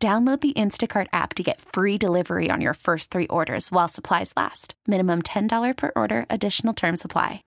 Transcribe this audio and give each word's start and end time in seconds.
Download 0.00 0.40
the 0.40 0.52
Instacart 0.52 1.08
app 1.12 1.34
to 1.34 1.42
get 1.42 1.60
free 1.60 1.98
delivery 1.98 2.50
on 2.52 2.60
your 2.60 2.74
first 2.74 3.10
three 3.10 3.26
orders 3.26 3.72
while 3.72 3.88
supplies 3.88 4.32
last. 4.36 4.74
Minimum 4.86 5.22
$10 5.22 5.76
per 5.76 5.90
order, 5.96 6.24
additional 6.30 6.72
term 6.72 6.96
supply. 6.96 7.42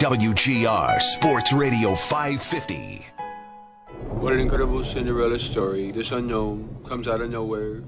WGR 0.00 1.00
Sports 1.00 1.54
Radio 1.54 1.94
550. 1.94 3.06
What 4.20 4.34
an 4.34 4.40
incredible 4.40 4.84
Cinderella 4.84 5.38
story. 5.38 5.92
This 5.92 6.12
unknown 6.12 6.84
comes 6.86 7.08
out 7.08 7.22
of 7.22 7.30
nowhere 7.30 7.82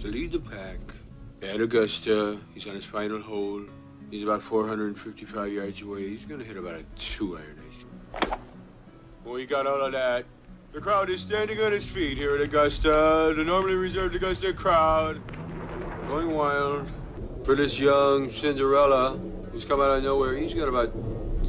to 0.00 0.06
lead 0.06 0.30
the 0.30 0.38
pack. 0.38 0.78
At 1.42 1.60
Augusta, 1.60 2.38
he's 2.54 2.64
on 2.68 2.76
his 2.76 2.84
final 2.84 3.20
hole. 3.20 3.64
He's 4.08 4.22
about 4.22 4.44
455 4.44 5.52
yards 5.52 5.82
away. 5.82 6.10
He's 6.10 6.26
going 6.26 6.38
to 6.38 6.46
hit 6.46 6.56
about 6.56 6.74
a 6.74 6.84
two 6.96 7.36
iron, 7.38 7.58
I 8.14 8.20
think. 8.20 8.40
Well, 9.24 9.34
he 9.34 9.46
got 9.46 9.66
all 9.66 9.80
of 9.80 9.92
that. 9.92 10.26
The 10.72 10.80
crowd 10.80 11.10
is 11.10 11.20
standing 11.20 11.60
on 11.60 11.72
its 11.72 11.84
feet 11.84 12.16
here 12.16 12.36
at 12.36 12.40
Augusta. 12.40 13.34
The 13.36 13.42
normally 13.42 13.74
reserved 13.74 14.14
Augusta 14.14 14.52
crowd 14.52 15.20
going 16.06 16.30
wild 16.30 16.88
for 17.44 17.56
this 17.56 17.76
young 17.76 18.32
Cinderella 18.32 19.18
who's 19.50 19.64
come 19.64 19.80
out 19.80 19.98
of 19.98 20.04
nowhere. 20.04 20.36
He's 20.36 20.54
got 20.54 20.68
about 20.68 20.92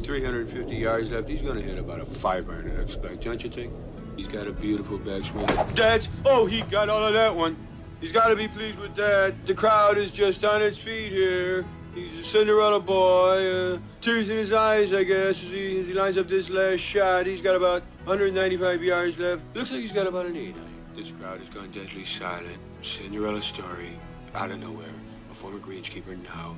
350 0.02 0.74
yards 0.74 1.10
left. 1.10 1.28
He's 1.28 1.40
going 1.40 1.54
to 1.54 1.62
hit 1.62 1.78
about 1.78 2.00
a 2.00 2.04
five 2.18 2.50
iron, 2.50 2.74
I 2.76 2.82
expect, 2.82 3.22
don't 3.22 3.40
you 3.44 3.48
think? 3.48 3.72
He's 4.16 4.26
got 4.26 4.48
a 4.48 4.52
beautiful 4.52 4.98
backswing. 4.98 5.76
That's, 5.76 6.08
oh, 6.24 6.46
he 6.46 6.62
got 6.62 6.88
all 6.88 7.04
of 7.04 7.12
that 7.12 7.32
one. 7.32 7.56
He's 8.00 8.10
got 8.10 8.28
to 8.28 8.36
be 8.36 8.48
pleased 8.48 8.80
with 8.80 8.96
that. 8.96 9.46
The 9.46 9.54
crowd 9.54 9.98
is 9.98 10.10
just 10.10 10.44
on 10.44 10.60
its 10.60 10.76
feet 10.76 11.12
here. 11.12 11.64
He's 11.94 12.14
a 12.14 12.24
Cinderella 12.24 12.80
boy. 12.80 13.74
Uh, 13.74 13.78
tears 14.00 14.30
in 14.30 14.38
his 14.38 14.52
eyes, 14.52 14.92
I 14.94 15.04
guess, 15.04 15.42
as 15.42 15.50
he, 15.50 15.80
as 15.80 15.86
he 15.86 15.92
lines 15.92 16.16
up 16.16 16.26
this 16.26 16.48
last 16.48 16.80
shot. 16.80 17.26
He's 17.26 17.42
got 17.42 17.54
about 17.54 17.82
195 18.04 18.82
yards 18.82 19.18
left. 19.18 19.42
Looks 19.54 19.70
like 19.70 19.80
he's 19.80 19.92
got 19.92 20.06
about 20.06 20.26
an 20.26 20.36
eight. 20.36 20.56
This 20.96 21.10
crowd 21.10 21.40
has 21.40 21.48
gone 21.50 21.70
deadly 21.70 22.04
silent. 22.04 22.58
Cinderella 22.82 23.42
story, 23.42 23.98
out 24.34 24.50
of 24.50 24.60
nowhere. 24.60 24.94
A 25.30 25.34
former 25.34 25.58
greenskeeper 25.58 26.22
now 26.24 26.56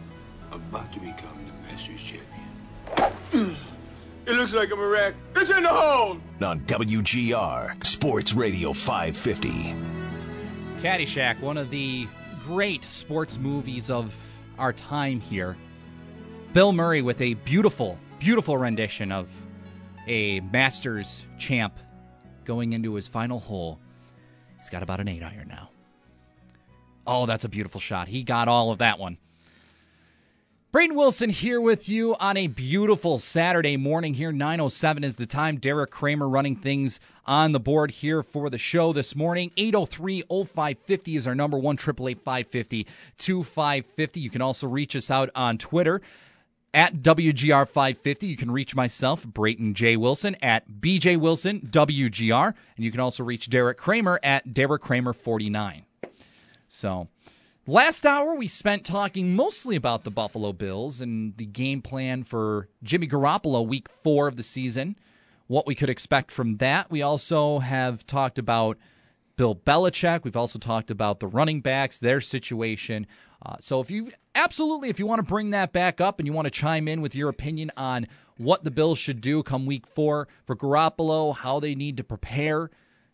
about 0.53 0.93
to 0.93 1.01
become 1.01 1.39
the 1.47 1.73
Masters 1.73 2.01
champion. 2.01 3.57
it 4.27 4.33
looks 4.33 4.53
like 4.53 4.71
I'm 4.71 4.79
a 4.79 4.83
miracle. 4.83 5.21
It's 5.37 5.51
in 5.51 5.65
the 5.65 5.69
hole! 5.69 6.21
On 6.43 6.61
WGR 6.61 7.85
Sports 7.85 8.35
Radio 8.35 8.73
550. 8.73 9.75
Caddyshack, 10.81 11.41
one 11.41 11.57
of 11.57 11.71
the 11.71 12.07
great 12.45 12.85
sports 12.85 13.39
movies 13.39 13.91
of 13.91 14.15
our 14.59 14.73
time 14.73 15.21
here. 15.21 15.57
Bill 16.53 16.73
Murray 16.73 17.03
with 17.03 17.21
a 17.21 17.35
beautiful, 17.35 17.99
beautiful 18.19 18.57
rendition 18.57 19.11
of 19.11 19.29
a 20.07 20.41
Masters 20.41 21.25
champ 21.39 21.77
going 22.45 22.73
into 22.73 22.95
his 22.95 23.09
final 23.09 23.41
hole. 23.41 23.79
He's 24.59 24.71
got 24.71 24.83
about 24.83 25.01
an 25.01 25.09
eight 25.09 25.23
iron 25.23 25.49
now. 25.49 25.71
Oh, 27.07 27.27
that's 27.27 27.45
a 27.45 27.49
beautiful 27.49 27.81
shot. 27.81 28.09
He 28.09 28.23
got 28.23 28.49
all 28.49 28.71
of 28.71 28.79
that 28.79 28.99
one. 28.99 29.19
Braden 30.75 30.97
Wilson 30.97 31.31
here 31.31 31.61
with 31.61 31.89
you 31.89 32.17
on 32.17 32.37
a 32.37 32.49
beautiful 32.49 33.21
Saturday 33.21 33.77
morning 33.77 34.13
here. 34.13 34.33
907 34.33 35.05
is 35.05 35.15
the 35.15 35.25
time. 35.25 35.59
Derek 35.59 35.93
Kramer 35.93 36.29
running 36.29 36.57
things 36.57 36.99
on 37.27 37.53
the 37.53 37.61
board 37.61 37.93
here 37.93 38.25
for 38.25 38.51
the 38.51 38.59
show 38.59 38.93
this 38.93 39.15
morning. 39.15 39.53
803-0550 39.57 41.17
is 41.17 41.29
our 41.29 41.35
number 41.37 41.57
one, 41.57 41.77
888-550-2550. 41.77 44.17
You 44.17 44.31
can 44.31 44.43
also 44.43 44.67
reach 44.67 44.97
us 44.97 45.13
out 45.13 45.31
on 45.37 45.59
Twitter 45.59 46.03
at 46.75 46.97
WGR550. 46.97 48.23
You 48.25 48.37
can 48.37 48.51
reach 48.51 48.75
myself, 48.75 49.25
Brayton 49.25 49.75
J. 49.75 49.97
Wilson, 49.97 50.35
at 50.43 50.69
BJ 50.69 51.17
Wilson 51.17 51.69
WGR. 51.71 52.53
And 52.75 52.85
you 52.85 52.91
can 52.91 52.99
also 52.99 53.23
reach 53.23 53.49
Derek 53.49 53.79
Kramer 53.79 54.19
at 54.25 54.53
Derek 54.53 54.83
Kramer49. 54.83 55.85
So, 56.67 57.07
last 57.67 58.05
hour 58.05 58.35
we 58.35 58.49
spent 58.49 58.85
talking 58.85 59.35
mostly 59.35 59.77
about 59.77 60.05
the 60.05 60.11
Buffalo 60.11 60.53
Bills 60.53 61.01
and 61.01 61.37
the 61.37 61.47
game 61.47 61.83
plan 61.83 62.25
for 62.25 62.69
Jimmy 62.83 63.07
Garoppolo 63.09 63.67
week 63.67 63.89
four 64.03 64.29
of 64.29 64.37
the 64.37 64.43
season, 64.43 64.97
what 65.47 65.67
we 65.67 65.75
could 65.75 65.89
expect 65.89 66.31
from 66.31 66.59
that. 66.59 66.91
We 66.91 67.03
also 67.03 67.61
have 67.61 68.07
talked 68.07 68.39
about 68.39 68.79
Bill 69.37 69.55
Belichick. 69.55 70.25
We've 70.25 70.37
also 70.37 70.59
talked 70.59 70.91
about 70.91 71.21
the 71.21 71.27
running 71.27 71.61
backs, 71.61 71.99
their 71.99 72.21
situation. 72.21 73.07
Uh, 73.45 73.57
so 73.61 73.81
if 73.81 73.91
you 73.91 74.11
absolutely, 74.35 74.89
if 74.89 74.99
you 74.99 75.07
want 75.07 75.19
to 75.19 75.27
bring 75.27 75.51
that 75.51 75.73
back 75.73 76.01
up 76.01 76.19
and 76.19 76.27
you 76.27 76.33
want 76.33 76.47
to 76.47 76.51
chime 76.51 76.89
in 76.89 77.01
with 77.01 77.15
your 77.15 77.29
opinion 77.29 77.71
on 77.77 78.07
what 78.37 78.65
the 78.65 78.71
Bills 78.71 78.99
should 78.99 79.21
do 79.21 79.43
come 79.43 79.67
week 79.67 79.87
four 79.87 80.29
for 80.47 80.57
Garoppolo, 80.57 81.35
how 81.37 81.61
they 81.61 81.75
need 81.75 81.97
to 81.97 82.05
prepare 82.05 82.71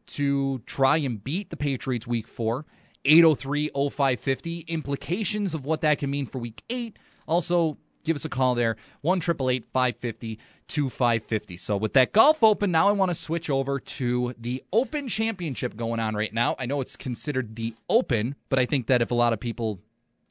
to 0.07 0.59
try 0.67 0.97
and 0.97 1.23
beat 1.23 1.51
the 1.51 1.57
Patriots 1.57 2.07
week 2.07 2.27
four, 2.27 2.65
803 3.05 3.71
0550, 3.75 4.61
implications 4.69 5.55
of 5.55 5.65
what 5.65 5.81
that 5.83 5.99
can 5.99 6.11
mean 6.11 6.27
for 6.27 6.39
week 6.39 6.63
eight. 6.71 6.99
Also, 7.27 7.79
give 8.05 8.17
us 8.17 8.25
a 8.25 8.29
call 8.29 8.55
there, 8.55 8.77
1 9.03 9.21
550 9.21 10.39
2550. 10.69 11.57
So, 11.57 11.77
with 11.77 11.93
that 11.95 12.13
golf 12.13 12.43
open, 12.43 12.71
now 12.71 12.89
I 12.89 12.93
want 12.93 13.11
to 13.11 13.15
switch 13.15 13.51
over 13.51 13.81
to 13.81 14.35
the 14.39 14.63
Open 14.73 15.09
Championship 15.09 15.77
going 15.77 16.01
on 16.01 16.15
right 16.15 16.33
now. 16.33 16.57
I 16.59 16.67
know 16.67 16.81
it's 16.81 16.97
considered 16.97 17.57
the 17.57 17.75
Open, 17.89 18.37
but 18.49 18.59
I 18.59 18.67
think 18.67 18.87
that 18.87 19.03
if 19.03 19.11
a 19.11 19.15
lot 19.15 19.33
of 19.33 19.41
people 19.41 19.81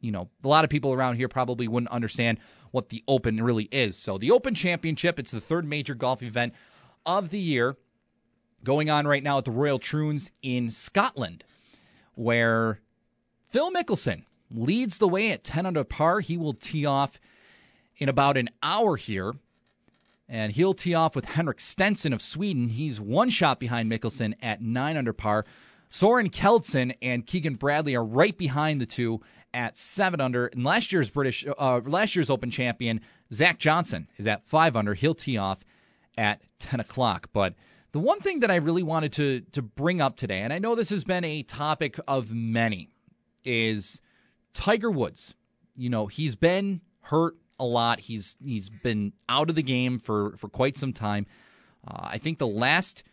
you 0.02 0.12
know, 0.12 0.30
a 0.46 0.48
lot 0.48 0.64
of 0.64 0.70
people 0.70 0.94
around 0.94 1.18
here 1.18 1.28
probably 1.28 1.68
wouldn't 1.68 1.92
understand 1.92 2.40
what 2.72 2.88
the 2.88 3.04
Open 3.08 3.44
really 3.44 3.68
is. 3.72 3.98
So, 3.98 4.18
the 4.18 4.32
Open 4.32 4.56
Championship, 4.56 5.20
it's 5.20 5.32
the 5.32 5.42
third 5.42 5.66
major 5.66 5.94
golf 5.94 6.24
event 6.24 6.54
of 7.06 7.30
the 7.30 7.40
year 7.40 7.76
going 8.64 8.90
on 8.90 9.08
right 9.08 9.24
now 9.24 9.38
at 9.38 9.46
the 9.46 9.52
Royal 9.52 9.80
Troons 9.80 10.32
in 10.42 10.72
Scotland, 10.72 11.44
where 12.20 12.82
Phil 13.50 13.72
Mickelson 13.72 14.26
leads 14.52 14.98
the 14.98 15.08
way 15.08 15.32
at 15.32 15.46
10 15.46 15.66
under 15.66 15.86
par. 15.86 16.20
He 16.20 16.38
will 16.38 16.54
tee 16.54 16.86
off 16.86 17.18
in 17.96 18.10
about 18.10 18.36
an 18.36 18.50
hour 18.62 18.98
here. 18.98 19.34
And 20.28 20.52
he'll 20.52 20.74
tee 20.74 20.94
off 20.94 21.16
with 21.16 21.24
Henrik 21.24 21.62
Stenson 21.62 22.12
of 22.12 22.22
Sweden. 22.22 22.70
He's 22.70 23.00
one 23.00 23.30
shot 23.30 23.58
behind 23.58 23.90
Mickelson 23.90 24.34
at 24.42 24.62
9 24.62 24.98
under 24.98 25.14
par. 25.14 25.46
Soren 25.90 26.30
Kjeldsen 26.30 26.94
and 27.02 27.26
Keegan 27.26 27.56
Bradley 27.56 27.96
are 27.96 28.04
right 28.04 28.38
behind 28.38 28.82
the 28.82 28.86
two 28.86 29.22
at 29.54 29.78
seven 29.78 30.20
under. 30.20 30.48
And 30.48 30.64
last 30.66 30.92
year's 30.92 31.10
British, 31.10 31.46
uh, 31.58 31.80
last 31.86 32.16
year's 32.16 32.30
Open 32.30 32.52
champion 32.52 33.00
Zach 33.34 33.60
Johnson 33.60 34.08
is 34.18 34.28
at 34.28 34.44
five 34.44 34.76
under. 34.76 34.94
He'll 34.94 35.16
tee 35.16 35.38
off 35.38 35.64
at 36.18 36.42
ten 36.60 36.80
o'clock. 36.80 37.30
But 37.34 37.56
the 37.92 38.00
one 38.00 38.20
thing 38.20 38.42
that 38.42 38.52
I 38.52 38.58
really 38.58 38.84
wanted 38.84 39.14
to 39.14 39.42
to 39.52 39.62
bring 39.62 40.02
up 40.02 40.16
today, 40.16 40.42
and 40.42 40.54
I 40.54 40.60
know 40.60 40.76
this 40.76 40.90
has 40.90 41.04
been 41.04 41.24
a 41.24 41.44
topic 41.44 42.00
of 42.08 42.32
many, 42.32 42.90
is 43.44 44.02
Tiger 44.54 44.92
Woods. 44.92 45.36
You 45.76 45.90
know, 45.90 46.08
he's 46.08 46.36
been 46.36 46.82
hurt 47.02 47.36
a 47.60 47.66
lot. 47.66 48.00
He's 48.00 48.36
he's 48.44 48.70
been 48.70 49.14
out 49.28 49.50
of 49.50 49.56
the 49.56 49.64
game 49.64 50.00
for 50.00 50.36
for 50.38 50.50
quite 50.50 50.78
some 50.78 50.94
time. 50.94 51.26
Uh, 51.88 52.10
I 52.12 52.18
think 52.18 52.38
the 52.38 52.48
last 52.48 53.04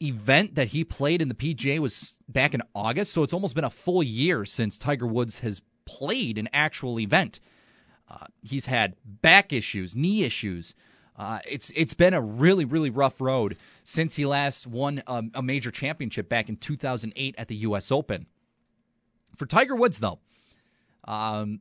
event 0.00 0.54
that 0.56 0.68
he 0.68 0.84
played 0.84 1.22
in 1.22 1.28
the 1.28 1.34
PGA 1.34 1.78
was 1.78 2.18
back 2.28 2.54
in 2.54 2.62
August, 2.74 3.12
so 3.12 3.22
it's 3.22 3.32
almost 3.32 3.54
been 3.54 3.64
a 3.64 3.70
full 3.70 4.02
year 4.02 4.44
since 4.44 4.76
Tiger 4.76 5.06
Woods 5.06 5.40
has 5.40 5.60
played 5.84 6.38
an 6.38 6.48
actual 6.52 6.98
event. 7.00 7.40
Uh, 8.08 8.26
he's 8.42 8.66
had 8.66 8.96
back 9.04 9.52
issues, 9.52 9.96
knee 9.96 10.22
issues. 10.22 10.74
Uh, 11.16 11.40
it's 11.48 11.70
it's 11.76 11.94
been 11.94 12.14
a 12.14 12.20
really 12.20 12.64
really 12.64 12.90
rough 12.90 13.20
road 13.20 13.56
since 13.84 14.16
he 14.16 14.24
last 14.24 14.66
won 14.66 15.02
a, 15.06 15.22
a 15.34 15.42
major 15.42 15.70
championship 15.70 16.28
back 16.28 16.48
in 16.48 16.56
2008 16.56 17.34
at 17.36 17.48
the 17.48 17.56
U.S. 17.56 17.92
Open. 17.92 18.26
For 19.36 19.46
Tiger 19.46 19.76
Woods, 19.76 19.98
though, 19.98 20.18
um, 21.04 21.60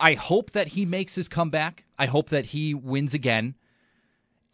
I 0.00 0.14
hope 0.14 0.52
that 0.52 0.68
he 0.68 0.84
makes 0.86 1.14
his 1.14 1.28
comeback. 1.28 1.84
I 1.98 2.06
hope 2.06 2.30
that 2.30 2.46
he 2.46 2.74
wins 2.74 3.14
again 3.14 3.54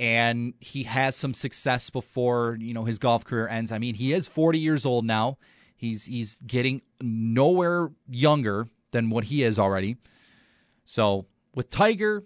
and 0.01 0.55
he 0.61 0.85
has 0.85 1.15
some 1.15 1.35
success 1.35 1.91
before 1.91 2.57
you 2.59 2.73
know 2.73 2.85
his 2.85 2.99
golf 2.99 3.25
career 3.25 3.47
ends. 3.47 3.71
I 3.71 3.79
mean, 3.79 3.95
he 3.95 4.15
is 4.15 4.27
40 4.27 4.59
years 4.59 4.87
old 4.87 5.05
now. 5.05 5.37
He's 5.77 6.07
he's 6.07 6.41
getting 6.47 6.81
nowhere 7.03 7.91
younger 8.09 8.67
than 8.93 9.11
what 9.11 9.25
he 9.25 9.43
is 9.43 9.59
already. 9.59 9.99
So 10.87 11.27
with 11.55 11.69
Tiger, 11.69 12.25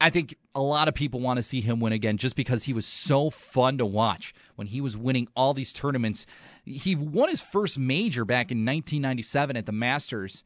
I 0.00 0.10
think 0.10 0.36
a 0.54 0.62
lot 0.62 0.88
of 0.88 0.94
people 0.94 1.20
want 1.20 1.36
to 1.38 1.42
see 1.42 1.60
him 1.60 1.80
win 1.80 1.92
again 1.92 2.16
just 2.16 2.36
because 2.36 2.64
he 2.64 2.72
was 2.72 2.86
so 2.86 3.30
fun 3.30 3.78
to 3.78 3.86
watch 3.86 4.34
when 4.54 4.68
he 4.68 4.80
was 4.80 4.96
winning 4.96 5.28
all 5.34 5.52
these 5.54 5.72
tournaments 5.72 6.26
He 6.64 6.94
won 6.94 7.28
his 7.28 7.42
first 7.42 7.78
major 7.78 8.24
back 8.24 8.50
in 8.50 8.58
1997 8.58 9.56
at 9.56 9.66
the 9.66 9.72
Masters 9.72 10.42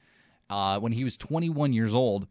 uh, 0.51 0.81
when 0.81 0.93
he 0.93 1.05
was 1.05 1.17
21 1.17 1.73
years 1.73 1.95
old, 1.95 2.27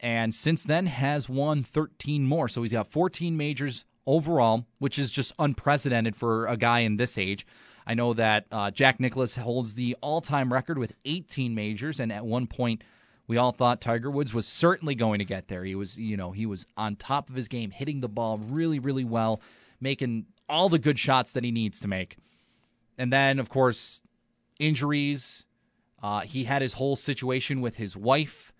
and 0.00 0.34
since 0.34 0.64
then 0.64 0.86
has 0.86 1.28
won 1.28 1.62
13 1.62 2.24
more. 2.24 2.48
So 2.48 2.62
he's 2.62 2.72
got 2.72 2.90
14 2.90 3.36
majors 3.36 3.84
overall, 4.06 4.66
which 4.78 4.98
is 4.98 5.12
just 5.12 5.32
unprecedented 5.38 6.16
for 6.16 6.46
a 6.46 6.56
guy 6.56 6.80
in 6.80 6.96
this 6.96 7.16
age. 7.16 7.46
I 7.86 7.94
know 7.94 8.12
that 8.14 8.46
uh, 8.52 8.70
Jack 8.70 9.00
Nicklaus 9.00 9.36
holds 9.36 9.74
the 9.74 9.96
all-time 10.00 10.52
record 10.52 10.78
with 10.78 10.92
18 11.04 11.54
majors, 11.54 12.00
and 12.00 12.12
at 12.12 12.24
one 12.26 12.46
point 12.46 12.82
we 13.30 13.36
all 13.36 13.52
thought 13.52 13.80
Tiger 13.80 14.10
Woods 14.10 14.34
was 14.34 14.44
certainly 14.44 14.96
going 14.96 15.20
to 15.20 15.24
get 15.24 15.46
there. 15.46 15.62
He 15.62 15.76
was, 15.76 15.96
you 15.96 16.16
know, 16.16 16.32
he 16.32 16.46
was 16.46 16.66
on 16.76 16.96
top 16.96 17.28
of 17.28 17.36
his 17.36 17.46
game, 17.46 17.70
hitting 17.70 18.00
the 18.00 18.08
ball 18.08 18.38
really, 18.38 18.80
really 18.80 19.04
well, 19.04 19.40
making 19.80 20.26
all 20.48 20.68
the 20.68 20.80
good 20.80 20.98
shots 20.98 21.32
that 21.34 21.44
he 21.44 21.52
needs 21.52 21.78
to 21.78 21.86
make. 21.86 22.16
And 22.98 23.12
then, 23.12 23.38
of 23.38 23.48
course, 23.48 24.00
injuries. 24.58 25.44
Uh, 26.02 26.22
he 26.22 26.42
had 26.42 26.60
his 26.60 26.72
whole 26.72 26.96
situation 26.96 27.60
with 27.60 27.76
his 27.76 27.96
wife 27.96 28.52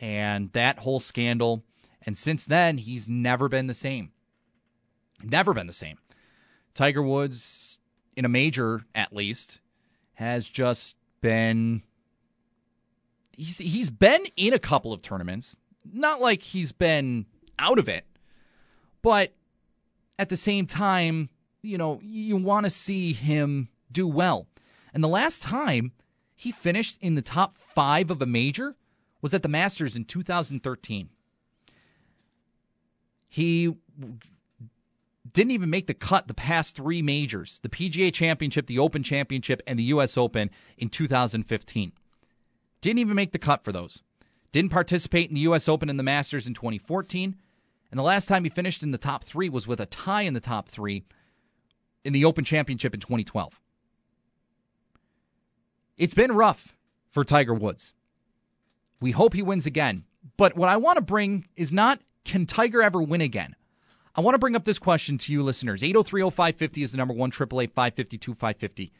and 0.00 0.52
that 0.52 0.80
whole 0.80 1.00
scandal. 1.00 1.64
And 2.02 2.14
since 2.14 2.44
then, 2.44 2.76
he's 2.76 3.08
never 3.08 3.48
been 3.48 3.68
the 3.68 3.72
same. 3.72 4.12
Never 5.24 5.54
been 5.54 5.66
the 5.66 5.72
same. 5.72 5.96
Tiger 6.74 7.02
Woods, 7.02 7.78
in 8.16 8.26
a 8.26 8.28
major 8.28 8.82
at 8.94 9.14
least, 9.14 9.60
has 10.12 10.46
just 10.46 10.96
been. 11.22 11.84
He's, 13.40 13.56
he's 13.56 13.88
been 13.88 14.26
in 14.36 14.52
a 14.52 14.58
couple 14.58 14.92
of 14.92 15.00
tournaments. 15.00 15.56
Not 15.90 16.20
like 16.20 16.42
he's 16.42 16.72
been 16.72 17.24
out 17.58 17.78
of 17.78 17.88
it, 17.88 18.04
but 19.00 19.32
at 20.18 20.28
the 20.28 20.36
same 20.36 20.66
time, 20.66 21.30
you 21.62 21.78
know, 21.78 22.00
you 22.02 22.36
want 22.36 22.64
to 22.64 22.70
see 22.70 23.14
him 23.14 23.68
do 23.90 24.06
well. 24.06 24.46
And 24.92 25.02
the 25.02 25.08
last 25.08 25.42
time 25.42 25.92
he 26.36 26.52
finished 26.52 26.98
in 27.00 27.14
the 27.14 27.22
top 27.22 27.56
five 27.56 28.10
of 28.10 28.20
a 28.20 28.26
major 28.26 28.76
was 29.22 29.32
at 29.32 29.42
the 29.42 29.48
Masters 29.48 29.96
in 29.96 30.04
2013. 30.04 31.08
He 33.26 33.74
didn't 35.32 35.50
even 35.50 35.70
make 35.70 35.86
the 35.86 35.94
cut 35.94 36.28
the 36.28 36.34
past 36.34 36.76
three 36.76 37.00
majors 37.00 37.58
the 37.62 37.70
PGA 37.70 38.12
Championship, 38.12 38.66
the 38.66 38.78
Open 38.78 39.02
Championship, 39.02 39.62
and 39.66 39.78
the 39.78 39.84
U.S. 39.84 40.18
Open 40.18 40.50
in 40.76 40.90
2015. 40.90 41.92
Didn't 42.80 42.98
even 42.98 43.16
make 43.16 43.32
the 43.32 43.38
cut 43.38 43.64
for 43.64 43.72
those. 43.72 44.02
Didn't 44.52 44.72
participate 44.72 45.28
in 45.28 45.34
the 45.34 45.42
U.S. 45.42 45.68
Open 45.68 45.88
and 45.88 45.98
the 45.98 46.04
Masters 46.04 46.46
in 46.46 46.54
2014. 46.54 47.36
And 47.90 47.98
the 47.98 48.04
last 48.04 48.26
time 48.26 48.44
he 48.44 48.50
finished 48.50 48.82
in 48.82 48.90
the 48.90 48.98
top 48.98 49.24
three 49.24 49.48
was 49.48 49.66
with 49.66 49.80
a 49.80 49.86
tie 49.86 50.22
in 50.22 50.34
the 50.34 50.40
top 50.40 50.68
three 50.68 51.04
in 52.04 52.12
the 52.12 52.24
Open 52.24 52.44
Championship 52.44 52.94
in 52.94 53.00
2012. 53.00 53.60
It's 55.96 56.14
been 56.14 56.32
rough 56.32 56.76
for 57.10 57.24
Tiger 57.24 57.54
Woods. 57.54 57.92
We 59.00 59.10
hope 59.10 59.34
he 59.34 59.42
wins 59.42 59.66
again. 59.66 60.04
But 60.36 60.56
what 60.56 60.68
I 60.68 60.76
want 60.76 60.96
to 60.96 61.02
bring 61.02 61.46
is 61.56 61.72
not 61.72 62.00
can 62.24 62.46
Tiger 62.46 62.82
ever 62.82 63.02
win 63.02 63.20
again? 63.20 63.56
I 64.14 64.20
want 64.20 64.34
to 64.34 64.38
bring 64.38 64.56
up 64.56 64.64
this 64.64 64.78
question 64.78 65.18
to 65.18 65.32
you 65.32 65.42
listeners. 65.42 65.82
8030550 65.82 66.82
is 66.82 66.92
the 66.92 66.98
number 66.98 67.14
1 67.14 67.30
552 67.30 68.34
550. 68.34 68.92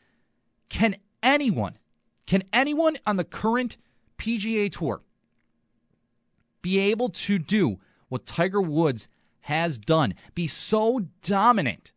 Can 0.69 0.97
anyone, 1.23 1.77
can 2.31 2.45
anyone 2.53 2.97
on 3.09 3.17
the 3.17 3.25
current 3.25 3.77
PGA 4.17 4.71
Tour 4.71 5.01
be 6.63 6.79
able 6.79 7.09
to 7.09 7.41
do 7.41 7.81
what 8.09 8.25
Tiger 8.25 8.61
Woods 8.61 9.09
has 9.41 9.79
done? 9.79 10.15
Be 10.37 10.47
so 10.47 11.09
dominant 11.23 11.91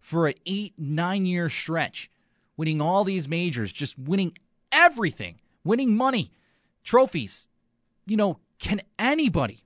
for 0.00 0.28
an 0.28 0.34
eight, 0.46 0.74
nine 0.78 1.26
year 1.26 1.48
stretch, 1.48 2.08
winning 2.56 2.80
all 2.80 3.02
these 3.02 3.26
majors, 3.26 3.72
just 3.72 3.98
winning 3.98 4.38
everything, 4.70 5.40
winning 5.64 5.96
money, 5.96 6.30
trophies. 6.84 7.48
You 8.06 8.16
know, 8.16 8.38
can 8.60 8.80
anybody 8.96 9.64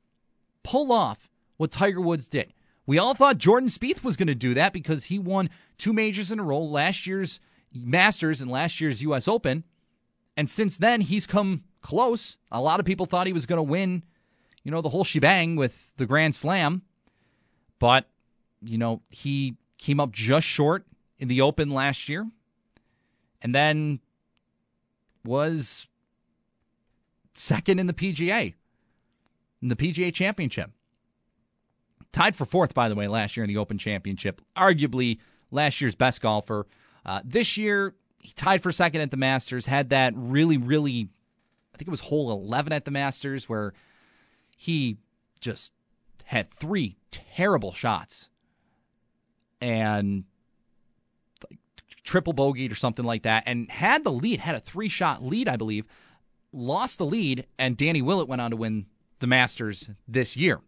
pull 0.62 0.90
off 0.90 1.28
what 1.58 1.70
Tiger 1.70 2.00
Woods 2.00 2.28
did? 2.28 2.54
We 2.86 2.96
all 2.96 3.12
thought 3.12 3.36
Jordan 3.36 3.68
Spieth 3.68 4.02
was 4.02 4.16
going 4.16 4.28
to 4.28 4.34
do 4.34 4.54
that 4.54 4.72
because 4.72 5.04
he 5.04 5.18
won 5.18 5.50
two 5.76 5.92
majors 5.92 6.30
in 6.30 6.38
a 6.40 6.42
row, 6.42 6.60
last 6.60 7.06
year's 7.06 7.40
Masters 7.74 8.40
and 8.40 8.50
last 8.50 8.80
year's 8.80 9.02
U.S. 9.02 9.28
Open. 9.28 9.64
And 10.38 10.48
since 10.48 10.76
then, 10.76 11.00
he's 11.00 11.26
come 11.26 11.64
close. 11.82 12.36
A 12.52 12.60
lot 12.60 12.78
of 12.78 12.86
people 12.86 13.06
thought 13.06 13.26
he 13.26 13.32
was 13.32 13.44
going 13.44 13.56
to 13.56 13.62
win, 13.64 14.04
you 14.62 14.70
know, 14.70 14.80
the 14.80 14.90
whole 14.90 15.02
shebang 15.02 15.56
with 15.56 15.90
the 15.96 16.06
Grand 16.06 16.36
Slam. 16.36 16.82
But, 17.80 18.06
you 18.62 18.78
know, 18.78 19.02
he 19.10 19.56
came 19.78 19.98
up 19.98 20.12
just 20.12 20.46
short 20.46 20.86
in 21.18 21.26
the 21.26 21.40
Open 21.40 21.70
last 21.70 22.08
year. 22.08 22.24
And 23.42 23.52
then 23.52 23.98
was 25.24 25.88
second 27.34 27.80
in 27.80 27.88
the 27.88 27.92
PGA, 27.92 28.54
in 29.60 29.68
the 29.68 29.76
PGA 29.76 30.14
Championship. 30.14 30.70
Tied 32.12 32.36
for 32.36 32.44
fourth, 32.44 32.74
by 32.74 32.88
the 32.88 32.94
way, 32.94 33.08
last 33.08 33.36
year 33.36 33.42
in 33.42 33.48
the 33.48 33.56
Open 33.56 33.76
Championship. 33.76 34.40
Arguably 34.56 35.18
last 35.50 35.80
year's 35.80 35.96
best 35.96 36.20
golfer. 36.20 36.68
Uh, 37.04 37.22
this 37.24 37.56
year, 37.56 37.96
he 38.18 38.32
tied 38.32 38.62
for 38.62 38.72
second 38.72 39.00
at 39.00 39.10
the 39.10 39.16
Masters. 39.16 39.66
Had 39.66 39.90
that 39.90 40.12
really, 40.16 40.56
really, 40.56 41.08
I 41.74 41.78
think 41.78 41.88
it 41.88 41.90
was 41.90 42.00
hole 42.00 42.30
11 42.30 42.72
at 42.72 42.84
the 42.84 42.90
Masters 42.90 43.48
where 43.48 43.72
he 44.56 44.98
just 45.40 45.72
had 46.24 46.50
three 46.52 46.96
terrible 47.10 47.72
shots 47.72 48.28
and 49.60 50.24
like 51.48 51.58
triple 52.02 52.34
bogeyed 52.34 52.70
or 52.72 52.74
something 52.74 53.04
like 53.04 53.22
that 53.22 53.44
and 53.46 53.70
had 53.70 54.04
the 54.04 54.12
lead, 54.12 54.40
had 54.40 54.54
a 54.54 54.60
three 54.60 54.88
shot 54.88 55.24
lead, 55.24 55.48
I 55.48 55.56
believe. 55.56 55.86
Lost 56.52 56.98
the 56.98 57.06
lead, 57.06 57.46
and 57.58 57.76
Danny 57.76 58.00
Willett 58.00 58.26
went 58.26 58.40
on 58.40 58.50
to 58.50 58.56
win 58.56 58.86
the 59.20 59.26
Masters 59.26 59.90
this 60.06 60.36
year. 60.36 60.60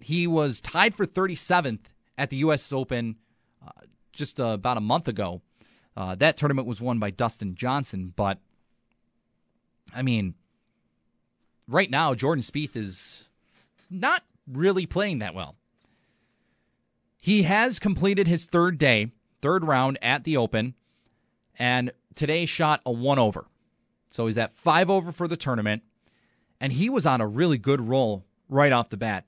He 0.00 0.26
was 0.26 0.60
tied 0.60 0.94
for 0.94 1.06
37th 1.06 1.80
at 2.18 2.30
the 2.30 2.36
U.S. 2.38 2.70
Open 2.72 3.16
uh, 3.66 3.70
just 4.12 4.38
uh, 4.38 4.48
about 4.48 4.76
a 4.76 4.80
month 4.80 5.08
ago. 5.08 5.40
Uh, 5.96 6.14
that 6.14 6.36
tournament 6.36 6.66
was 6.66 6.80
won 6.80 6.98
by 6.98 7.10
Dustin 7.10 7.54
Johnson, 7.54 8.12
but 8.14 8.38
I 9.94 10.02
mean, 10.02 10.34
right 11.68 11.90
now 11.90 12.14
Jordan 12.14 12.42
Spieth 12.42 12.76
is 12.76 13.24
not 13.90 14.22
really 14.46 14.86
playing 14.86 15.18
that 15.18 15.34
well. 15.34 15.56
He 17.16 17.42
has 17.42 17.78
completed 17.78 18.26
his 18.26 18.46
third 18.46 18.78
day, 18.78 19.12
third 19.42 19.64
round 19.64 19.98
at 20.00 20.24
the 20.24 20.36
Open, 20.36 20.74
and 21.58 21.92
today 22.14 22.46
shot 22.46 22.80
a 22.86 22.92
one 22.92 23.18
over. 23.18 23.46
So 24.08 24.26
he's 24.26 24.38
at 24.38 24.56
five 24.56 24.88
over 24.88 25.12
for 25.12 25.28
the 25.28 25.36
tournament, 25.36 25.82
and 26.60 26.72
he 26.72 26.88
was 26.88 27.04
on 27.04 27.20
a 27.20 27.26
really 27.26 27.58
good 27.58 27.80
roll 27.80 28.24
right 28.48 28.72
off 28.72 28.88
the 28.88 28.96
bat 28.96 29.26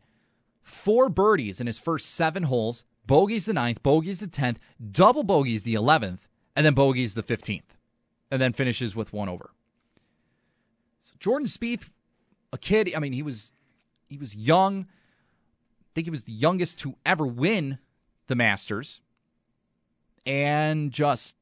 four 0.62 1.08
birdies 1.08 1.60
in 1.60 1.66
his 1.66 1.78
first 1.78 2.10
seven 2.10 2.44
holes, 2.44 2.84
bogeys 3.06 3.46
the 3.46 3.52
ninth, 3.52 3.82
bogeys 3.82 4.20
the 4.20 4.26
tenth, 4.26 4.58
double 4.90 5.22
bogeys 5.22 5.64
the 5.64 5.75
eleventh, 5.75 6.28
and 6.54 6.66
then 6.66 6.75
bogeys 6.75 7.14
the 7.14 7.23
fifteenth, 7.23 7.76
and 8.30 8.40
then 8.40 8.52
finishes 8.52 8.94
with 8.94 9.12
one 9.12 9.28
over. 9.28 9.50
So 11.00 11.14
Jordan 11.18 11.49
Spieth, 11.49 11.88
a 12.52 12.59
kid, 12.59 12.92
I 12.94 12.99
mean, 12.99 13.12
he 13.12 13.23
was 13.23 13.52
he 14.09 14.18
was 14.18 14.35
young. 14.35 14.87
I 14.88 15.90
think 15.94 16.06
he 16.06 16.11
was 16.11 16.25
the 16.25 16.32
youngest 16.32 16.78
to 16.80 16.94
ever 17.04 17.26
win 17.26 17.78
the 18.28 18.35
Masters, 18.35 19.00
and 20.25 20.90
just 20.90 21.35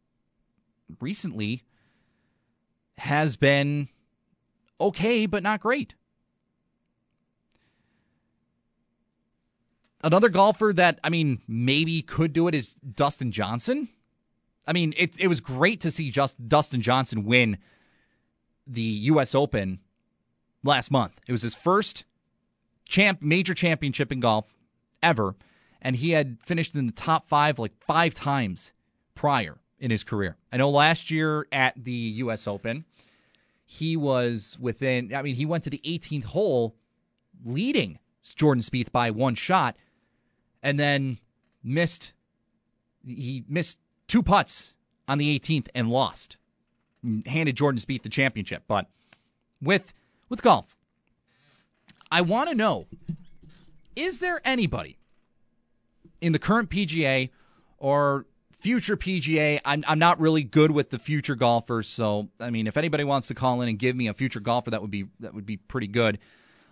recently 1.01 1.63
has 2.99 3.37
been 3.37 3.89
okay, 4.81 5.27
but 5.27 5.43
not 5.43 5.61
great. 5.61 5.95
Another 10.03 10.31
golfer 10.31 10.73
that, 10.75 10.99
I 11.05 11.11
mean, 11.11 11.43
maybe 11.47 12.01
could 12.01 12.33
do 12.33 12.49
it 12.49 12.55
is 12.55 12.75
Dustin 12.75 13.33
Johnson. 13.33 13.91
I 14.71 14.73
mean, 14.73 14.95
it, 14.97 15.15
it 15.19 15.27
was 15.27 15.41
great 15.41 15.81
to 15.81 15.91
see 15.91 16.13
just 16.13 16.49
Dustin 16.49 16.81
Johnson 16.81 17.25
win 17.25 17.59
the 18.69 18.81
U.S. 18.81 19.35
Open 19.35 19.81
last 20.63 20.93
month. 20.93 21.15
It 21.27 21.33
was 21.33 21.43
his 21.43 21.57
first 21.57 22.05
champ 22.87 23.21
major 23.21 23.53
championship 23.53 24.13
in 24.13 24.21
golf 24.21 24.55
ever, 25.03 25.35
and 25.83 25.97
he 25.97 26.13
had 26.13 26.39
finished 26.47 26.77
in 26.77 26.87
the 26.87 26.93
top 26.93 27.29
five 27.29 27.59
like 27.59 27.73
five 27.81 28.15
times 28.15 28.71
prior 29.17 29.59
in 29.81 29.91
his 29.91 30.05
career. 30.05 30.37
I 30.53 30.59
know 30.59 30.71
last 30.71 31.11
year 31.11 31.49
at 31.51 31.75
the 31.77 31.91
U.S. 31.91 32.47
Open, 32.47 32.85
he 33.67 33.97
was 33.97 34.57
within. 34.61 35.13
I 35.13 35.23
mean, 35.23 35.35
he 35.35 35.47
went 35.47 35.65
to 35.65 35.71
the 35.71 35.83
18th 35.85 36.27
hole, 36.27 36.77
leading 37.45 37.99
Jordan 38.37 38.63
Spieth 38.63 38.93
by 38.93 39.11
one 39.11 39.35
shot 39.35 39.77
and 40.63 40.79
then 40.79 41.19
missed 41.65 42.13
he 43.05 43.45
missed 43.49 43.79
two 44.11 44.23
putts 44.23 44.73
on 45.07 45.19
the 45.19 45.39
18th 45.39 45.69
and 45.75 45.89
lost. 45.89 46.37
Handed 47.25 47.57
Jordan 47.57 47.81
Spieth 47.81 48.03
the 48.03 48.11
championship, 48.11 48.65
but 48.69 48.87
with 49.63 49.95
with 50.29 50.43
golf, 50.43 50.77
I 52.13 52.21
want 52.21 52.51
to 52.51 52.55
know: 52.55 52.89
is 53.97 54.19
there 54.19 54.43
anybody 54.45 54.99
in 56.21 56.33
the 56.33 56.39
current 56.39 56.69
PGA 56.69 57.31
or 57.79 58.27
future 58.59 58.97
PGA. 58.97 59.61
I'm 59.65 59.83
I'm 59.89 59.99
not 59.99 60.21
really 60.21 60.43
good 60.43 60.71
with 60.71 60.91
the 60.91 60.99
future 60.99 61.35
golfers, 61.35 61.89
so 61.89 62.29
I 62.39 62.51
mean, 62.51 62.67
if 62.67 62.77
anybody 62.77 63.05
wants 63.05 63.29
to 63.29 63.35
call 63.35 63.63
in 63.63 63.69
and 63.69 63.79
give 63.79 63.97
me 63.97 64.09
a 64.09 64.15
future 64.15 64.41
golfer, 64.41 64.71
that 64.71 64.83
would 64.83 64.91
be 64.91 65.07
that 65.21 65.35
would 65.35 65.47
be 65.47 65.57
pretty 65.57 65.87
good. 65.87 66.19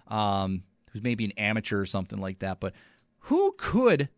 Um, 0.08 0.62
who's 0.92 1.02
maybe 1.02 1.24
an 1.24 1.32
amateur 1.32 1.80
or 1.80 1.86
something 1.86 2.18
like 2.18 2.38
that. 2.40 2.60
But 2.60 2.74
who 3.20 3.54
could 3.58 4.08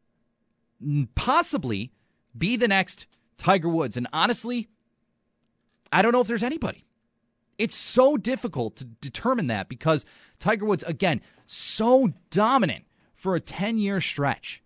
possibly 1.14 1.92
be 2.36 2.56
the 2.56 2.68
next 2.68 3.06
Tiger 3.38 3.68
Woods? 3.68 3.96
And 3.96 4.06
honestly, 4.12 4.68
I 5.92 6.02
don't 6.02 6.12
know 6.12 6.20
if 6.20 6.28
there's 6.28 6.42
anybody. 6.42 6.84
It's 7.58 7.74
so 7.74 8.16
difficult 8.16 8.76
to 8.76 8.84
determine 8.84 9.48
that 9.48 9.68
because 9.68 10.06
Tiger 10.38 10.64
Woods, 10.64 10.82
again, 10.84 11.20
so 11.46 12.12
dominant 12.30 12.84
for 13.14 13.36
a 13.36 13.40
10 13.40 13.78
year 13.78 14.00
stretch. 14.00 14.62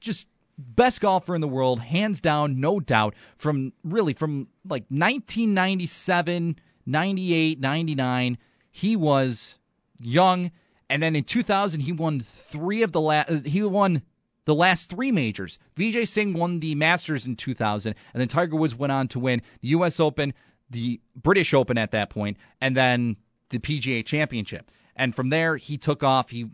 Just 0.00 0.26
best 0.56 1.00
golfer 1.00 1.34
in 1.34 1.40
the 1.40 1.48
world, 1.48 1.80
hands 1.80 2.20
down, 2.20 2.58
no 2.58 2.80
doubt. 2.80 3.14
From 3.36 3.72
really 3.84 4.14
from 4.14 4.48
like 4.64 4.84
1997, 4.88 6.56
98, 6.86 7.60
99, 7.60 8.38
he 8.70 8.96
was 8.96 9.56
young. 10.00 10.50
And 10.88 11.02
then 11.02 11.14
in 11.14 11.24
2000, 11.24 11.80
he 11.80 11.92
won 11.92 12.20
three 12.20 12.82
of 12.82 12.92
the 12.92 13.00
last, 13.00 13.46
he 13.46 13.62
won 13.62 14.02
the 14.48 14.54
last 14.54 14.88
three 14.88 15.12
majors. 15.12 15.58
Vijay 15.76 16.08
Singh 16.08 16.32
won 16.32 16.60
the 16.60 16.74
Masters 16.74 17.26
in 17.26 17.36
2000, 17.36 17.94
and 18.14 18.20
then 18.20 18.28
Tiger 18.28 18.56
Woods 18.56 18.74
went 18.74 18.90
on 18.90 19.06
to 19.08 19.18
win 19.18 19.42
the 19.60 19.68
U.S. 19.68 20.00
Open, 20.00 20.32
the 20.70 21.02
British 21.14 21.52
Open 21.52 21.76
at 21.76 21.90
that 21.90 22.08
point, 22.08 22.38
and 22.58 22.74
then 22.74 23.16
the 23.50 23.58
PGA 23.58 24.02
Championship. 24.02 24.70
And 24.96 25.14
from 25.14 25.28
there, 25.28 25.58
he 25.58 25.76
took 25.76 26.02
off. 26.02 26.30
He, 26.30 26.46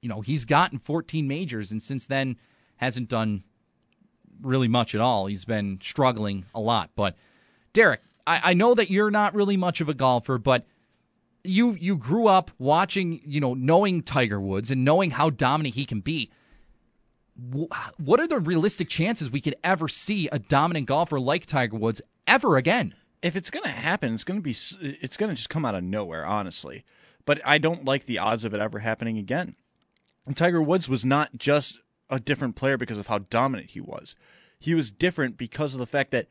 you 0.00 0.08
know, 0.08 0.22
he's 0.22 0.46
gotten 0.46 0.78
14 0.78 1.28
majors, 1.28 1.70
and 1.70 1.82
since 1.82 2.06
then 2.06 2.36
hasn't 2.76 3.10
done 3.10 3.44
really 4.40 4.66
much 4.66 4.94
at 4.94 5.02
all. 5.02 5.26
He's 5.26 5.44
been 5.44 5.78
struggling 5.82 6.46
a 6.54 6.60
lot. 6.60 6.88
But 6.96 7.16
Derek, 7.74 8.00
I, 8.26 8.40
I 8.44 8.54
know 8.54 8.74
that 8.74 8.90
you're 8.90 9.10
not 9.10 9.34
really 9.34 9.58
much 9.58 9.82
of 9.82 9.90
a 9.90 9.94
golfer, 9.94 10.38
but 10.38 10.64
you 11.44 11.74
you 11.74 11.98
grew 11.98 12.28
up 12.28 12.50
watching, 12.58 13.20
you 13.26 13.40
know, 13.40 13.52
knowing 13.52 14.02
Tiger 14.02 14.40
Woods 14.40 14.70
and 14.70 14.86
knowing 14.86 15.10
how 15.10 15.28
dominant 15.28 15.74
he 15.74 15.84
can 15.84 16.00
be 16.00 16.30
what 17.34 18.20
are 18.20 18.26
the 18.26 18.38
realistic 18.38 18.88
chances 18.88 19.30
we 19.30 19.40
could 19.40 19.56
ever 19.64 19.88
see 19.88 20.28
a 20.28 20.38
dominant 20.38 20.86
golfer 20.86 21.18
like 21.18 21.46
Tiger 21.46 21.76
Woods 21.76 22.00
ever 22.26 22.56
again? 22.56 22.94
If 23.22 23.36
it's 23.36 23.50
going 23.50 23.64
to 23.64 23.70
happen, 23.70 24.14
it's 24.14 24.24
going 24.24 24.38
to 24.38 24.42
be 24.42 24.56
it's 24.80 25.16
going 25.16 25.30
to 25.30 25.36
just 25.36 25.50
come 25.50 25.64
out 25.64 25.74
of 25.74 25.84
nowhere, 25.84 26.26
honestly. 26.26 26.84
But 27.24 27.40
I 27.44 27.58
don't 27.58 27.84
like 27.84 28.06
the 28.06 28.18
odds 28.18 28.44
of 28.44 28.52
it 28.52 28.60
ever 28.60 28.80
happening 28.80 29.16
again. 29.16 29.54
And 30.26 30.36
Tiger 30.36 30.60
Woods 30.60 30.88
was 30.88 31.04
not 31.04 31.36
just 31.36 31.78
a 32.10 32.20
different 32.20 32.56
player 32.56 32.76
because 32.76 32.98
of 32.98 33.06
how 33.06 33.18
dominant 33.18 33.70
he 33.70 33.80
was. 33.80 34.14
He 34.58 34.74
was 34.74 34.90
different 34.90 35.36
because 35.36 35.74
of 35.74 35.78
the 35.78 35.86
fact 35.86 36.10
that 36.10 36.28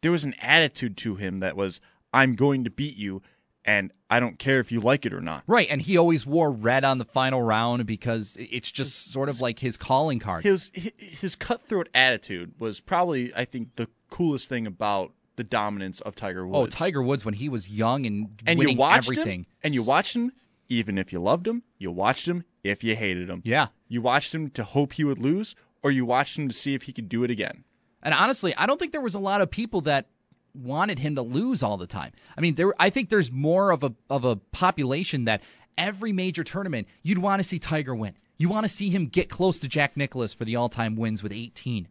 there 0.00 0.12
was 0.12 0.24
an 0.24 0.34
attitude 0.40 0.96
to 0.98 1.16
him 1.16 1.40
that 1.40 1.56
was 1.56 1.80
I'm 2.12 2.34
going 2.34 2.64
to 2.64 2.70
beat 2.70 2.96
you 2.96 3.22
and 3.64 3.92
I 4.10 4.20
don't 4.20 4.38
care 4.38 4.60
if 4.60 4.72
you 4.72 4.80
like 4.80 5.06
it 5.06 5.12
or 5.12 5.20
not. 5.20 5.44
Right, 5.46 5.68
and 5.70 5.80
he 5.80 5.96
always 5.96 6.26
wore 6.26 6.50
red 6.50 6.84
on 6.84 6.98
the 6.98 7.04
final 7.04 7.42
round 7.42 7.86
because 7.86 8.36
it's 8.38 8.70
just 8.70 9.12
sort 9.12 9.28
of 9.28 9.40
like 9.40 9.58
his 9.58 9.76
calling 9.76 10.18
card. 10.18 10.44
His 10.44 10.70
his 10.74 11.36
cutthroat 11.36 11.88
attitude 11.94 12.54
was 12.58 12.80
probably, 12.80 13.34
I 13.34 13.44
think, 13.44 13.76
the 13.76 13.88
coolest 14.10 14.48
thing 14.48 14.66
about 14.66 15.12
the 15.36 15.44
dominance 15.44 16.00
of 16.00 16.14
Tiger 16.14 16.44
oh, 16.44 16.48
Woods. 16.48 16.74
Oh, 16.74 16.78
Tiger 16.78 17.02
Woods 17.02 17.24
when 17.24 17.34
he 17.34 17.48
was 17.48 17.70
young 17.70 18.06
and, 18.06 18.42
and 18.46 18.58
winning 18.58 18.74
you 18.74 18.78
watched 18.78 19.10
everything. 19.10 19.40
Him, 19.40 19.46
and 19.62 19.74
you 19.74 19.82
watched 19.82 20.14
him 20.14 20.32
even 20.68 20.96
if 20.96 21.12
you 21.12 21.20
loved 21.20 21.46
him, 21.46 21.62
you 21.78 21.90
watched 21.90 22.26
him 22.26 22.44
if 22.64 22.82
you 22.82 22.96
hated 22.96 23.28
him. 23.28 23.42
Yeah. 23.44 23.68
You 23.88 24.00
watched 24.00 24.34
him 24.34 24.50
to 24.50 24.64
hope 24.64 24.94
he 24.94 25.04
would 25.04 25.18
lose 25.18 25.54
or 25.82 25.90
you 25.90 26.06
watched 26.06 26.38
him 26.38 26.48
to 26.48 26.54
see 26.54 26.74
if 26.74 26.82
he 26.84 26.92
could 26.92 27.08
do 27.08 27.24
it 27.24 27.30
again. 27.30 27.64
And 28.02 28.14
honestly, 28.14 28.54
I 28.56 28.66
don't 28.66 28.78
think 28.78 28.92
there 28.92 29.00
was 29.00 29.14
a 29.14 29.20
lot 29.20 29.42
of 29.42 29.50
people 29.50 29.82
that 29.82 30.06
wanted 30.54 30.98
him 30.98 31.14
to 31.16 31.22
lose 31.22 31.62
all 31.62 31.76
the 31.76 31.86
time. 31.86 32.12
I 32.36 32.40
mean, 32.40 32.54
there 32.54 32.72
I 32.78 32.90
think 32.90 33.08
there's 33.08 33.30
more 33.30 33.70
of 33.70 33.82
a 33.82 33.94
of 34.10 34.24
a 34.24 34.36
population 34.36 35.24
that 35.24 35.42
every 35.78 36.12
major 36.12 36.44
tournament 36.44 36.88
you'd 37.02 37.18
want 37.18 37.40
to 37.40 37.44
see 37.44 37.58
Tiger 37.58 37.94
win. 37.94 38.14
You 38.38 38.48
want 38.48 38.64
to 38.64 38.68
see 38.68 38.90
him 38.90 39.06
get 39.06 39.30
close 39.30 39.58
to 39.60 39.68
Jack 39.68 39.96
Nicklaus 39.96 40.34
for 40.34 40.44
the 40.44 40.56
all-time 40.56 40.96
wins 40.96 41.22
with 41.22 41.32
18. 41.32 41.86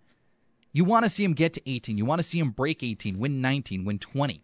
You 0.73 0.83
want 0.83 1.05
to 1.05 1.09
see 1.09 1.23
him 1.23 1.33
get 1.33 1.53
to 1.53 1.69
18. 1.69 1.97
You 1.97 2.05
want 2.05 2.19
to 2.19 2.23
see 2.23 2.39
him 2.39 2.49
break 2.49 2.83
18, 2.83 3.19
win 3.19 3.41
19, 3.41 3.85
win 3.85 3.99
20. 3.99 4.43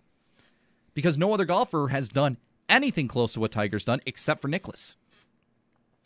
Because 0.93 1.17
no 1.17 1.33
other 1.33 1.45
golfer 1.45 1.89
has 1.89 2.09
done 2.09 2.37
anything 2.69 3.07
close 3.07 3.33
to 3.33 3.39
what 3.39 3.51
Tiger's 3.51 3.85
done 3.85 4.01
except 4.05 4.41
for 4.41 4.47
Nicklaus. 4.47 4.95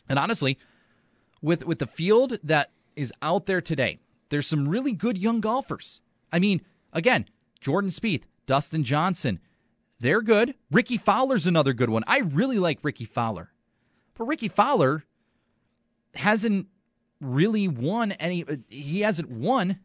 And 0.08 0.18
honestly, 0.18 0.58
with 1.40 1.64
with 1.64 1.78
the 1.78 1.86
field 1.86 2.38
that 2.44 2.70
is 2.96 3.12
out 3.22 3.46
there 3.46 3.60
today, 3.60 3.98
there's 4.28 4.46
some 4.46 4.68
really 4.68 4.92
good 4.92 5.18
young 5.18 5.40
golfers. 5.40 6.00
I 6.32 6.38
mean, 6.38 6.62
again, 6.92 7.26
Jordan 7.62 7.90
Spieth, 7.90 8.24
Dustin 8.46 8.84
Johnson. 8.84 9.40
They're 10.00 10.20
good. 10.20 10.54
Rickie 10.70 10.98
Fowler's 10.98 11.46
another 11.46 11.72
good 11.72 11.88
one. 11.88 12.02
I 12.06 12.18
really 12.18 12.58
like 12.58 12.80
Rickie 12.82 13.04
Fowler. 13.04 13.52
But 14.14 14.24
Rickie 14.24 14.48
Fowler 14.48 15.04
hasn't 16.14 16.66
really 17.20 17.68
won 17.68 18.12
any 18.12 18.44
uh, 18.44 18.56
he 18.68 19.00
hasn't 19.00 19.30
won 19.30 19.78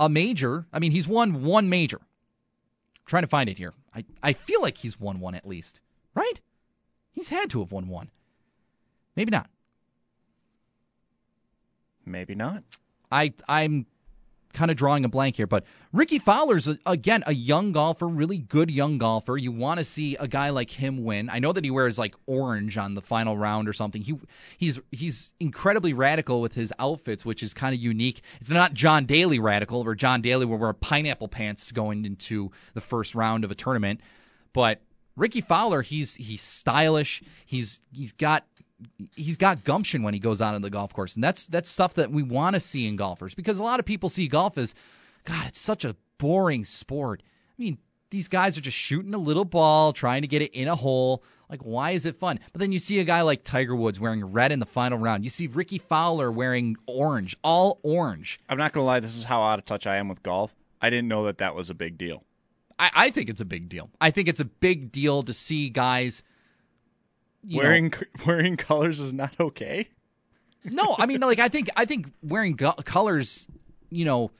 a 0.00 0.08
major. 0.08 0.66
I 0.72 0.78
mean, 0.78 0.92
he's 0.92 1.06
won 1.06 1.44
one 1.44 1.68
major. 1.68 1.98
I'm 2.00 3.06
trying 3.06 3.22
to 3.22 3.28
find 3.28 3.48
it 3.48 3.58
here. 3.58 3.74
I, 3.94 4.04
I 4.22 4.32
feel 4.32 4.62
like 4.62 4.78
he's 4.78 4.98
won 4.98 5.20
one 5.20 5.34
at 5.34 5.46
least. 5.46 5.80
Right? 6.14 6.40
He's 7.12 7.28
had 7.28 7.50
to 7.50 7.60
have 7.60 7.70
won 7.70 7.86
one. 7.86 8.10
Maybe 9.14 9.30
not. 9.30 9.48
Maybe 12.06 12.34
not. 12.34 12.64
I 13.12 13.34
I'm 13.46 13.86
kind 14.54 14.70
of 14.70 14.76
drawing 14.76 15.04
a 15.04 15.08
blank 15.08 15.36
here, 15.36 15.46
but 15.46 15.64
Rickie 15.92 16.18
Fowler's 16.18 16.66
uh, 16.66 16.76
again 16.86 17.22
a 17.26 17.34
young 17.34 17.72
golfer, 17.72 18.08
really 18.08 18.38
good 18.38 18.70
young 18.70 18.98
golfer. 18.98 19.36
You 19.36 19.52
want 19.52 19.78
to 19.78 19.84
see 19.84 20.16
a 20.16 20.26
guy 20.26 20.50
like 20.50 20.70
him 20.70 21.04
win. 21.04 21.28
I 21.28 21.38
know 21.38 21.52
that 21.52 21.64
he 21.64 21.70
wears 21.70 21.98
like 21.98 22.14
orange 22.26 22.78
on 22.78 22.94
the 22.94 23.02
final 23.02 23.36
round 23.36 23.68
or 23.68 23.72
something. 23.72 24.02
He 24.02 24.14
he's 24.56 24.80
he's 24.90 25.32
incredibly 25.40 25.92
radical 25.92 26.40
with 26.40 26.54
his 26.54 26.72
outfits, 26.78 27.24
which 27.24 27.42
is 27.42 27.52
kind 27.52 27.74
of 27.74 27.80
unique. 27.80 28.22
It's 28.40 28.50
not 28.50 28.72
John 28.72 29.04
Daly 29.04 29.38
radical, 29.38 29.80
or 29.82 29.94
John 29.94 30.22
Daly 30.22 30.46
will 30.46 30.58
wear 30.58 30.72
pineapple 30.72 31.28
pants 31.28 31.72
going 31.72 32.04
into 32.04 32.50
the 32.72 32.80
first 32.80 33.14
round 33.14 33.44
of 33.44 33.50
a 33.50 33.54
tournament, 33.54 34.00
but 34.52 34.80
Rickie 35.16 35.42
Fowler, 35.42 35.82
he's 35.82 36.14
he's 36.16 36.42
stylish. 36.42 37.22
He's 37.46 37.80
he's 37.92 38.12
got 38.12 38.46
he's 39.14 39.36
got 39.36 39.64
gumption 39.64 40.02
when 40.02 40.14
he 40.14 40.20
goes 40.20 40.40
out 40.40 40.54
on 40.54 40.62
the 40.62 40.70
golf 40.70 40.92
course, 40.92 41.14
and 41.14 41.24
that's 41.24 41.46
that's 41.46 41.70
stuff 41.70 41.94
that 41.94 42.10
we 42.10 42.22
want 42.22 42.54
to 42.54 42.60
see 42.60 42.86
in 42.86 42.96
golfers 42.96 43.34
because 43.34 43.58
a 43.58 43.62
lot 43.62 43.80
of 43.80 43.86
people 43.86 44.08
see 44.08 44.28
golf 44.28 44.58
as, 44.58 44.74
God, 45.24 45.46
it's 45.46 45.60
such 45.60 45.84
a 45.84 45.96
boring 46.18 46.64
sport. 46.64 47.22
I 47.58 47.62
mean, 47.62 47.78
these 48.10 48.28
guys 48.28 48.56
are 48.56 48.62
just 48.62 48.76
shooting 48.76 49.14
a 49.14 49.18
little 49.18 49.44
ball, 49.44 49.92
trying 49.92 50.22
to 50.22 50.28
get 50.28 50.42
it 50.42 50.52
in 50.52 50.68
a 50.68 50.76
hole. 50.76 51.22
Like, 51.50 51.62
why 51.62 51.90
is 51.90 52.06
it 52.06 52.18
fun? 52.18 52.40
But 52.52 52.60
then 52.60 52.72
you 52.72 52.78
see 52.78 53.00
a 53.00 53.04
guy 53.04 53.20
like 53.20 53.44
Tiger 53.44 53.76
Woods 53.76 54.00
wearing 54.00 54.24
red 54.24 54.50
in 54.50 54.60
the 54.60 54.66
final 54.66 54.98
round. 54.98 55.24
You 55.24 55.30
see 55.30 55.46
Rickie 55.46 55.78
Fowler 55.78 56.32
wearing 56.32 56.76
orange, 56.86 57.36
all 57.44 57.80
orange. 57.82 58.40
I'm 58.48 58.58
not 58.58 58.72
gonna 58.72 58.86
lie, 58.86 59.00
this 59.00 59.14
is 59.14 59.24
how 59.24 59.42
out 59.42 59.58
of 59.58 59.64
touch 59.64 59.86
I 59.86 59.96
am 59.96 60.08
with 60.08 60.22
golf. 60.22 60.54
I 60.80 60.90
didn't 60.90 61.08
know 61.08 61.24
that 61.26 61.38
that 61.38 61.54
was 61.54 61.70
a 61.70 61.74
big 61.74 61.98
deal. 61.98 62.24
I, 62.78 62.90
I 62.94 63.10
think 63.10 63.30
it's 63.30 63.40
a 63.40 63.46
big 63.46 63.68
deal. 63.68 63.90
I 64.00 64.10
think 64.10 64.28
it's 64.28 64.40
a 64.40 64.44
big 64.44 64.90
deal 64.90 65.22
to 65.22 65.32
see 65.32 65.68
guys 65.68 66.22
wearing 67.52 67.90
know, 67.90 68.24
wearing 68.26 68.56
colors 68.56 69.00
is 69.00 69.12
not 69.12 69.34
okay. 69.38 69.88
no, 70.64 70.94
I 70.98 71.06
mean, 71.06 71.20
like 71.20 71.38
I 71.38 71.48
think 71.48 71.68
I 71.76 71.84
think 71.84 72.06
wearing 72.22 72.54
go- 72.54 72.72
colors, 72.72 73.46
you 73.90 74.04
know, 74.04 74.30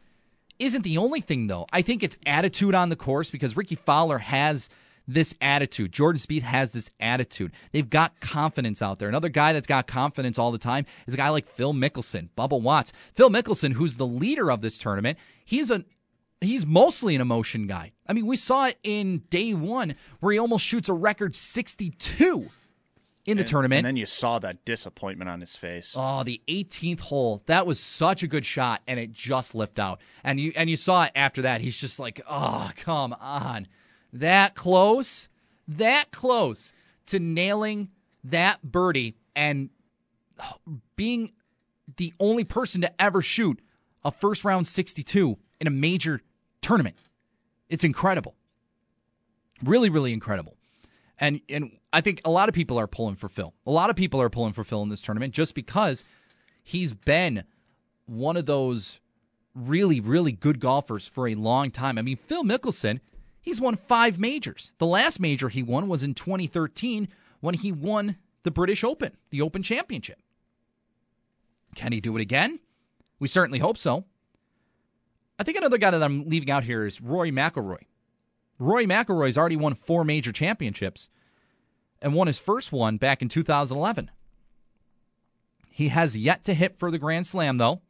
isn't 0.58 0.82
the 0.82 0.99
only 0.99 1.20
thing 1.20 1.46
though. 1.46 1.66
I 1.73 1.82
think 1.82 2.02
it's 2.02 2.16
attitude 2.26 2.75
on 2.75 2.88
the 2.88 2.96
course 2.96 3.30
because 3.30 3.56
Rickie 3.56 3.76
Fowler 3.76 4.18
has 4.18 4.68
this 5.06 5.34
attitude. 5.40 5.92
Jordan 5.92 6.18
Spieth 6.20 6.42
has 6.42 6.73
this 6.73 6.88
attitude. 6.99 7.52
They've 7.73 7.88
got 7.88 8.20
confidence 8.20 8.80
out 8.80 8.99
there. 8.99 9.08
Another 9.08 9.28
guy 9.28 9.52
that's 9.52 9.66
got 9.66 9.87
confidence 9.87 10.38
all 10.38 10.50
the 10.50 10.58
time 10.58 10.87
is 11.06 11.14
a 11.14 11.16
guy 11.16 11.28
like 11.28 11.46
Phil 11.46 11.75
Mickelson, 11.75 12.28
Bubba 12.37 12.61
Watts. 12.61 12.92
Phil 13.14 13.30
Mickelson, 13.30 13.73
who's 13.73 13.96
the 13.96 14.06
leader 14.06 14.50
of 14.50 14.62
this 14.62 14.78
tournament, 14.78 15.18
he's 15.44 15.70
a 15.70 15.84
he's 16.40 16.66
mostly 16.66 17.14
an 17.14 17.20
emotion 17.20 17.66
guy. 17.66 17.92
I 18.06 18.12
mean, 18.12 18.26
we 18.26 18.37
saw 18.37 18.66
it 18.66 18.78
in 18.82 19.18
day 19.30 19.54
one 19.54 19.94
where 20.20 20.32
he 20.32 20.38
almost 20.38 20.64
shoots 20.64 20.88
a 20.88 20.94
record 20.94 21.34
62 21.34 22.49
in 23.26 23.37
the 23.37 23.43
and, 23.43 23.49
tournament. 23.49 23.78
And 23.78 23.87
then 23.87 23.97
you 23.97 24.07
saw 24.07 24.38
that 24.40 24.64
disappointment 24.64 25.31
on 25.31 25.40
his 25.40 25.57
face. 25.57 25.95
Oh, 25.97 26.23
the 26.23 26.40
18th 26.49 27.00
hole. 27.00 27.43
That 27.47 27.66
was 27.66 27.81
such 27.81 28.23
a 28.23 28.26
good 28.26 28.45
shot 28.45 28.83
and 28.87 29.00
it 29.00 29.12
just 29.12 29.54
lipped 29.54 29.78
out. 29.78 30.00
And 30.23 30.38
you 30.38 30.52
and 30.57 30.69
you 30.69 30.76
saw 30.76 31.04
it 31.04 31.12
after 31.14 31.43
that. 31.43 31.61
He's 31.61 31.76
just 31.76 31.99
like, 31.99 32.21
"Oh, 32.28 32.71
come 32.76 33.14
on." 33.21 33.66
That 34.12 34.54
close, 34.54 35.28
that 35.66 36.11
close 36.11 36.73
to 37.07 37.19
nailing 37.19 37.90
that 38.25 38.62
birdie 38.62 39.16
and 39.35 39.71
being 40.97 41.33
the 41.97 42.12
only 42.19 42.45
person 42.45 42.81
to 42.81 43.02
ever 43.02 43.23
shoot 43.23 43.61
a 44.04 44.11
first 44.11 44.45
round 44.45 44.66
62 44.66 45.38
in 45.61 45.66
a 45.66 45.71
major 45.71 46.21
tournament. 46.61 46.97
It's 47.69 47.85
incredible. 47.85 48.35
Really, 49.62 49.90
really 49.90 50.12
incredible. 50.12 50.53
And 51.18 51.40
and 51.49 51.71
I 51.92 52.00
think 52.00 52.21
a 52.25 52.30
lot 52.30 52.49
of 52.49 52.54
people 52.54 52.78
are 52.78 52.87
pulling 52.87 53.16
for 53.16 53.28
Phil. 53.28 53.54
A 53.66 53.71
lot 53.71 53.90
of 53.90 53.97
people 53.97 54.21
are 54.21 54.30
pulling 54.30 54.52
for 54.52 54.64
Phil 54.64 54.83
in 54.83 54.88
this 54.88 55.02
tournament 55.02 55.33
just 55.33 55.54
because 55.54 56.04
he's 56.62 56.92
been 56.92 57.44
one 58.06 58.37
of 58.37 58.47
those 58.47 59.00
really, 59.54 60.00
really 60.00 60.33
good 60.33 60.59
golfers 60.59 61.06
for 61.06 61.28
a 61.28 61.35
long 61.35 61.71
time. 61.71 61.99
I 61.99 62.02
mean, 62.02 62.16
Phil 62.16 62.42
Mickelson, 62.42 63.00
he's 63.40 63.61
won 63.61 63.76
five 63.76 64.18
majors. 64.18 64.73
The 64.78 64.87
last 64.87 65.21
major 65.21 65.49
he 65.49 65.62
won 65.62 65.88
was 65.88 66.02
in 66.02 66.14
2013 66.14 67.09
when 67.40 67.54
he 67.54 67.71
won 67.71 68.16
the 68.42 68.50
British 68.50 68.83
Open, 68.83 69.16
the 69.30 69.40
Open 69.40 69.62
Championship. 69.62 70.18
Can 71.75 71.92
he 71.92 72.00
do 72.00 72.16
it 72.16 72.23
again? 72.23 72.59
We 73.18 73.28
certainly 73.28 73.59
hope 73.59 73.78
so. 73.78 74.04
I 75.38 75.44
think 75.44 75.59
another 75.59 75.78
guy 75.78 75.90
that 75.90 76.02
I'm 76.02 76.28
leaving 76.28 76.50
out 76.50 76.64
here 76.64 76.85
is 76.85 77.00
Rory 77.00 77.33
McIlroy. 77.33 77.83
Rory 78.64 78.87
McIlroy's 78.87 79.37
already 79.37 79.56
won 79.56 79.75
four 79.75 80.04
major 80.04 80.33
championships 80.33 81.09
and 82.00 82.14
won 82.14 82.26
his 82.26 82.38
first 82.38 82.73
one 82.73 82.97
back 82.97 83.23
in 83.23 83.28
2011. 83.28 84.11
He 85.71 85.88
has 85.88 86.16
yet 86.16 86.44
to 86.44 86.54
hit 86.54 86.78
for 86.78 86.90
the 86.90 86.99
Grand 86.99 87.26
Slam, 87.26 87.59
though. 87.59 87.80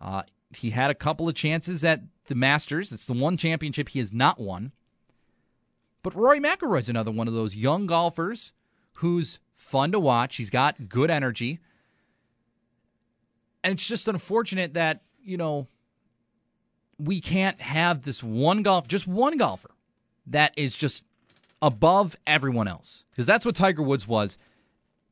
Uh, 0.00 0.22
he 0.54 0.70
had 0.70 0.90
a 0.90 0.94
couple 0.94 1.28
of 1.28 1.34
chances 1.34 1.84
at 1.84 2.02
the 2.26 2.34
Masters. 2.34 2.92
It's 2.92 3.06
the 3.06 3.12
one 3.12 3.36
championship 3.36 3.90
he 3.90 3.98
has 3.98 4.12
not 4.12 4.40
won. 4.40 4.72
But 6.02 6.14
Rory 6.14 6.40
McIlroy's 6.40 6.88
another 6.88 7.10
one 7.10 7.28
of 7.28 7.34
those 7.34 7.54
young 7.54 7.86
golfers 7.86 8.52
who's 8.94 9.40
fun 9.54 9.92
to 9.92 10.00
watch. 10.00 10.36
He's 10.36 10.50
got 10.50 10.88
good 10.88 11.10
energy. 11.10 11.60
And 13.62 13.74
it's 13.74 13.86
just 13.86 14.08
unfortunate 14.08 14.74
that, 14.74 15.02
you 15.24 15.36
know, 15.36 15.68
we 16.98 17.20
can't 17.20 17.60
have 17.60 18.02
this 18.02 18.22
one 18.22 18.62
golf, 18.62 18.88
just 18.88 19.06
one 19.06 19.36
golfer 19.36 19.71
that 20.26 20.52
is 20.56 20.76
just 20.76 21.04
above 21.60 22.16
everyone 22.26 22.68
else. 22.68 23.04
Because 23.10 23.26
that's 23.26 23.44
what 23.44 23.54
Tiger 23.54 23.82
Woods 23.82 24.06
was 24.06 24.38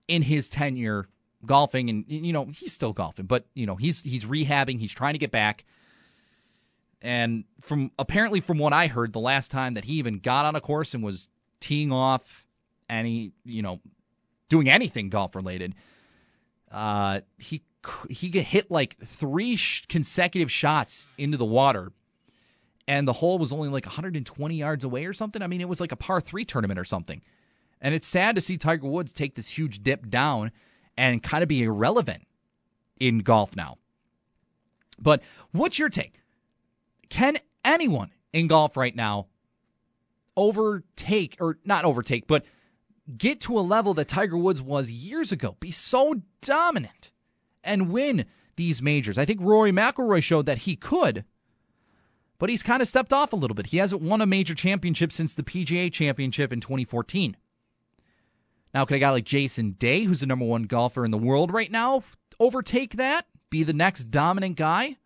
in 0.08 0.22
his 0.22 0.48
tenure 0.48 1.08
golfing 1.46 1.88
and 1.88 2.04
you 2.08 2.32
know, 2.32 2.46
he's 2.46 2.72
still 2.72 2.92
golfing, 2.92 3.26
but 3.26 3.46
you 3.54 3.66
know, 3.66 3.76
he's 3.76 4.02
he's 4.02 4.24
rehabbing, 4.24 4.78
he's 4.78 4.92
trying 4.92 5.14
to 5.14 5.18
get 5.18 5.30
back. 5.30 5.64
And 7.02 7.44
from 7.62 7.92
apparently 7.98 8.40
from 8.40 8.58
what 8.58 8.72
I 8.72 8.88
heard 8.88 9.12
the 9.12 9.20
last 9.20 9.50
time 9.50 9.74
that 9.74 9.84
he 9.84 9.94
even 9.94 10.18
got 10.18 10.44
on 10.44 10.54
a 10.54 10.60
course 10.60 10.92
and 10.92 11.02
was 11.02 11.28
teeing 11.60 11.92
off 11.92 12.44
any, 12.90 13.32
you 13.44 13.62
know, 13.62 13.80
doing 14.48 14.68
anything 14.68 15.08
golf 15.08 15.34
related, 15.34 15.74
uh 16.70 17.20
he 17.38 17.62
he 18.10 18.28
hit 18.28 18.70
like 18.70 18.98
three 19.04 19.56
sh- 19.56 19.86
consecutive 19.88 20.50
shots 20.50 21.06
into 21.16 21.38
the 21.38 21.46
water 21.46 21.92
and 22.90 23.06
the 23.06 23.12
hole 23.12 23.38
was 23.38 23.52
only 23.52 23.68
like 23.68 23.86
120 23.86 24.56
yards 24.56 24.82
away 24.82 25.06
or 25.06 25.12
something. 25.12 25.42
I 25.42 25.46
mean, 25.46 25.60
it 25.60 25.68
was 25.68 25.80
like 25.80 25.92
a 25.92 25.96
par 25.96 26.20
3 26.20 26.44
tournament 26.44 26.76
or 26.76 26.84
something. 26.84 27.22
And 27.80 27.94
it's 27.94 28.08
sad 28.08 28.34
to 28.34 28.40
see 28.40 28.58
Tiger 28.58 28.88
Woods 28.88 29.12
take 29.12 29.36
this 29.36 29.46
huge 29.46 29.80
dip 29.80 30.10
down 30.10 30.50
and 30.96 31.22
kind 31.22 31.44
of 31.44 31.48
be 31.48 31.62
irrelevant 31.62 32.26
in 32.98 33.18
golf 33.20 33.54
now. 33.54 33.78
But 34.98 35.22
what's 35.52 35.78
your 35.78 35.88
take? 35.88 36.20
Can 37.10 37.38
anyone 37.64 38.10
in 38.32 38.48
golf 38.48 38.76
right 38.76 38.94
now 38.94 39.28
overtake 40.36 41.36
or 41.38 41.58
not 41.64 41.84
overtake, 41.84 42.26
but 42.26 42.44
get 43.16 43.40
to 43.42 43.56
a 43.56 43.60
level 43.60 43.94
that 43.94 44.08
Tiger 44.08 44.36
Woods 44.36 44.60
was 44.60 44.90
years 44.90 45.30
ago, 45.30 45.56
be 45.60 45.70
so 45.70 46.22
dominant 46.40 47.12
and 47.62 47.92
win 47.92 48.24
these 48.56 48.82
majors. 48.82 49.16
I 49.16 49.26
think 49.26 49.40
Rory 49.40 49.70
McIlroy 49.70 50.24
showed 50.24 50.46
that 50.46 50.58
he 50.58 50.74
could, 50.74 51.24
but 52.40 52.48
he's 52.48 52.62
kind 52.64 52.80
of 52.82 52.88
stepped 52.88 53.12
off 53.12 53.34
a 53.34 53.36
little 53.36 53.54
bit. 53.54 53.66
He 53.66 53.76
hasn't 53.76 54.00
won 54.00 54.22
a 54.22 54.26
major 54.26 54.54
championship 54.54 55.12
since 55.12 55.34
the 55.34 55.42
PGA 55.42 55.92
Championship 55.92 56.52
in 56.52 56.60
2014. 56.60 57.36
Now, 58.72 58.84
can 58.86 58.96
a 58.96 58.98
guy 58.98 59.10
like 59.10 59.24
Jason 59.24 59.72
Day, 59.72 60.04
who's 60.04 60.20
the 60.20 60.26
number 60.26 60.46
one 60.46 60.62
golfer 60.62 61.04
in 61.04 61.10
the 61.10 61.18
world 61.18 61.52
right 61.52 61.70
now, 61.70 62.02
overtake 62.40 62.94
that? 62.94 63.26
Be 63.50 63.62
the 63.62 63.74
next 63.74 64.10
dominant 64.10 64.56
guy? 64.56 64.96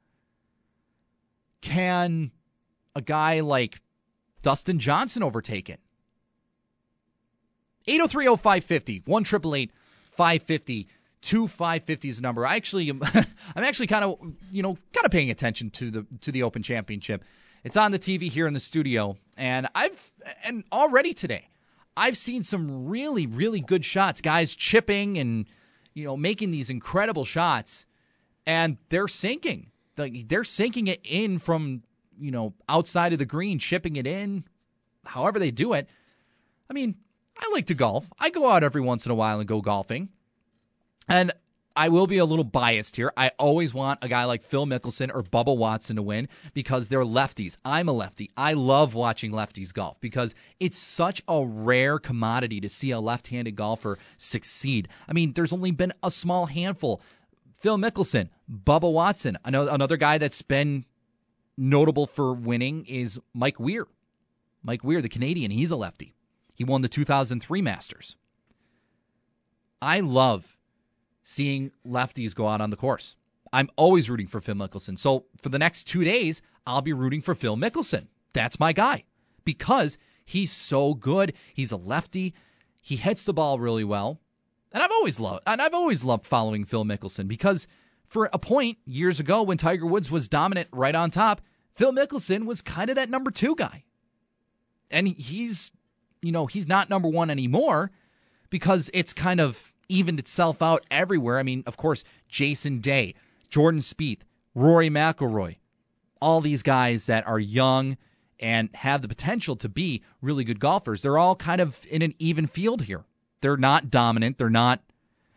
Can 1.60 2.30
a 2.94 3.02
guy 3.02 3.40
like 3.40 3.80
Dustin 4.42 4.78
Johnson 4.78 5.24
overtake 5.24 5.68
it? 5.68 5.80
803 7.86 8.26
0550 8.36 9.02
1 9.06 9.24
550 9.24 10.88
2550 11.24 12.08
is 12.08 12.16
the 12.16 12.22
number. 12.22 12.46
I 12.46 12.56
actually 12.56 12.88
am 12.90 13.02
I'm 13.56 13.64
actually 13.64 13.86
kind 13.86 14.04
of 14.04 14.18
you 14.52 14.62
know 14.62 14.78
kind 14.92 15.04
of 15.04 15.10
paying 15.10 15.30
attention 15.30 15.70
to 15.70 15.90
the 15.90 16.06
to 16.20 16.30
the 16.30 16.42
Open 16.42 16.62
Championship. 16.62 17.24
It's 17.64 17.76
on 17.76 17.92
the 17.92 17.98
TV 17.98 18.30
here 18.30 18.46
in 18.46 18.54
the 18.54 18.60
studio 18.60 19.16
and 19.36 19.66
I've 19.74 19.98
and 20.44 20.64
already 20.70 21.14
today 21.14 21.48
I've 21.96 22.16
seen 22.16 22.42
some 22.42 22.86
really 22.86 23.26
really 23.26 23.60
good 23.60 23.84
shots, 23.84 24.20
guys 24.20 24.54
chipping 24.54 25.18
and 25.18 25.46
you 25.94 26.04
know 26.04 26.16
making 26.16 26.50
these 26.50 26.70
incredible 26.70 27.24
shots 27.24 27.86
and 28.46 28.76
they're 28.90 29.08
sinking. 29.08 29.70
Like 29.96 30.28
they're 30.28 30.44
sinking 30.44 30.88
it 30.88 31.00
in 31.04 31.38
from 31.38 31.82
you 32.18 32.30
know 32.30 32.52
outside 32.68 33.12
of 33.14 33.18
the 33.18 33.24
green, 33.24 33.58
chipping 33.58 33.96
it 33.96 34.06
in, 34.06 34.44
however 35.04 35.38
they 35.38 35.50
do 35.50 35.72
it. 35.72 35.88
I 36.68 36.74
mean, 36.74 36.96
I 37.38 37.48
like 37.52 37.66
to 37.66 37.74
golf. 37.74 38.06
I 38.18 38.30
go 38.30 38.50
out 38.50 38.62
every 38.62 38.82
once 38.82 39.06
in 39.06 39.12
a 39.12 39.14
while 39.14 39.38
and 39.38 39.48
go 39.48 39.60
golfing. 39.60 40.10
And 41.08 41.32
I 41.76 41.88
will 41.88 42.06
be 42.06 42.18
a 42.18 42.24
little 42.24 42.44
biased 42.44 42.94
here. 42.94 43.12
I 43.16 43.32
always 43.36 43.74
want 43.74 43.98
a 44.00 44.08
guy 44.08 44.24
like 44.24 44.44
Phil 44.44 44.64
Mickelson 44.64 45.10
or 45.12 45.24
Bubba 45.24 45.56
Watson 45.56 45.96
to 45.96 46.02
win 46.02 46.28
because 46.52 46.86
they're 46.86 47.02
lefties. 47.02 47.56
I'm 47.64 47.88
a 47.88 47.92
lefty. 47.92 48.30
I 48.36 48.52
love 48.52 48.94
watching 48.94 49.32
lefties 49.32 49.74
golf 49.74 50.00
because 50.00 50.36
it's 50.60 50.78
such 50.78 51.20
a 51.26 51.44
rare 51.44 51.98
commodity 51.98 52.60
to 52.60 52.68
see 52.68 52.92
a 52.92 53.00
left 53.00 53.26
handed 53.26 53.56
golfer 53.56 53.98
succeed. 54.18 54.88
I 55.08 55.12
mean, 55.12 55.32
there's 55.32 55.52
only 55.52 55.72
been 55.72 55.92
a 56.02 56.12
small 56.12 56.46
handful. 56.46 57.02
Phil 57.56 57.76
Mickelson, 57.76 58.28
Bubba 58.48 58.92
Watson. 58.92 59.36
Another 59.44 59.96
guy 59.96 60.18
that's 60.18 60.42
been 60.42 60.84
notable 61.56 62.06
for 62.06 62.34
winning 62.34 62.86
is 62.86 63.18
Mike 63.32 63.58
Weir. 63.58 63.88
Mike 64.62 64.84
Weir, 64.84 65.02
the 65.02 65.08
Canadian, 65.08 65.50
he's 65.50 65.72
a 65.72 65.76
lefty. 65.76 66.14
He 66.54 66.62
won 66.62 66.82
the 66.82 66.88
2003 66.88 67.62
Masters. 67.62 68.14
I 69.82 70.00
love 70.00 70.56
seeing 71.24 71.72
lefties 71.86 72.34
go 72.34 72.46
out 72.46 72.60
on 72.60 72.70
the 72.70 72.76
course. 72.76 73.16
I'm 73.52 73.70
always 73.76 74.08
rooting 74.08 74.26
for 74.26 74.40
Phil 74.40 74.54
Mickelson. 74.54 74.98
So 74.98 75.24
for 75.40 75.48
the 75.48 75.58
next 75.58 75.84
two 75.84 76.04
days, 76.04 76.42
I'll 76.66 76.82
be 76.82 76.92
rooting 76.92 77.22
for 77.22 77.34
Phil 77.34 77.56
Mickelson. 77.56 78.06
That's 78.32 78.60
my 78.60 78.72
guy 78.72 79.04
because 79.44 79.96
he's 80.24 80.52
so 80.52 80.94
good. 80.94 81.32
He's 81.52 81.72
a 81.72 81.76
lefty. 81.76 82.34
He 82.80 82.96
hits 82.96 83.24
the 83.24 83.32
ball 83.32 83.58
really 83.58 83.84
well. 83.84 84.20
And 84.72 84.82
I've 84.82 84.90
always 84.90 85.20
loved 85.20 85.44
and 85.46 85.62
I've 85.62 85.74
always 85.74 86.02
loved 86.02 86.26
following 86.26 86.64
Phil 86.64 86.84
Mickelson 86.84 87.28
because 87.28 87.68
for 88.06 88.28
a 88.32 88.38
point 88.38 88.78
years 88.84 89.20
ago 89.20 89.42
when 89.42 89.56
Tiger 89.56 89.86
Woods 89.86 90.10
was 90.10 90.28
dominant 90.28 90.68
right 90.72 90.94
on 90.94 91.10
top, 91.10 91.40
Phil 91.74 91.92
Mickelson 91.92 92.44
was 92.44 92.60
kind 92.60 92.90
of 92.90 92.96
that 92.96 93.10
number 93.10 93.30
2 93.30 93.54
guy. 93.54 93.84
And 94.90 95.08
he's 95.08 95.70
you 96.22 96.32
know, 96.32 96.46
he's 96.46 96.66
not 96.66 96.90
number 96.90 97.08
1 97.08 97.30
anymore 97.30 97.92
because 98.50 98.90
it's 98.94 99.12
kind 99.12 99.40
of 99.40 99.73
evened 99.88 100.18
itself 100.18 100.62
out 100.62 100.84
everywhere. 100.90 101.38
I 101.38 101.42
mean, 101.42 101.62
of 101.66 101.76
course, 101.76 102.04
Jason 102.28 102.80
Day, 102.80 103.14
Jordan 103.48 103.80
Spieth, 103.80 104.20
Rory 104.54 104.90
McIlroy, 104.90 105.56
all 106.20 106.40
these 106.40 106.62
guys 106.62 107.06
that 107.06 107.26
are 107.26 107.38
young 107.38 107.96
and 108.40 108.68
have 108.74 109.02
the 109.02 109.08
potential 109.08 109.56
to 109.56 109.68
be 109.68 110.02
really 110.20 110.44
good 110.44 110.60
golfers. 110.60 111.02
They're 111.02 111.18
all 111.18 111.36
kind 111.36 111.60
of 111.60 111.80
in 111.90 112.02
an 112.02 112.14
even 112.18 112.46
field 112.46 112.82
here. 112.82 113.04
They're 113.40 113.56
not 113.56 113.90
dominant. 113.90 114.38
They're 114.38 114.50
not. 114.50 114.80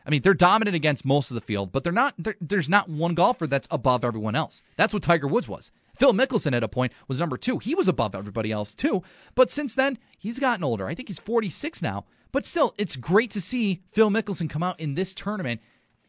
I 0.05 0.09
mean, 0.09 0.21
they're 0.21 0.33
dominant 0.33 0.75
against 0.75 1.03
most 1.03 1.29
of 1.29 1.35
the 1.35 1.41
field, 1.41 1.71
but 1.71 1.83
they're 1.83 1.91
not. 1.91 2.13
They're, 2.17 2.37
there's 2.39 2.69
not 2.69 2.89
one 2.89 3.13
golfer 3.13 3.47
that's 3.47 3.67
above 3.69 4.05
everyone 4.05 4.35
else. 4.35 4.63
That's 4.77 4.93
what 4.93 5.03
Tiger 5.03 5.27
Woods 5.27 5.47
was. 5.47 5.71
Phil 5.97 6.13
Mickelson 6.13 6.55
at 6.55 6.63
a 6.63 6.67
point 6.67 6.93
was 7.07 7.19
number 7.19 7.37
two. 7.37 7.59
He 7.59 7.75
was 7.75 7.87
above 7.87 8.15
everybody 8.15 8.51
else 8.51 8.73
too. 8.73 9.03
But 9.35 9.51
since 9.51 9.75
then, 9.75 9.97
he's 10.17 10.39
gotten 10.39 10.63
older. 10.63 10.87
I 10.87 10.95
think 10.95 11.09
he's 11.09 11.19
46 11.19 11.81
now. 11.81 12.05
But 12.31 12.45
still, 12.45 12.73
it's 12.77 12.95
great 12.95 13.31
to 13.31 13.41
see 13.41 13.81
Phil 13.91 14.09
Mickelson 14.09 14.49
come 14.49 14.63
out 14.63 14.79
in 14.79 14.93
this 14.93 15.13
tournament 15.13 15.61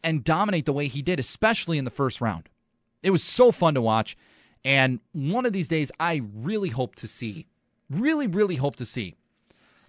and 0.03 0.23
dominate 0.23 0.65
the 0.65 0.73
way 0.73 0.87
he 0.87 1.01
did, 1.01 1.19
especially 1.19 1.77
in 1.77 1.85
the 1.85 1.91
first 1.91 2.21
round. 2.21 2.49
It 3.01 3.11
was 3.11 3.23
so 3.23 3.51
fun 3.51 3.73
to 3.73 3.81
watch. 3.81 4.17
And 4.63 4.99
one 5.13 5.45
of 5.45 5.53
these 5.53 5.67
days, 5.67 5.91
I 5.99 6.21
really 6.35 6.69
hope 6.69 6.95
to 6.95 7.07
see, 7.07 7.47
really, 7.89 8.27
really 8.27 8.57
hope 8.57 8.75
to 8.77 8.85
see 8.85 9.15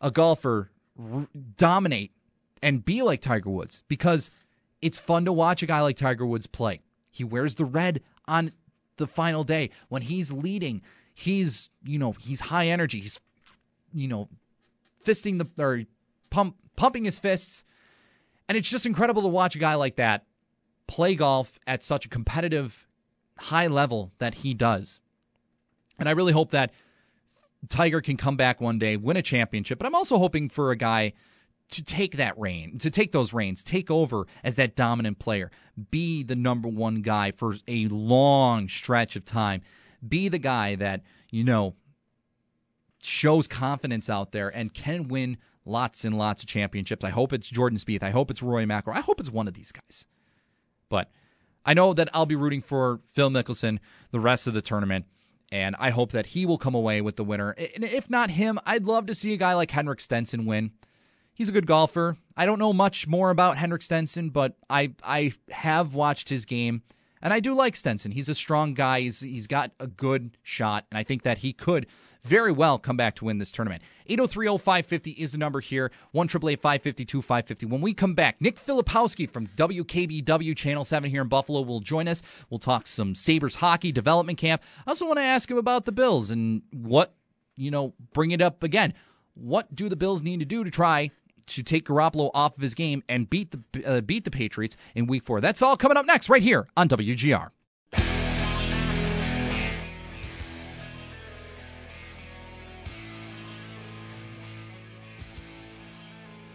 a 0.01 0.11
golfer 0.11 0.71
r- 0.99 1.27
dominate 1.57 2.13
and 2.63 2.85
be 2.85 3.03
like 3.03 3.21
Tiger 3.21 3.51
Woods 3.51 3.83
because 3.89 4.31
it's 4.81 4.99
fun 4.99 5.25
to 5.25 5.33
watch 5.33 5.63
a 5.63 5.67
guy 5.67 5.81
like 5.81 5.97
Tiger 5.97 6.25
Woods 6.25 6.47
play. 6.47 6.81
He 7.11 7.25
wears 7.25 7.57
the 7.57 7.65
red 7.65 8.01
on 8.29 8.53
the 9.01 9.07
final 9.09 9.43
day 9.43 9.71
when 9.89 10.03
he's 10.03 10.33
leading. 10.33 10.83
He's, 11.15 11.71
you 11.83 11.99
know, 11.99 12.13
he's 12.13 12.39
high 12.39 12.69
energy. 12.69 13.01
He's, 13.01 13.19
you 13.93 14.07
know, 14.07 14.29
fisting 15.05 15.39
the 15.39 15.63
or 15.63 15.83
pump, 16.31 16.55
pumping 16.77 17.05
his 17.05 17.19
fists. 17.19 17.65
And 18.49 18.57
it's 18.57 18.71
just 18.71 18.87
incredible 18.87 19.23
to 19.23 19.29
watch 19.29 19.57
a 19.57 19.59
guy 19.59 19.75
like 19.75 19.97
that 19.97 20.25
play 20.87 21.15
golf 21.15 21.59
at 21.67 21.85
such 21.85 22.05
a 22.05 22.09
competitive, 22.09 22.89
high 23.37 23.69
level 23.69 24.13
that 24.19 24.35
he 24.35 24.55
does. 24.55 25.01
And 25.99 26.09
I 26.09 26.13
really 26.13 26.33
hope 26.33 26.51
that 26.51 26.73
Tiger 27.69 28.01
can 28.01 28.17
come 28.17 28.37
back 28.37 28.61
one 28.61 28.79
day, 28.79 28.97
win 28.97 29.17
a 29.17 29.23
championship. 29.23 29.79
But 29.79 29.87
I'm 29.87 29.95
also 29.95 30.19
hoping 30.19 30.49
for 30.49 30.71
a 30.71 30.77
guy 30.77 31.13
to 31.71 31.83
take 31.85 32.17
that 32.17 32.39
reign, 32.39 32.79
to 32.79 32.91
take 32.91 33.13
those 33.13 33.33
reins, 33.33 33.63
take 33.63 33.91
over 33.91 34.27
as 34.43 34.57
that 34.57 34.77
dominant 34.77 35.19
player, 35.19 35.51
be 35.91 36.23
the 36.23 36.37
number 36.37 36.69
one 36.69 37.03
guy 37.03 37.31
for 37.31 37.55
a 37.69 37.87
long 37.89 38.69
stretch 38.69 39.17
of 39.17 39.25
time, 39.25 39.63
be 40.07 40.29
the 40.29 40.39
guy 40.39 40.75
that, 40.77 41.03
you 41.31 41.45
know, 41.45 41.75
shows 43.03 43.47
confidence 43.47 44.11
out 44.11 44.33
there 44.33 44.49
and 44.49 44.75
can 44.75 45.09
win 45.09 45.37
lots 45.65 46.05
and 46.05 46.19
lots 46.19 46.43
of 46.43 46.49
championships. 46.49 47.05
I 47.05 47.11
hope 47.11 47.33
it's 47.33 47.49
Jordan 47.49 47.79
Spieth. 47.79 48.03
I 48.03 48.11
hope 48.11 48.31
it's 48.31 48.43
Rory 48.43 48.67
McIlroy. 48.67 48.97
I 48.97 49.01
hope 49.01 49.21
it's 49.21 49.31
one 49.31 49.49
of 49.49 49.55
these 49.55 49.73
guys. 49.73 50.07
But 50.89 51.11
I 51.65 51.75
know 51.75 51.95
that 51.95 52.09
I'll 52.13 52.27
be 52.27 52.37
rooting 52.37 52.63
for 52.63 53.01
Phil 53.15 53.31
Mickelson 53.31 53.79
the 54.11 54.21
rest 54.21 54.47
of 54.47 54.55
the 54.55 54.63
tournament, 54.63 55.07
and 55.53 55.77
I 55.79 55.91
hope 55.91 56.13
that 56.13 56.27
he 56.27 56.47
will 56.47 56.59
come 56.59 56.75
away 56.75 57.01
with 57.01 57.17
the 57.17 57.25
winner. 57.25 57.51
And 57.51 57.85
if 57.85 58.11
not 58.11 58.31
him, 58.31 58.59
I'd 58.67 58.85
love 58.85 59.07
to 59.07 59.15
see 59.15 59.33
a 59.35 59.37
guy 59.37 59.55
like 59.55 59.71
Henrik 59.71 60.01
Stenson 60.01 60.47
win. 60.47 60.73
He's 61.41 61.49
a 61.49 61.53
good 61.53 61.67
golfer. 61.67 62.19
I 62.37 62.45
don't 62.45 62.59
know 62.59 62.75
much 62.75 63.07
more 63.07 63.31
about 63.31 63.57
Henrik 63.57 63.81
Stenson, 63.81 64.29
but 64.29 64.59
I 64.69 64.93
I 65.03 65.33
have 65.49 65.95
watched 65.95 66.29
his 66.29 66.45
game. 66.45 66.83
And 67.23 67.33
I 67.33 67.41
do 67.41 67.55
like 67.55 67.77
Stenson. 67.77 68.13
He's 68.13 68.29
a 68.29 68.35
strong 68.35 68.75
guy. 68.75 69.01
He's 69.01 69.21
he's 69.21 69.47
got 69.47 69.73
a 69.81 69.87
good 69.87 70.37
shot, 70.43 70.85
and 70.91 70.99
I 70.99 71.03
think 71.03 71.23
that 71.23 71.39
he 71.39 71.55
could 71.55 71.87
very 72.25 72.53
well 72.53 72.79
come 72.79 72.99
back 72.99 73.15
to 73.15 73.25
win 73.25 73.39
this 73.39 73.51
tournament. 73.51 73.83
8030550 74.11 75.17
is 75.17 75.33
the 75.33 75.39
number 75.39 75.61
here. 75.61 75.91
1 76.13 76.29
552 76.29 77.23
550. 77.23 77.65
When 77.65 77.81
we 77.81 77.95
come 77.95 78.13
back, 78.13 78.39
Nick 78.43 78.63
Filipowski 78.63 79.27
from 79.27 79.47
WKBW 79.47 80.55
Channel 80.55 80.85
7 80.85 81.11
here 81.11 81.23
in 81.23 81.29
Buffalo 81.29 81.63
will 81.63 81.81
join 81.81 82.07
us. 82.07 82.21
We'll 82.51 82.59
talk 82.59 82.87
some 82.87 83.15
Sabres 83.15 83.55
hockey 83.55 83.93
development 83.93 84.37
camp. 84.37 84.61
I 84.87 84.91
also 84.91 85.07
want 85.07 85.17
to 85.17 85.23
ask 85.23 85.51
him 85.51 85.57
about 85.57 85.87
the 85.87 85.93
Bills 85.93 86.29
and 86.29 86.61
what, 86.71 87.15
you 87.57 87.71
know, 87.71 87.95
bring 88.13 88.33
it 88.33 88.43
up 88.43 88.63
again. 88.63 88.93
What 89.33 89.75
do 89.75 89.89
the 89.89 89.97
Bills 89.97 90.21
need 90.21 90.41
to 90.41 90.45
do 90.45 90.65
to 90.65 90.71
try 90.71 91.11
to 91.47 91.63
take 91.63 91.87
Garoppolo 91.87 92.31
off 92.35 92.57
of 92.57 92.63
his 92.63 92.75
game 92.75 93.03
and 93.09 93.29
beat 93.29 93.51
the 93.53 93.85
uh, 93.85 94.01
beat 94.01 94.25
the 94.25 94.31
Patriots 94.31 94.77
in 94.95 95.07
Week 95.07 95.25
Four. 95.25 95.41
That's 95.41 95.63
all 95.63 95.77
coming 95.77 95.97
up 95.97 96.07
next, 96.07 96.29
right 96.29 96.43
here 96.43 96.69
on 96.77 96.89
WGR. 96.89 97.51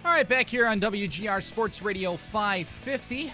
All 0.06 0.12
right, 0.12 0.30
back 0.30 0.48
here 0.48 0.68
on 0.68 0.80
WGR 0.80 1.42
Sports 1.42 1.82
Radio 1.82 2.16
550. 2.16 3.22
In 3.24 3.32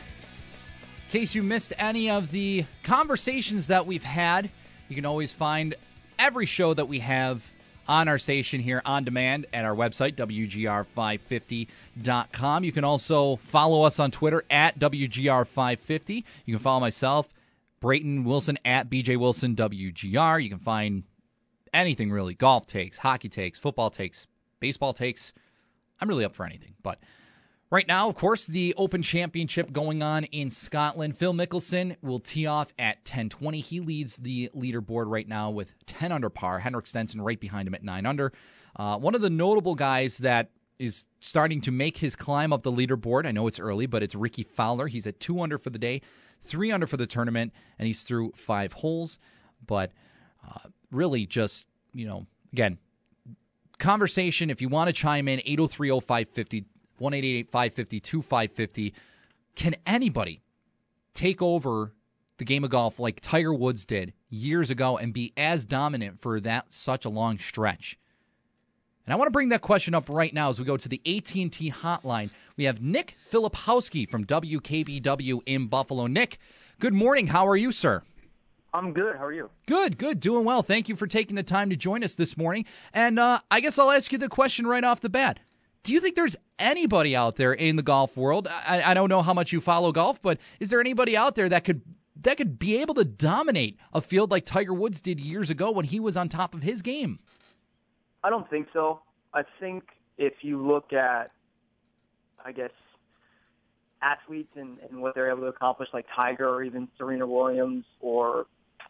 case 1.12 1.36
you 1.36 1.44
missed 1.44 1.74
any 1.78 2.10
of 2.10 2.32
the 2.32 2.66
conversations 2.82 3.68
that 3.68 3.86
we've 3.86 4.04
had, 4.04 4.50
you 4.88 4.96
can 4.96 5.06
always 5.06 5.32
find 5.34 5.76
every 6.18 6.46
show 6.46 6.74
that 6.74 6.88
we 6.88 7.00
have 7.00 7.44
on 7.88 8.08
our 8.08 8.18
station 8.18 8.60
here 8.62 8.82
on 8.86 9.04
demand 9.04 9.46
at 9.54 9.66
our 9.66 9.76
website, 9.76 10.16
WGR550.com. 10.16 12.64
You 12.64 12.72
can 12.72 12.84
also 12.84 13.36
follow 13.38 13.84
us 13.84 14.00
on 14.00 14.12
Twitter 14.12 14.44
at 14.50 14.80
WGR550. 14.80 16.24
You 16.46 16.56
can 16.56 16.64
follow 16.64 16.80
myself, 16.80 17.28
Brayton 17.80 18.24
Wilson, 18.24 18.58
at 18.64 18.90
BJ 18.90 19.18
Wilson 19.18 19.56
WGR. 19.56 20.44
You 20.44 20.50
can 20.50 20.60
find 20.60 21.04
anything 21.74 22.12
really 22.12 22.34
golf 22.34 22.68
takes, 22.68 22.98
hockey 22.98 23.30
takes, 23.30 23.60
football 23.60 23.90
takes, 23.90 24.28
baseball 24.60 24.94
takes. 24.94 25.34
I'm 26.00 26.08
really 26.08 26.26
up 26.26 26.36
for 26.36 26.46
anything. 26.46 26.76
But 26.84 27.00
Right 27.72 27.88
now, 27.88 28.10
of 28.10 28.16
course, 28.16 28.48
the 28.48 28.74
Open 28.76 29.02
Championship 29.02 29.72
going 29.72 30.04
on 30.04 30.26
in 30.26 30.50
Scotland. 30.50 31.18
Phil 31.18 31.34
Mickelson 31.34 31.96
will 32.02 32.20
tee 32.20 32.46
off 32.46 32.74
at 32.78 32.98
1020. 32.98 33.62
He 33.62 33.80
leads 33.80 34.18
the 34.18 34.50
leaderboard 34.54 35.06
right 35.08 35.26
now 35.26 35.50
with 35.50 35.74
10 35.86 36.12
under 36.12 36.30
par. 36.30 36.60
Henrik 36.60 36.86
Stenson 36.86 37.22
right 37.22 37.40
behind 37.40 37.70
him 37.70 37.74
at 37.74 37.82
9 37.82 38.06
under. 38.06 38.34
Uh, 38.76 38.98
one 38.98 39.16
of 39.16 39.22
the 39.22 39.30
notable 39.30 39.76
guys 39.76 40.18
that 40.18 40.50
is 40.80 41.06
starting 41.22 41.62
to 41.62 41.72
make 41.72 41.98
his 41.98 42.14
climb 42.14 42.52
up 42.52 42.64
the 42.64 42.72
leaderboard. 42.74 43.26
I 43.26 43.32
know 43.32 43.48
it's 43.48 43.60
early, 43.60 43.86
but 43.86 44.04
it's 44.04 44.16
Rickie 44.16 44.44
Fowler. 44.44 44.88
He's 44.88 45.08
at 45.08 45.22
2 45.22 45.40
under 45.40 45.58
for 45.58 45.70
the 45.70 45.80
day, 45.80 46.02
3 46.44 46.74
under 46.74 46.88
for 46.88 46.98
the 46.98 47.08
tournament, 47.08 47.54
and 47.80 47.88
he's 47.88 48.04
through 48.04 48.34
five 48.36 48.74
holes. 48.74 49.18
But 49.66 49.94
uh, 50.46 50.68
really, 50.92 51.26
just, 51.26 51.68
you 51.94 52.06
know, 52.06 52.28
again, 52.52 52.80
conversation. 53.80 54.50
If 54.50 54.62
you 54.62 54.68
want 54.68 54.90
to 54.90 54.94
chime 54.94 55.30
in, 55.30 55.40
803 55.46 55.90
0550 56.02 56.66
one 57.02 57.14
eight 57.14 57.26
eight 57.26 57.52
five 57.52 57.74
fifty 57.74 58.00
two 58.00 58.22
five 58.22 58.52
fifty. 58.52 58.94
Can 59.56 59.76
anybody 59.86 60.42
take 61.14 61.42
over 61.42 61.94
the 62.38 62.46
game 62.46 62.64
of 62.64 62.70
golf 62.70 63.00
like 63.00 63.20
Tiger 63.20 63.54
Woods 63.54 63.84
did 63.84 64.14
years 64.30 64.70
ago 64.70 64.98
and 64.98 65.14
be 65.14 65.34
as 65.36 65.66
dominant 65.66 66.22
for 66.22 66.40
that 66.40 66.72
such 66.74 67.06
a 67.06 67.10
long 67.10 67.38
stretch? 67.40 68.00
And 69.06 69.14
I 69.14 69.18
want 69.18 69.28
to 69.28 69.32
bring 69.32 69.50
that 69.50 69.62
question 69.62 69.96
up 69.96 70.08
right 70.10 70.34
now 70.34 70.50
as 70.50 70.60
we 70.60 70.66
go 70.66 70.78
to 70.78 70.88
the 70.88 71.02
AT&T 71.06 71.72
hotline. 71.72 72.30
We 72.56 72.66
have 72.66 72.82
Nick 72.82 73.16
Filipowski 73.32 74.10
from 74.10 74.26
WKBW 74.26 75.42
in 75.48 75.68
Buffalo. 75.68 76.08
Nick, 76.08 76.38
good 76.80 76.94
morning. 76.94 77.28
How 77.28 77.48
are 77.48 77.58
you, 77.58 77.72
sir? 77.72 78.04
I'm 78.74 78.94
good. 78.94 79.18
How 79.18 79.26
are 79.26 79.34
you? 79.34 79.50
Good, 79.66 79.98
good. 79.98 80.20
Doing 80.20 80.46
well. 80.46 80.62
Thank 80.62 80.88
you 80.88 80.96
for 80.96 81.08
taking 81.08 81.36
the 81.36 81.44
time 81.44 81.70
to 81.72 81.76
join 81.76 82.04
us 82.04 82.16
this 82.16 82.38
morning. 82.38 82.66
And 82.94 83.20
uh, 83.20 83.40
I 83.50 83.60
guess 83.60 83.78
I'll 83.78 83.92
ask 83.92 84.12
you 84.12 84.18
the 84.18 84.30
question 84.30 84.66
right 84.66 84.84
off 84.84 85.02
the 85.02 85.10
bat. 85.10 85.40
Do 85.84 85.94
you 85.94 86.00
think 86.00 86.16
there's 86.16 86.36
anybody 86.60 87.16
out 87.16 87.38
there 87.38 87.54
in 87.54 87.76
the 87.76 87.84
golf 87.84 88.16
world? 88.16 88.48
I, 88.48 88.82
I 88.84 88.94
don't 88.94 89.10
know 89.10 89.22
how 89.22 89.34
much 89.34 89.52
you 89.52 89.62
follow 89.62 89.92
golf, 89.92 90.22
but 90.22 90.38
is 90.60 90.70
there 90.70 90.80
anybody 90.80 91.18
out 91.18 91.36
there 91.36 91.50
that 91.50 91.64
could 91.64 91.82
that 92.22 92.38
could 92.38 92.60
be 92.60 92.78
able 92.78 92.94
to 92.96 93.06
dominate 93.06 93.80
a 93.94 94.02
field 94.02 94.30
like 94.30 94.46
Tiger 94.46 94.74
Woods 94.74 95.02
did 95.02 95.20
years 95.20 95.50
ago 95.50 95.72
when 95.72 95.86
he 95.86 96.00
was 96.00 96.16
on 96.16 96.30
top 96.30 96.54
of 96.54 96.62
his 96.62 96.84
game? 96.84 97.20
I 98.24 98.30
don't 98.30 98.48
think 98.50 98.68
so. 98.74 99.02
I 99.34 99.42
think 99.60 99.84
if 100.20 100.34
you 100.42 100.64
look 100.64 100.94
at, 100.94 101.32
I 102.46 102.52
guess, 102.52 102.72
athletes 104.04 104.52
and, 104.56 104.78
and 104.88 105.02
what 105.02 105.16
they're 105.16 105.32
able 105.32 105.42
to 105.42 105.48
accomplish, 105.48 105.90
like 105.94 106.06
Tiger 106.16 106.48
or 106.48 106.64
even 106.64 106.88
Serena 106.98 107.26
Williams 107.26 107.86
or, 108.00 108.46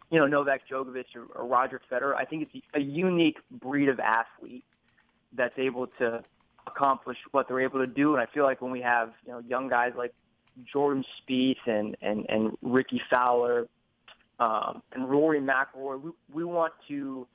you 0.10 0.20
know, 0.20 0.28
Novak 0.28 0.62
Djokovic 0.70 1.06
or, 1.16 1.26
or 1.36 1.48
Roger 1.48 1.80
Federer, 1.90 2.16
I 2.16 2.26
think 2.26 2.50
it's 2.52 2.66
a 2.74 2.82
unique 2.82 3.38
breed 3.50 3.88
of 3.88 4.00
athlete 4.02 4.66
that's 5.34 5.58
able 5.58 5.88
to 6.00 6.24
accomplish 6.68 7.18
what 7.32 7.48
they're 7.48 7.62
able 7.62 7.80
to 7.80 7.88
do. 7.88 8.14
And 8.14 8.22
I 8.22 8.26
feel 8.34 8.44
like 8.44 8.62
when 8.62 8.72
we 8.72 8.82
have 8.82 9.12
you 9.26 9.32
know 9.32 9.40
young 9.40 9.68
guys 9.68 9.94
like 9.98 10.14
Jordan 10.72 11.04
Spieth 11.20 11.66
and 11.66 11.96
and 12.02 12.26
and 12.30 12.58
Rickie 12.62 13.02
Fowler 13.10 13.68
um, 14.40 14.82
and 14.92 15.10
Rory 15.10 15.40
McIlroy, 15.40 16.02
we, 16.02 16.12
we 16.34 16.44
want 16.44 16.74
to, 16.88 17.28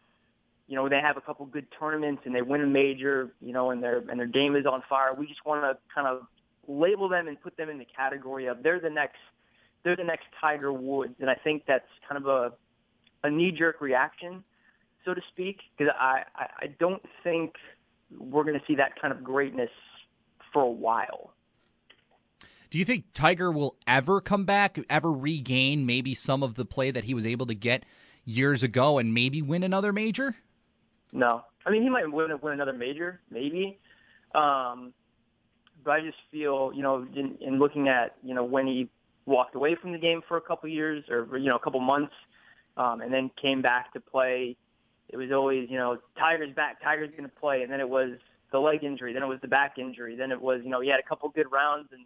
you 0.67 0.75
know, 0.75 0.89
they 0.89 1.01
have 1.01 1.17
a 1.17 1.21
couple 1.21 1.47
good 1.47 1.67
tournaments 1.79 2.23
and 2.25 2.35
they 2.35 2.43
win 2.43 2.63
a 2.63 2.67
major, 2.67 3.31
you 3.41 3.53
know, 3.53 3.71
and 3.71 3.83
their 3.83 3.99
and 4.11 4.19
their 4.19 4.27
game 4.27 4.57
is 4.57 4.67
on 4.67 4.83
fire. 4.89 5.15
We 5.15 5.27
just 5.27 5.47
want 5.47 5.63
to 5.63 5.79
kind 5.95 6.09
of 6.09 6.27
label 6.67 7.09
them 7.09 7.29
and 7.29 7.41
put 7.41 7.57
them 7.57 7.71
in 7.71 7.79
the 7.79 7.87
category 7.87 8.47
of 8.47 8.63
they're 8.63 8.81
the 8.81 8.91
next 8.91 9.19
they're 9.85 9.97
the 9.97 10.05
next 10.05 10.27
Tiger 10.41 10.73
Woods, 10.73 11.15
and 11.21 11.31
I 11.31 11.37
think 11.37 11.63
that's 11.67 11.87
kind 12.09 12.21
of 12.23 12.29
a 12.29 12.53
a 13.23 13.31
knee 13.31 13.53
jerk 13.53 13.81
reaction, 13.81 14.43
so 15.05 15.15
to 15.15 15.21
speak, 15.33 15.61
because 15.77 15.95
I, 15.99 16.23
I 16.35 16.47
I 16.63 16.67
don't 16.79 17.03
think 17.23 17.55
we're 18.11 18.45
going 18.45 18.59
to 18.59 18.65
see 18.67 18.77
that 18.77 19.01
kind 19.01 19.13
of 19.13 19.23
greatness 19.23 19.71
for 20.53 20.63
a 20.63 20.71
while. 20.71 21.33
Do 22.71 22.79
you 22.79 22.85
think 22.85 23.05
Tiger 23.15 23.53
will 23.53 23.77
ever 23.87 24.21
come 24.21 24.45
back, 24.45 24.79
ever 24.91 25.13
regain 25.13 25.87
maybe 25.87 26.15
some 26.15 26.43
of 26.43 26.55
the 26.55 26.65
play 26.65 26.91
that 26.91 27.05
he 27.05 27.15
was 27.15 27.27
able 27.27 27.47
to 27.47 27.55
get 27.55 27.85
years 28.25 28.63
ago 28.63 28.99
and 28.99 29.15
maybe 29.15 29.41
win 29.41 29.63
another 29.63 29.93
major? 29.93 30.35
No. 31.13 31.43
I 31.65 31.71
mean, 31.71 31.83
he 31.83 31.89
might 31.89 32.11
win, 32.11 32.31
win 32.43 32.53
another 32.53 32.73
major, 32.73 33.21
maybe. 33.31 33.79
Um, 34.35 34.93
but 35.85 35.93
I 35.93 36.01
just 36.01 36.19
feel, 36.31 36.73
you 36.75 36.83
know, 36.83 37.07
in, 37.15 37.37
in 37.41 37.59
looking 37.59 37.89
at, 37.89 38.17
you 38.23 38.35
know, 38.35 38.45
when 38.45 38.67
he 38.67 38.89
walked 39.25 39.55
away 39.55 39.77
from 39.81 39.93
the 39.93 39.99
game 39.99 40.21
for 40.27 40.37
a 40.37 40.41
couple 40.41 40.69
years 40.69 41.05
or, 41.09 41.39
you 41.39 41.49
know, 41.49 41.57
a 41.57 41.61
couple 41.61 41.81
months 41.81 42.13
um, 42.77 43.01
and 43.01 43.13
then 43.13 43.31
came 43.41 43.63
back 43.63 43.93
to 43.93 44.01
play 44.01 44.57
it 45.09 45.17
was 45.17 45.31
always, 45.33 45.71
you 45.71 45.79
know, 45.79 45.99
Tiger's 46.19 46.55
back, 46.55 46.83
Tiger's 46.83 47.11
going 47.11 47.25
to 47.25 47.37
play, 47.37 47.63
and 47.63 47.73
then 47.73 47.81
it 47.81 47.89
was 47.89 48.19
the 48.53 48.59
leg 48.59 48.85
injury, 48.85 49.13
then 49.13 49.23
it 49.23 49.27
was 49.27 49.41
the 49.41 49.49
back 49.49 49.79
injury, 49.79 50.17
then 50.17 50.33
it 50.33 50.41
was, 50.41 50.61
you 50.65 50.71
know, 50.71 50.81
he 50.81 50.89
had 50.89 51.01
a 51.01 51.09
couple 51.09 51.29
good 51.29 51.51
rounds, 51.51 51.89
and 51.93 52.05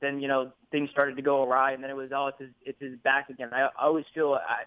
then 0.00 0.20
you 0.20 0.28
know 0.28 0.52
things 0.70 0.90
started 0.90 1.16
to 1.16 1.22
go 1.22 1.42
awry, 1.42 1.72
and 1.72 1.82
then 1.82 1.90
it 1.90 1.96
was 1.96 2.10
oh, 2.14 2.28
it's 2.28 2.38
his, 2.40 2.50
it's 2.64 2.80
his 2.80 2.98
back 2.98 3.30
again. 3.30 3.50
I, 3.52 3.62
I 3.62 3.86
always 3.86 4.04
feel 4.14 4.34
I, 4.34 4.64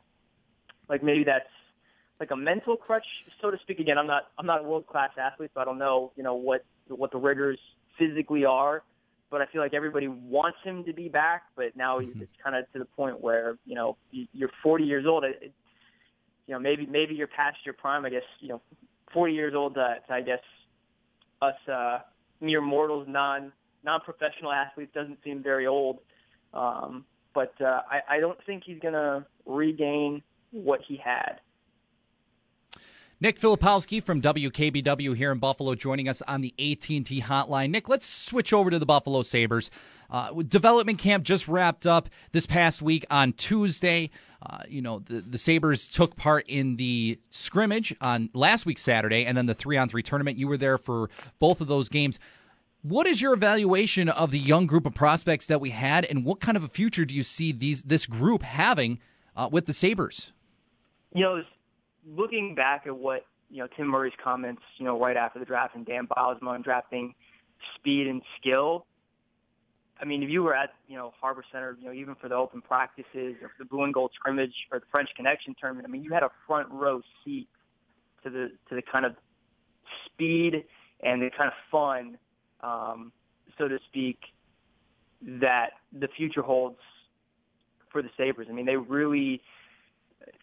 like 0.88 1.04
maybe 1.04 1.24
that's 1.24 1.46
like 2.20 2.32
a 2.32 2.36
mental 2.36 2.76
crutch, 2.76 3.06
so 3.42 3.52
to 3.52 3.58
speak. 3.60 3.80
Again, 3.80 3.98
I'm 3.98 4.08
not 4.08 4.28
I'm 4.38 4.46
not 4.46 4.62
a 4.62 4.64
world 4.64 4.88
class 4.88 5.12
athlete, 5.18 5.52
so 5.54 5.62
I 5.62 5.66
don't 5.66 5.78
know, 5.78 6.12
you 6.16 6.24
know, 6.24 6.36
what 6.36 6.66
what 6.88 7.12
the 7.12 7.18
rigors 7.18 7.60
physically 7.98 8.46
are. 8.46 8.84
But 9.32 9.42
I 9.42 9.46
feel 9.46 9.62
like 9.62 9.76
everybody 9.76 10.08
wants 10.08 10.58
him 10.64 10.84
to 10.86 10.94
be 10.94 11.08
back, 11.08 11.44
but 11.56 11.76
now 11.76 12.00
mm-hmm. 12.00 12.22
it's 12.22 12.32
kind 12.44 12.56
of 12.56 12.72
to 12.74 12.80
the 12.80 12.86
point 12.86 13.22
where 13.22 13.58
you 13.66 13.76
know 13.76 13.98
you're 14.12 14.50
40 14.64 14.84
years 14.84 15.06
old. 15.06 15.24
It, 15.24 15.54
you 16.50 16.56
know, 16.56 16.60
maybe 16.60 16.88
maybe 16.88 17.14
you're 17.14 17.28
past 17.28 17.58
your 17.64 17.76
prime. 17.76 18.06
I 18.06 18.10
guess 18.10 18.24
you 18.40 18.50
know, 18.50 18.62
40 19.14 19.34
years 19.34 19.54
old. 19.56 19.76
To 19.76 19.98
I 20.10 20.22
guess 20.22 20.40
us 21.44 21.54
uh, 21.72 22.00
mere 22.42 22.60
mortals, 22.60 23.06
non 23.08 23.52
non 23.84 24.02
professional 24.02 24.52
athletes, 24.52 24.92
doesn't 24.96 25.20
seem 25.24 25.44
very 25.44 25.68
old. 25.68 26.00
Um, 26.56 27.06
but 27.36 27.54
uh, 27.62 27.82
I, 27.88 28.16
I 28.16 28.20
don't 28.20 28.40
think 28.48 28.64
he's 28.66 28.80
going 28.80 28.96
to 28.96 29.24
regain 29.46 30.24
what 30.50 30.80
he 30.88 30.98
had. 30.98 31.40
Nick 33.22 33.38
Filipowski 33.38 34.02
from 34.02 34.22
WKBW 34.22 35.14
here 35.14 35.34
in 35.34 35.40
Buffalo 35.40 35.76
joining 35.76 36.08
us 36.08 36.22
on 36.22 36.40
the 36.40 36.54
AT&T 36.58 37.22
hotline. 37.22 37.70
Nick, 37.70 37.90
let's 37.90 38.08
switch 38.08 38.54
over 38.54 38.70
to 38.70 38.80
the 38.80 38.86
Buffalo 38.86 39.24
Sabres. 39.24 39.70
Uh, 40.10 40.32
development 40.44 41.00
camp 41.00 41.26
just 41.26 41.50
wrapped 41.50 41.86
up 41.86 42.10
this 42.32 42.46
past 42.46 42.82
week 42.82 43.06
on 43.12 43.34
Tuesday. 43.34 44.10
Uh, 44.42 44.60
you 44.70 44.82
know, 44.82 45.00
the, 45.00 45.20
the 45.20 45.38
Sabres 45.38 45.90
took 45.90 46.16
part 46.16 46.48
in 46.48 46.78
the 46.78 47.20
scrimmage 47.30 47.94
on 48.00 48.30
last 48.34 48.66
week, 48.66 48.78
Saturday, 48.78 49.26
and 49.26 49.38
then 49.38 49.48
the 49.48 49.54
three 49.54 49.76
on 49.76 49.90
three 49.90 50.02
tournament. 50.02 50.38
You 50.38 50.48
were 50.48 50.56
there 50.56 50.78
for 50.78 51.10
both 51.40 51.60
of 51.60 51.68
those 51.68 51.90
games. 51.90 52.20
What 52.84 53.06
is 53.06 53.22
your 53.22 53.34
evaluation 53.34 54.08
of 54.08 54.32
the 54.32 54.40
young 54.40 54.66
group 54.66 54.86
of 54.86 54.94
prospects 54.94 55.48
that 55.48 55.60
we 55.60 55.72
had, 55.72 56.06
and 56.06 56.24
what 56.24 56.40
kind 56.40 56.56
of 56.56 56.64
a 56.64 56.70
future 56.70 57.04
do 57.04 57.14
you 57.14 57.24
see 57.24 57.52
these 57.52 57.82
this 57.82 58.06
group 58.06 58.44
having 58.44 59.00
uh, 59.36 59.50
with 59.52 59.66
the 59.66 59.74
Sabres? 59.74 60.32
You 61.14 61.24
know, 61.24 61.44
looking 62.08 62.56
back 62.56 62.88
at 62.88 62.96
what 62.96 63.26
you 63.50 63.58
know 63.58 63.68
Tim 63.76 63.88
Murray's 63.88 64.14
comments, 64.24 64.62
you 64.78 64.86
know, 64.86 65.00
right 65.00 65.18
after 65.18 65.40
the 65.40 65.46
draft 65.46 65.76
and 65.76 65.86
Dan 65.86 66.08
Bylsma 66.08 66.48
on 66.48 66.62
drafting 66.62 67.14
speed 67.76 68.08
and 68.08 68.22
skill. 68.40 68.86
I 70.02 70.06
mean, 70.06 70.24
if 70.24 70.30
you 70.30 70.44
were 70.44 70.56
at 70.56 70.74
you 70.88 70.96
know 70.96 71.14
Harbor 71.20 71.44
Center, 71.52 71.78
you 71.80 71.88
know, 71.88 71.94
even 71.94 72.16
for 72.16 72.30
the 72.30 72.36
open 72.36 72.62
practices 72.62 73.36
or 73.42 73.52
the 73.58 73.66
blue 73.66 73.84
and 73.84 73.94
gold 73.94 74.12
scrimmage 74.16 74.54
or 74.72 74.80
the 74.80 74.86
French 74.92 75.10
Connection 75.16 75.56
tournament, 75.60 75.88
I 75.88 75.92
mean, 75.92 76.04
you 76.04 76.14
had 76.14 76.24
a 76.24 76.32
front 76.48 76.70
row 76.72 77.02
seat 77.24 77.48
to 78.24 78.30
the 78.30 78.52
to 78.70 78.76
the 78.76 78.82
kind 78.82 79.06
of 79.06 79.16
speed 80.06 80.64
and 81.02 81.22
the 81.22 81.30
kind 81.30 81.48
of 81.48 81.54
fun, 81.72 82.18
um, 82.62 83.12
so 83.58 83.68
to 83.68 83.80
speak, 83.88 84.20
that 85.22 85.72
the 85.98 86.08
future 86.08 86.42
holds 86.42 86.80
for 87.92 88.02
the 88.02 88.10
Sabres. 88.18 88.48
I 88.50 88.54
mean, 88.54 88.66
they 88.66 88.76
really, 88.76 89.42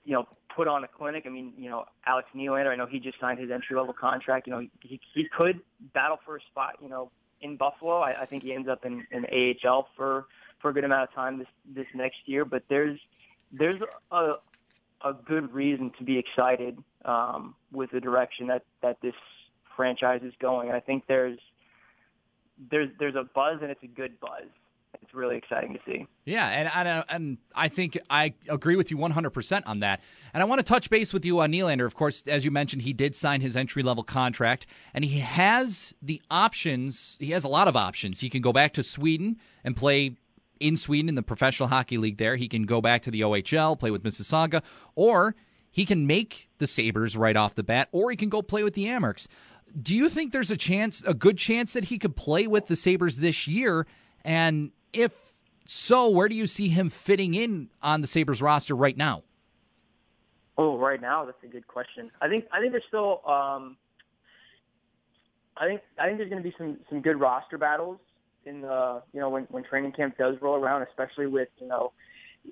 you 0.05 0.13
know, 0.13 0.27
put 0.55 0.69
on 0.69 0.85
a 0.85 0.89
clinic. 0.89 1.25
I 1.27 1.29
mean, 1.29 1.53
you 1.59 1.69
know, 1.69 1.85
Alex 2.07 2.29
Nylander, 2.35 2.69
I 2.69 2.77
know 2.77 2.87
he 2.87 2.99
just 2.99 3.21
signed 3.21 3.39
his 3.39 3.51
entry 3.51 3.77
level 3.77 3.93
contract. 3.93 4.47
You 4.47 4.53
know, 4.53 4.67
he, 4.83 5.01
he 5.15 5.29
could 5.37 5.61
battle 5.93 6.19
for 6.25 6.37
a 6.37 6.41
spot, 6.51 6.77
you 6.83 6.89
know, 6.89 7.11
in 7.43 7.57
Buffalo. 7.57 7.99
I, 7.99 8.23
I 8.23 8.27
think 8.27 8.43
he 8.43 8.55
ends 8.55 8.69
up 8.69 8.85
in, 8.85 9.07
in 9.11 9.27
AHL 9.27 9.89
for, 9.97 10.27
for 10.61 10.71
a 10.71 10.75
good 10.75 10.85
amount 10.85 11.09
of 11.09 11.15
time 11.15 11.39
this, 11.39 11.49
this 11.75 11.87
next 11.95 12.17
year, 12.25 12.45
but 12.45 12.63
there's, 12.69 12.99
there's 13.53 13.77
a, 14.11 14.35
a 15.05 15.13
good 15.13 15.53
reason 15.53 15.93
to 15.99 16.05
be 16.05 16.19
excited, 16.19 16.79
um, 17.05 17.55
with 17.71 17.91
the 17.91 18.01
direction 18.01 18.47
that, 18.47 18.63
that 18.83 18.97
this 19.03 19.15
franchise 19.77 20.23
is 20.25 20.33
going. 20.41 20.69
And 20.69 20.77
I 20.77 20.81
think 20.81 21.05
there's, 21.07 21.39
there's, 22.71 22.89
there's 22.99 23.15
a 23.15 23.25
buzz 23.35 23.59
and 23.61 23.71
it's 23.71 23.83
a 23.83 23.89
good 23.89 24.19
buzz 24.19 24.49
it's 25.03 25.15
really 25.15 25.37
exciting 25.37 25.73
to 25.75 25.81
see. 25.87 26.07
Yeah, 26.25 26.49
and 26.49 26.71
and, 26.75 26.89
uh, 26.89 27.05
and 27.09 27.39
I 27.55 27.69
think 27.69 27.99
I 28.11 28.35
agree 28.49 28.77
with 28.77 28.91
you 28.91 28.97
100% 28.97 29.63
on 29.67 29.81
that. 29.81 30.01
And 30.35 30.43
I 30.43 30.47
want 30.47 30.59
to 30.59 30.63
touch 30.65 30.91
base 30.91 31.13
with 31.13 31.25
you 31.25 31.41
on 31.41 31.53
Nylander. 31.53 31.87
Of 31.87 31.95
course, 31.95 32.23
as 32.27 32.45
you 32.45 32.51
mentioned, 32.51 32.83
he 32.83 32.93
did 32.93 33.15
sign 33.15 33.41
his 33.41 33.57
entry 33.57 33.83
level 33.83 34.03
contract, 34.03 34.67
and 34.95 35.05
he 35.05 35.21
has 35.21 35.95
the 36.03 36.21
options. 36.31 37.17
He 37.21 37.31
has 37.31 37.45
a 37.45 37.49
lot 37.49 37.69
of 37.69 37.77
options. 37.77 38.21
He 38.21 38.31
can 38.31 38.43
go 38.43 38.53
back 38.53 38.73
to 38.75 38.83
Sweden 38.83 39.37
and 39.65 39.77
play 39.77 40.17
in 40.59 40.77
Sweden 40.77 41.09
in 41.09 41.15
the 41.15 41.23
professional 41.23 41.69
hockey 41.69 41.99
league 41.99 42.19
there. 42.19 42.37
He 42.37 42.49
can 42.49 42.63
go 42.63 42.81
back 42.81 43.03
to 43.03 43.11
the 43.11 43.21
OHL, 43.21 43.79
play 43.79 43.91
with 43.91 44.03
Mississauga, 44.03 44.63
or 44.95 45.35
he 45.71 45.85
can 45.85 46.07
make 46.07 46.49
the 46.59 46.67
Sabres 46.67 47.17
right 47.17 47.37
off 47.37 47.55
the 47.55 47.63
bat, 47.63 47.89
or 47.93 48.11
he 48.11 48.17
can 48.17 48.29
go 48.29 48.43
play 48.43 48.63
with 48.63 48.75
the 48.75 48.87
Amerks. 48.87 49.27
Do 49.81 49.95
you 49.95 50.09
think 50.09 50.33
there's 50.33 50.51
a 50.51 50.57
chance, 50.57 51.03
a 51.07 51.13
good 51.13 51.37
chance 51.37 51.75
that 51.75 51.85
he 51.85 51.99
could 51.99 52.17
play 52.17 52.47
with 52.47 52.67
the 52.67 52.77
Sabres 52.77 53.19
this 53.19 53.47
year? 53.47 53.87
And 54.25 54.73
if 54.97 55.13
so, 55.67 56.09
where 56.09 56.29
do 56.29 56.35
you 56.35 56.47
see 56.47 56.69
him 56.69 56.91
fitting 56.91 57.35
in 57.35 57.69
on 57.83 58.01
the 58.01 58.07
Sabres 58.07 58.41
roster 58.41 58.75
right 58.75 58.97
now? 58.97 59.23
Oh, 60.59 60.79
right 60.79 61.01
now, 61.01 61.25
that's 61.25 61.43
a 61.45 61.49
good 61.49 61.67
question. 61.67 62.11
I 62.21 62.29
think 62.29 62.47
I 62.53 62.61
think 62.61 62.73
there's 62.73 62.85
still 62.89 63.21
um, 63.27 63.77
I 65.57 65.67
think 65.67 65.81
I 65.99 66.07
think 66.07 66.19
there's 66.19 66.31
going 66.31 66.43
to 66.43 66.49
be 66.49 66.55
some 66.57 66.79
some 66.89 67.01
good 67.01 67.21
roster 67.21 67.59
battles 67.59 67.99
in 68.47 68.63
the 68.63 69.03
you 69.13 69.21
know 69.21 69.29
when 69.29 69.45
when 69.51 69.65
training 69.65 69.93
camp 69.93 70.17
does 70.17 70.37
roll 70.41 70.57
around, 70.57 70.83
especially 70.83 71.27
with 71.27 71.49
you 71.59 71.69
know 71.69 71.93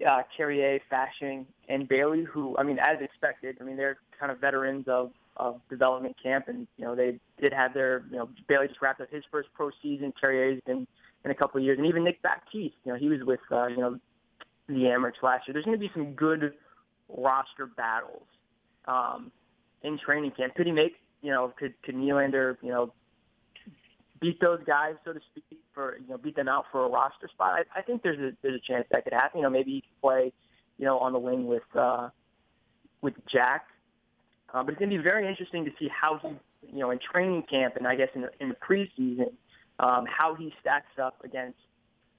uh, 0.06 0.22
Carrier, 0.36 0.80
Fasching, 0.92 1.46
and 1.68 1.88
Bailey, 1.88 2.24
who 2.24 2.56
I 2.58 2.62
mean, 2.62 2.78
as 2.78 3.00
expected, 3.00 3.56
I 3.60 3.64
mean 3.64 3.76
they're 3.76 3.98
kind 4.18 4.30
of 4.30 4.38
veterans 4.38 4.86
of 4.88 5.12
of 5.36 5.60
development 5.70 6.16
camp, 6.22 6.48
and 6.48 6.66
you 6.76 6.84
know 6.84 6.94
they 6.94 7.18
did 7.40 7.52
have 7.52 7.72
their 7.72 8.04
you 8.10 8.16
know 8.16 8.28
Bailey 8.48 8.68
just 8.68 8.82
wrapped 8.82 9.00
up 9.00 9.10
his 9.10 9.24
first 9.30 9.48
pro 9.54 9.70
season. 9.82 10.12
Carrier's 10.20 10.60
been 10.66 10.86
in 11.24 11.30
a 11.30 11.34
couple 11.34 11.58
of 11.58 11.64
years, 11.64 11.78
and 11.78 11.86
even 11.86 12.04
Nick 12.04 12.22
Baptiste, 12.22 12.74
you 12.84 12.92
know, 12.92 12.98
he 12.98 13.08
was 13.08 13.20
with 13.24 13.40
uh, 13.50 13.66
you 13.66 13.78
know 13.78 13.98
the 14.68 14.74
Amerks 14.74 15.22
last 15.22 15.46
year. 15.46 15.52
There's 15.52 15.64
going 15.64 15.78
to 15.78 15.80
be 15.80 15.90
some 15.94 16.12
good 16.14 16.52
roster 17.08 17.66
battles 17.66 18.26
um, 18.86 19.30
in 19.82 19.98
training 19.98 20.32
camp. 20.32 20.54
Could 20.54 20.66
he 20.66 20.72
make 20.72 20.94
you 21.22 21.30
know 21.30 21.52
could 21.58 21.74
could 21.82 21.94
Nylander 21.94 22.56
you 22.62 22.70
know 22.70 22.92
beat 24.20 24.40
those 24.40 24.60
guys 24.66 24.94
so 25.04 25.12
to 25.12 25.20
speak 25.30 25.44
for 25.72 25.98
you 25.98 26.08
know 26.08 26.18
beat 26.18 26.36
them 26.36 26.48
out 26.48 26.66
for 26.70 26.84
a 26.84 26.88
roster 26.88 27.28
spot? 27.28 27.64
I, 27.74 27.78
I 27.80 27.82
think 27.82 28.02
there's 28.02 28.18
a 28.18 28.36
there's 28.42 28.60
a 28.60 28.72
chance 28.72 28.86
that 28.90 29.04
could 29.04 29.12
happen. 29.12 29.38
You 29.38 29.44
know, 29.44 29.50
maybe 29.50 29.72
he 29.72 29.80
could 29.80 30.00
play 30.00 30.32
you 30.78 30.84
know 30.84 30.98
on 30.98 31.12
the 31.12 31.18
wing 31.18 31.46
with 31.46 31.62
uh, 31.74 32.10
with 33.00 33.14
Jack. 33.30 33.66
Uh, 34.52 34.62
but 34.62 34.70
it's 34.70 34.78
going 34.78 34.90
to 34.90 34.96
be 34.96 35.02
very 35.02 35.28
interesting 35.28 35.64
to 35.64 35.72
see 35.80 35.88
how 35.88 36.20
he, 36.22 36.28
you 36.72 36.78
know, 36.78 36.92
in 36.92 36.98
training 37.00 37.42
camp 37.50 37.74
and 37.74 37.88
I 37.88 37.96
guess 37.96 38.08
in 38.14 38.20
the, 38.20 38.30
in 38.38 38.48
the 38.50 38.54
preseason, 38.54 39.32
um, 39.78 40.06
how 40.06 40.34
he 40.34 40.52
stacks 40.60 40.98
up 41.02 41.16
against 41.24 41.58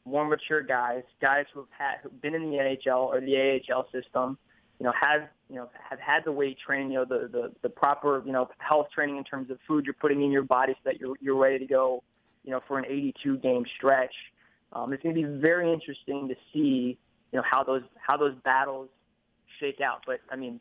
more 0.06 0.26
mature 0.26 0.62
guys, 0.62 1.04
guys 1.22 1.46
who 1.54 1.62
have 1.62 1.70
had 1.78 1.96
who've 2.04 2.22
been 2.22 2.36
in 2.36 2.52
the 2.52 2.58
NHL 2.58 3.08
or 3.08 3.20
the 3.20 3.62
AHL 3.72 3.88
system, 3.92 4.38
you 4.80 4.86
know, 4.86 4.94
have 5.00 5.30
you 5.50 5.56
know 5.56 5.70
have 5.90 6.00
had 6.00 6.24
the 6.26 6.32
weight 6.32 6.58
training, 6.66 6.92
you 6.92 7.00
know, 7.00 7.06
the 7.06 7.28
the, 7.28 7.52
the 7.62 7.70
proper 7.70 8.22
you 8.26 8.32
know 8.32 8.50
health 8.58 8.88
training 8.94 9.18
in 9.18 9.24
terms 9.24 9.50
of 9.50 9.58
food 9.68 9.86
you're 9.86 9.94
putting 9.94 10.22
in 10.22 10.32
your 10.32 10.44
body 10.44 10.74
so 10.74 10.90
that 10.90 11.00
you're 11.00 11.16
you're 11.22 11.38
ready 11.38 11.60
to 11.60 11.66
go, 11.66 12.04
you 12.44 12.52
know, 12.52 12.62
for 12.68 12.78
an 12.78 12.86
82 12.86 13.38
game 13.38 13.66
stretch. 13.78 14.14
Um, 14.74 14.92
it's 14.92 15.02
going 15.02 15.16
to 15.16 15.22
be 15.22 15.40
very 15.40 15.72
interesting 15.72 16.28
to 16.28 16.36
see 16.54 16.98
you 17.32 17.38
know 17.38 17.44
how 17.50 17.64
those 17.64 17.84
how 17.96 18.18
those 18.18 18.36
battles 18.44 18.90
shake 19.60 19.82
out. 19.82 20.04
But 20.06 20.20
I 20.30 20.36
mean, 20.36 20.60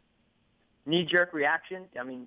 knee 0.86 1.04
jerk 1.04 1.32
reaction. 1.32 1.84
I 1.98 2.04
mean, 2.04 2.26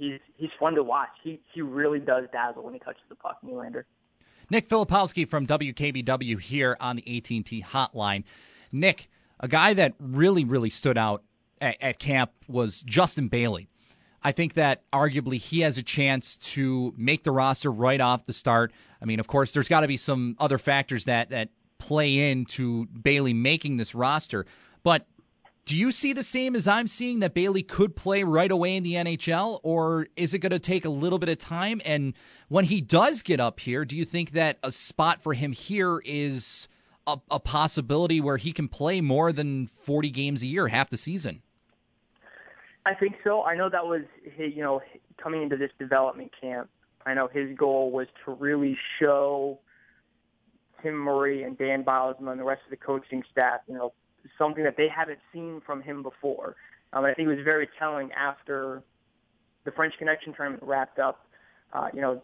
he's 0.00 0.18
he's 0.36 0.50
fun 0.58 0.74
to 0.74 0.82
watch. 0.82 1.10
He 1.22 1.40
he 1.52 1.62
really 1.62 2.00
does 2.00 2.24
dazzle 2.32 2.64
when 2.64 2.74
he 2.74 2.80
touches 2.80 3.02
the 3.08 3.14
puck, 3.14 3.38
Nylander. 3.44 3.84
Nick 4.50 4.68
Filipowski 4.68 5.28
from 5.28 5.46
WKBW 5.46 6.40
here 6.40 6.76
on 6.80 6.96
the 6.96 7.16
AT&T 7.18 7.64
hotline. 7.68 8.24
Nick, 8.72 9.08
a 9.38 9.46
guy 9.46 9.74
that 9.74 9.94
really 10.00 10.44
really 10.44 10.70
stood 10.70 10.98
out 10.98 11.22
at, 11.60 11.76
at 11.80 11.98
camp 12.00 12.32
was 12.48 12.82
Justin 12.82 13.28
Bailey. 13.28 13.68
I 14.22 14.32
think 14.32 14.54
that 14.54 14.82
arguably 14.92 15.36
he 15.36 15.60
has 15.60 15.78
a 15.78 15.82
chance 15.82 16.36
to 16.36 16.92
make 16.96 17.24
the 17.24 17.30
roster 17.30 17.70
right 17.70 18.00
off 18.00 18.26
the 18.26 18.32
start. 18.32 18.72
I 19.00 19.04
mean, 19.04 19.20
of 19.20 19.28
course, 19.28 19.52
there's 19.52 19.68
got 19.68 19.80
to 19.80 19.88
be 19.88 19.96
some 19.96 20.36
other 20.38 20.58
factors 20.58 21.04
that 21.04 21.30
that 21.30 21.50
play 21.78 22.30
into 22.30 22.86
Bailey 22.86 23.32
making 23.32 23.76
this 23.76 23.94
roster, 23.94 24.46
but 24.82 25.06
do 25.70 25.76
you 25.76 25.92
see 25.92 26.12
the 26.12 26.24
same 26.24 26.56
as 26.56 26.66
I'm 26.66 26.88
seeing 26.88 27.20
that 27.20 27.32
Bailey 27.32 27.62
could 27.62 27.94
play 27.94 28.24
right 28.24 28.50
away 28.50 28.74
in 28.74 28.82
the 28.82 28.94
NHL, 28.94 29.60
or 29.62 30.08
is 30.16 30.34
it 30.34 30.40
going 30.40 30.50
to 30.50 30.58
take 30.58 30.84
a 30.84 30.88
little 30.90 31.20
bit 31.20 31.28
of 31.28 31.38
time? 31.38 31.80
And 31.84 32.14
when 32.48 32.64
he 32.64 32.80
does 32.80 33.22
get 33.22 33.38
up 33.38 33.60
here, 33.60 33.84
do 33.84 33.96
you 33.96 34.04
think 34.04 34.32
that 34.32 34.58
a 34.64 34.72
spot 34.72 35.22
for 35.22 35.32
him 35.32 35.52
here 35.52 36.00
is 36.04 36.66
a, 37.06 37.18
a 37.30 37.38
possibility 37.38 38.20
where 38.20 38.36
he 38.36 38.52
can 38.52 38.66
play 38.66 39.00
more 39.00 39.32
than 39.32 39.68
40 39.68 40.10
games 40.10 40.42
a 40.42 40.48
year, 40.48 40.66
half 40.66 40.90
the 40.90 40.96
season? 40.96 41.40
I 42.84 42.94
think 42.94 43.14
so. 43.22 43.44
I 43.44 43.54
know 43.54 43.70
that 43.70 43.86
was 43.86 44.02
you 44.36 44.64
know 44.64 44.80
coming 45.22 45.40
into 45.40 45.56
this 45.56 45.70
development 45.78 46.32
camp. 46.40 46.68
I 47.06 47.14
know 47.14 47.28
his 47.32 47.56
goal 47.56 47.92
was 47.92 48.08
to 48.24 48.32
really 48.32 48.76
show 48.98 49.60
Tim 50.82 50.96
Murray 50.96 51.44
and 51.44 51.56
Dan 51.56 51.84
Bylsma 51.84 52.32
and 52.32 52.40
the 52.40 52.44
rest 52.44 52.62
of 52.64 52.70
the 52.70 52.76
coaching 52.76 53.22
staff, 53.30 53.60
you 53.68 53.74
know, 53.74 53.92
something 54.38 54.64
that 54.64 54.76
they 54.76 54.88
haven't 54.88 55.18
seen 55.32 55.60
from 55.64 55.82
him 55.82 56.02
before. 56.02 56.56
Um, 56.92 57.04
I 57.04 57.14
think 57.14 57.26
it 57.26 57.36
was 57.36 57.44
very 57.44 57.68
telling 57.78 58.10
after 58.12 58.82
the 59.64 59.70
French 59.72 59.94
Connection 59.98 60.34
tournament 60.34 60.62
wrapped 60.62 60.98
up. 60.98 61.26
Uh, 61.72 61.88
you 61.94 62.00
know, 62.00 62.22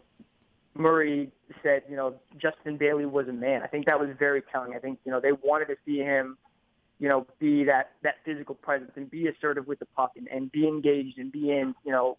Murray 0.75 1.31
said, 1.63 1.83
you 1.89 1.95
know, 1.95 2.15
Justin 2.41 2.77
Bailey 2.77 3.05
was 3.05 3.27
a 3.27 3.33
man. 3.33 3.61
I 3.63 3.67
think 3.67 3.85
that 3.85 3.99
was 3.99 4.09
very 4.19 4.43
telling. 4.51 4.73
I 4.73 4.79
think, 4.79 4.99
you 5.05 5.11
know, 5.11 5.19
they 5.19 5.31
wanted 5.31 5.65
to 5.65 5.75
see 5.85 5.99
him, 5.99 6.37
you 6.99 7.07
know, 7.07 7.25
be 7.39 7.63
that, 7.63 7.91
that 8.03 8.15
physical 8.25 8.55
presence 8.55 8.91
and 8.95 9.09
be 9.09 9.27
assertive 9.27 9.67
with 9.67 9.79
the 9.79 9.85
puck 9.85 10.11
and, 10.17 10.27
and 10.27 10.51
be 10.51 10.67
engaged 10.67 11.17
and 11.17 11.31
be 11.31 11.51
in, 11.51 11.73
you 11.85 11.91
know, 11.91 12.17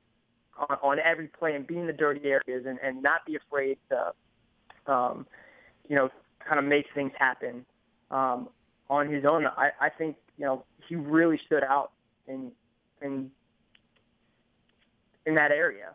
on, 0.68 0.76
on 0.82 0.98
every 0.98 1.28
play 1.28 1.54
and 1.54 1.66
be 1.66 1.76
in 1.76 1.86
the 1.86 1.92
dirty 1.92 2.22
areas 2.24 2.64
and, 2.66 2.78
and 2.82 3.02
not 3.02 3.24
be 3.26 3.36
afraid 3.36 3.76
to, 3.90 4.92
um, 4.92 5.26
you 5.88 5.96
know, 5.96 6.08
kind 6.46 6.58
of 6.58 6.64
make 6.64 6.86
things 6.94 7.12
happen. 7.18 7.64
Um, 8.10 8.48
on 8.90 9.12
his 9.12 9.24
own, 9.24 9.46
I, 9.46 9.70
I 9.80 9.88
think 9.90 10.16
you 10.36 10.46
know 10.46 10.64
he 10.88 10.96
really 10.96 11.40
stood 11.46 11.62
out 11.62 11.92
in 12.26 12.52
in 13.02 13.30
in 15.26 15.34
that 15.34 15.50
area. 15.50 15.90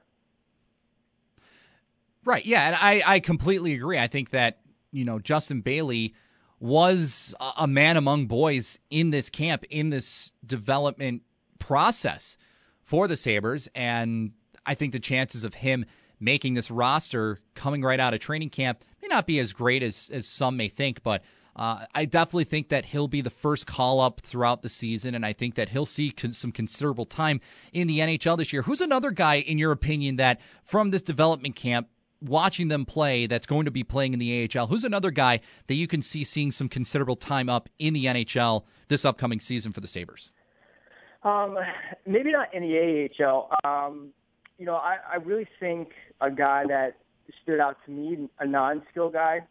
Right. 2.25 2.45
Yeah, 2.45 2.67
and 2.67 2.75
I 2.75 3.01
I 3.06 3.19
completely 3.19 3.73
agree. 3.73 3.97
I 3.97 4.08
think 4.08 4.29
that 4.32 4.60
you 4.91 5.06
know 5.06 5.19
Justin 5.19 5.62
Bailey 5.62 6.13
was 6.60 7.36
a 7.58 7.67
man 7.67 7.97
among 7.97 8.27
boys 8.27 8.79
in 8.89 9.10
this 9.10 9.29
camp 9.29 9.65
in 9.69 9.89
this 9.89 10.32
development 10.45 11.23
process 11.60 12.38
for 12.84 13.08
the 13.08 13.17
Sabres, 13.17 13.67
and 13.75 14.32
I 14.65 14.75
think 14.75 14.93
the 14.93 14.99
chances 14.99 15.43
of 15.43 15.56
him 15.56 15.86
making 16.19 16.53
this 16.53 16.71
roster 16.71 17.39
coming 17.53 17.82
right 17.82 17.99
out 17.99 18.13
of 18.13 18.21
training 18.21 18.49
camp 18.49 18.84
may 19.01 19.10
not 19.10 19.27
be 19.27 19.39
as 19.39 19.51
great 19.51 19.84
as, 19.84 20.10
as 20.13 20.25
some 20.25 20.56
may 20.56 20.69
think, 20.69 21.03
but 21.03 21.21
uh, 21.55 21.85
I 21.93 22.05
definitely 22.05 22.45
think 22.45 22.69
that 22.69 22.85
he'll 22.85 23.07
be 23.07 23.21
the 23.21 23.29
first 23.29 23.67
call 23.67 23.99
up 23.99 24.21
throughout 24.21 24.61
the 24.61 24.69
season, 24.69 25.13
and 25.13 25.25
I 25.25 25.33
think 25.33 25.55
that 25.55 25.69
he'll 25.69 25.85
see 25.85 26.11
con- 26.11 26.33
some 26.33 26.51
considerable 26.51 27.05
time 27.05 27.41
in 27.71 27.87
the 27.87 27.99
NHL 27.99 28.37
this 28.37 28.51
year. 28.51 28.63
Who's 28.63 28.81
another 28.81 29.11
guy, 29.11 29.35
in 29.35 29.57
your 29.57 29.71
opinion, 29.71 30.15
that 30.15 30.41
from 30.63 30.91
this 30.91 31.01
development 31.01 31.55
camp, 31.55 31.87
watching 32.21 32.69
them 32.69 32.85
play, 32.85 33.27
that's 33.27 33.45
going 33.45 33.65
to 33.65 33.71
be 33.71 33.83
playing 33.83 34.13
in 34.13 34.19
the 34.19 34.49
AHL? 34.55 34.67
Who's 34.67 34.83
another 34.83 35.11
guy 35.11 35.41
that 35.67 35.75
you 35.75 35.87
can 35.87 36.01
see 36.01 36.23
seeing 36.23 36.51
some 36.51 36.69
considerable 36.69 37.15
time 37.15 37.49
up 37.49 37.69
in 37.77 37.93
the 37.93 38.05
NHL 38.05 38.63
this 38.87 39.05
upcoming 39.05 39.39
season 39.39 39.73
for 39.73 39.81
the 39.81 39.87
Sabres? 39.87 40.31
Um, 41.23 41.57
maybe 42.05 42.31
not 42.31 42.53
in 42.53 42.63
the 42.63 43.09
AHL. 43.23 43.49
Um, 43.63 44.09
you 44.57 44.65
know, 44.65 44.75
I, 44.75 44.97
I 45.11 45.15
really 45.17 45.47
think 45.59 45.89
a 46.19 46.31
guy 46.31 46.63
that 46.67 46.97
stood 47.43 47.59
out 47.59 47.77
to 47.85 47.91
me, 47.91 48.27
a 48.39 48.47
non-skill 48.47 49.09
guy, 49.09 49.41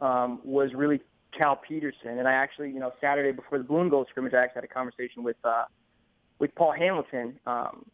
um, 0.00 0.40
was 0.44 0.70
really 0.74 1.00
Cal 1.36 1.56
Petersen. 1.56 2.18
And 2.18 2.28
I 2.28 2.32
actually, 2.32 2.70
you 2.70 2.80
know, 2.80 2.92
Saturday 3.00 3.32
before 3.32 3.58
the 3.58 3.64
Blue 3.64 3.80
and 3.80 3.90
Gold 3.90 4.06
scrimmage, 4.10 4.34
I 4.34 4.42
actually 4.44 4.62
had 4.62 4.64
a 4.64 4.74
conversation 4.74 5.22
with 5.22 5.36
uh, 5.44 5.64
with 6.38 6.54
Paul 6.54 6.72
Hamilton 6.72 7.38
um, 7.46 7.86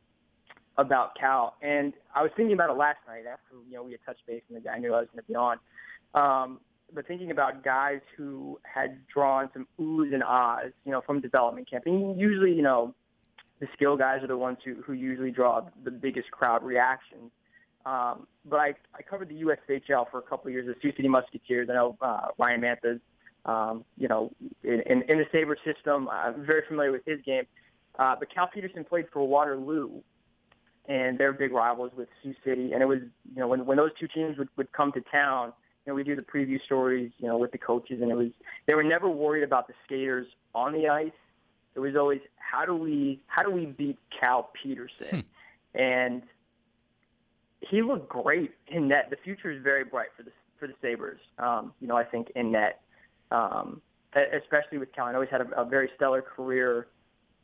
about 0.78 1.18
Cal. 1.18 1.56
And 1.60 1.92
I 2.14 2.22
was 2.22 2.30
thinking 2.36 2.54
about 2.54 2.70
it 2.70 2.78
last 2.78 2.98
night 3.06 3.24
after, 3.30 3.56
you 3.68 3.76
know, 3.76 3.82
we 3.82 3.92
had 3.92 4.00
touched 4.06 4.26
base 4.26 4.42
and 4.48 4.56
the 4.56 4.62
guy 4.62 4.78
knew 4.78 4.94
I 4.94 5.00
was 5.00 5.08
going 5.12 5.22
to 5.22 5.28
be 5.28 5.34
on. 5.34 5.58
Um, 6.14 6.60
but 6.94 7.06
thinking 7.06 7.30
about 7.30 7.62
guys 7.62 8.00
who 8.16 8.58
had 8.62 9.06
drawn 9.06 9.50
some 9.52 9.66
oohs 9.78 10.14
and 10.14 10.22
ahs, 10.22 10.72
you 10.84 10.92
know, 10.92 11.02
from 11.04 11.20
development 11.20 11.68
camp. 11.68 11.84
And 11.86 12.18
usually, 12.18 12.52
you 12.52 12.62
know, 12.62 12.94
the 13.60 13.66
skill 13.74 13.96
guys 13.96 14.22
are 14.22 14.28
the 14.28 14.36
ones 14.36 14.58
who, 14.64 14.76
who 14.82 14.92
usually 14.94 15.30
draw 15.30 15.66
the 15.84 15.90
biggest 15.90 16.30
crowd 16.30 16.62
reactions. 16.62 17.30
Um, 17.84 18.26
but 18.44 18.60
I, 18.60 18.74
I 18.94 19.02
covered 19.02 19.28
the 19.28 19.42
USHL 19.42 20.10
for 20.10 20.18
a 20.18 20.22
couple 20.22 20.48
of 20.48 20.52
years, 20.52 20.66
the 20.66 20.74
Sioux 20.80 20.94
City 20.96 21.08
Musketeers. 21.08 21.68
I 21.70 21.74
know 21.74 21.96
uh, 22.00 22.28
Ryan 22.38 22.60
Mantha's, 22.60 23.00
um, 23.48 23.84
you 23.96 24.06
know, 24.06 24.30
in, 24.62 24.80
in, 24.86 25.02
in 25.08 25.18
the 25.18 25.26
Sabre 25.32 25.56
system. 25.64 26.08
I'm 26.08 26.44
very 26.44 26.62
familiar 26.68 26.92
with 26.92 27.04
his 27.06 27.20
game. 27.22 27.44
Uh, 27.98 28.14
but 28.16 28.32
Cal 28.32 28.46
Petersen 28.46 28.84
played 28.84 29.06
for 29.12 29.26
Waterloo, 29.26 29.90
and 30.86 31.18
they're 31.18 31.32
big 31.32 31.52
rivals 31.52 31.90
with 31.96 32.08
Sioux 32.22 32.34
City. 32.44 32.72
And 32.72 32.82
it 32.82 32.86
was, 32.86 33.00
you 33.34 33.40
know, 33.40 33.48
when, 33.48 33.64
when 33.64 33.78
those 33.78 33.90
two 33.98 34.06
teams 34.06 34.36
would, 34.38 34.48
would 34.56 34.70
come 34.72 34.92
to 34.92 35.00
town, 35.00 35.52
you 35.84 35.90
know, 35.90 35.94
we 35.94 36.04
do 36.04 36.14
the 36.14 36.22
preview 36.22 36.62
stories, 36.62 37.10
you 37.18 37.26
know, 37.26 37.38
with 37.38 37.50
the 37.50 37.58
coaches, 37.58 38.00
and 38.02 38.10
it 38.10 38.14
was 38.14 38.28
they 38.66 38.74
were 38.74 38.84
never 38.84 39.08
worried 39.08 39.42
about 39.42 39.66
the 39.66 39.74
skaters 39.86 40.26
on 40.54 40.74
the 40.74 40.86
ice. 40.86 41.10
It 41.74 41.80
was 41.80 41.96
always 41.96 42.20
how 42.36 42.66
do 42.66 42.76
we 42.76 43.22
how 43.26 43.42
do 43.42 43.50
we 43.50 43.64
beat 43.64 43.96
Cal 44.20 44.50
Petersen, 44.62 45.24
hmm. 45.74 45.80
and 45.80 46.22
he 47.60 47.80
looked 47.80 48.10
great 48.10 48.52
in 48.66 48.88
net. 48.88 49.08
The 49.08 49.16
future 49.16 49.50
is 49.50 49.62
very 49.62 49.84
bright 49.84 50.08
for 50.14 50.24
the 50.24 50.32
for 50.58 50.66
the 50.66 50.74
Sabres. 50.82 51.20
Um, 51.38 51.72
you 51.80 51.88
know, 51.88 51.96
I 51.96 52.04
think 52.04 52.32
in 52.36 52.52
net, 52.52 52.82
um, 53.30 53.80
especially 54.14 54.78
with 54.78 54.92
Cal. 54.92 55.06
I 55.06 55.12
know 55.12 55.20
he's 55.20 55.30
had 55.30 55.40
a, 55.40 55.60
a 55.60 55.64
very 55.64 55.90
stellar 55.96 56.22
career 56.22 56.88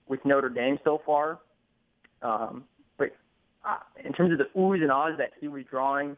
with 0.08 0.24
Notre 0.24 0.48
Dame 0.48 0.78
so 0.84 1.00
far. 1.04 1.40
Um, 2.22 2.64
but 2.96 3.10
uh, 3.64 3.78
in 4.04 4.12
terms 4.12 4.32
of 4.32 4.38
the 4.38 4.48
oohs 4.58 4.82
and 4.82 4.90
ahs 4.90 5.14
that 5.18 5.32
he 5.40 5.48
was 5.48 5.64
drawing 5.70 6.16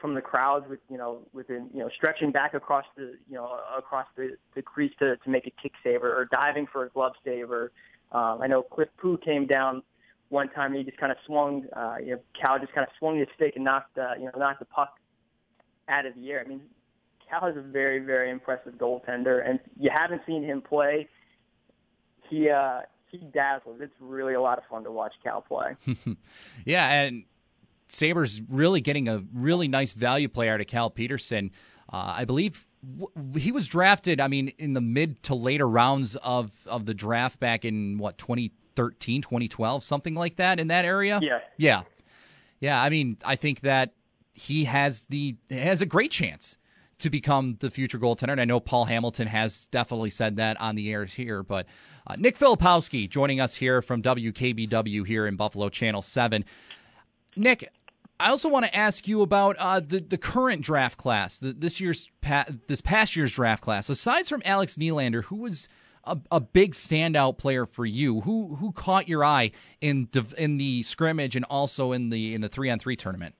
from 0.00 0.14
the 0.14 0.20
crowds, 0.20 0.66
with 0.68 0.80
you 0.90 0.98
know, 0.98 1.20
within 1.32 1.68
you 1.72 1.80
know, 1.80 1.88
stretching 1.96 2.30
back 2.30 2.54
across 2.54 2.84
the 2.96 3.14
you 3.28 3.36
know 3.36 3.58
across 3.76 4.06
the, 4.16 4.36
the 4.54 4.62
crease 4.62 4.92
to 4.98 5.16
to 5.16 5.30
make 5.30 5.46
a 5.46 5.52
kick 5.62 5.72
save 5.82 6.02
or, 6.02 6.28
diving 6.30 6.66
for 6.70 6.84
a 6.84 6.88
glove 6.90 7.12
save, 7.24 7.50
or 7.50 7.72
um, 8.12 8.40
I 8.42 8.46
know 8.46 8.62
Cliff 8.62 8.88
Pu 9.00 9.18
came 9.18 9.46
down 9.46 9.82
one 10.28 10.48
time 10.50 10.72
and 10.72 10.78
he 10.78 10.84
just 10.84 10.98
kind 10.98 11.12
of 11.12 11.18
swung, 11.26 11.64
uh, 11.76 11.96
you 12.02 12.12
know, 12.12 12.20
Cal 12.38 12.58
just 12.58 12.72
kind 12.72 12.86
of 12.86 12.92
swung 12.98 13.18
his 13.18 13.28
stick 13.36 13.52
and 13.56 13.64
knocked, 13.64 13.96
uh, 13.98 14.14
you 14.18 14.24
know, 14.24 14.32
knocked 14.36 14.58
the 14.58 14.64
puck 14.64 14.94
out 15.88 16.06
of 16.06 16.14
the 16.16 16.30
air. 16.30 16.42
I 16.44 16.48
mean, 16.48 16.60
Cal 17.28 17.48
is 17.48 17.56
a 17.56 17.62
very, 17.62 18.00
very 18.00 18.30
impressive 18.30 18.74
goaltender, 18.74 19.48
and 19.48 19.58
you 19.78 19.90
haven't 19.92 20.22
seen 20.26 20.42
him 20.42 20.60
play. 20.60 21.08
He 22.28 22.48
uh, 22.50 22.80
he 23.10 23.18
dazzles. 23.18 23.80
It's 23.80 23.94
really 24.00 24.34
a 24.34 24.40
lot 24.40 24.58
of 24.58 24.64
fun 24.70 24.84
to 24.84 24.90
watch 24.90 25.14
Cal 25.22 25.40
play. 25.42 25.76
yeah, 26.64 27.02
and 27.02 27.24
Sabres 27.88 28.40
really 28.48 28.80
getting 28.80 29.08
a 29.08 29.22
really 29.32 29.68
nice 29.68 29.92
value 29.92 30.28
player 30.28 30.58
to 30.58 30.64
Cal 30.64 30.90
Petersen. 30.90 31.50
Uh, 31.92 32.14
I 32.16 32.24
believe 32.24 32.66
w- 32.98 33.38
he 33.38 33.52
was 33.52 33.66
drafted. 33.66 34.20
I 34.20 34.28
mean, 34.28 34.48
in 34.58 34.72
the 34.72 34.80
mid 34.80 35.22
to 35.24 35.34
later 35.34 35.68
rounds 35.68 36.16
of 36.16 36.50
of 36.66 36.86
the 36.86 36.94
draft 36.94 37.38
back 37.40 37.64
in 37.64 37.98
what 37.98 38.18
2013, 38.18 39.22
2012, 39.22 39.84
something 39.84 40.14
like 40.14 40.36
that 40.36 40.58
in 40.58 40.68
that 40.68 40.84
area. 40.84 41.20
Yeah, 41.22 41.38
yeah, 41.56 41.82
yeah. 42.60 42.82
I 42.82 42.88
mean, 42.90 43.18
I 43.24 43.36
think 43.36 43.60
that 43.60 43.92
he 44.32 44.64
has 44.64 45.02
the 45.04 45.36
has 45.50 45.80
a 45.80 45.86
great 45.86 46.10
chance 46.10 46.58
to 46.98 47.10
become 47.10 47.56
the 47.60 47.70
future 47.70 47.98
goaltender. 47.98 48.32
And 48.32 48.40
I 48.40 48.44
know 48.44 48.60
Paul 48.60 48.84
Hamilton 48.84 49.26
has 49.26 49.66
definitely 49.66 50.10
said 50.10 50.36
that 50.36 50.60
on 50.60 50.74
the 50.74 50.90
air 50.92 51.04
here. 51.04 51.42
But 51.42 51.66
uh, 52.06 52.16
Nick 52.16 52.38
Filipowski 52.38 53.08
joining 53.08 53.40
us 53.40 53.54
here 53.54 53.82
from 53.82 54.02
WKBW 54.02 55.06
here 55.06 55.26
in 55.26 55.36
Buffalo 55.36 55.68
Channel 55.68 56.02
7. 56.02 56.44
Nick, 57.36 57.70
I 58.20 58.28
also 58.28 58.48
want 58.48 58.64
to 58.66 58.76
ask 58.76 59.08
you 59.08 59.22
about 59.22 59.56
uh, 59.58 59.80
the 59.80 60.00
the 60.00 60.18
current 60.18 60.62
draft 60.62 60.98
class, 60.98 61.38
the, 61.38 61.52
this 61.52 61.80
year's 61.80 62.08
pa- 62.20 62.46
this 62.68 62.80
past 62.80 63.16
year's 63.16 63.32
draft 63.32 63.62
class. 63.62 63.88
Aside 63.88 64.26
from 64.28 64.40
Alex 64.44 64.76
Nylander, 64.76 65.24
who 65.24 65.36
was 65.36 65.68
a, 66.04 66.16
a 66.30 66.38
big 66.38 66.72
standout 66.72 67.38
player 67.38 67.66
for 67.66 67.84
you, 67.84 68.20
who 68.20 68.54
who 68.56 68.70
caught 68.72 69.08
your 69.08 69.24
eye 69.24 69.50
in 69.80 70.08
in 70.38 70.58
the 70.58 70.84
scrimmage 70.84 71.34
and 71.34 71.44
also 71.46 71.90
in 71.90 72.10
the 72.10 72.34
in 72.34 72.40
the 72.40 72.48
three 72.48 72.70
on 72.70 72.78
three 72.78 72.96
tournament? 72.96 73.34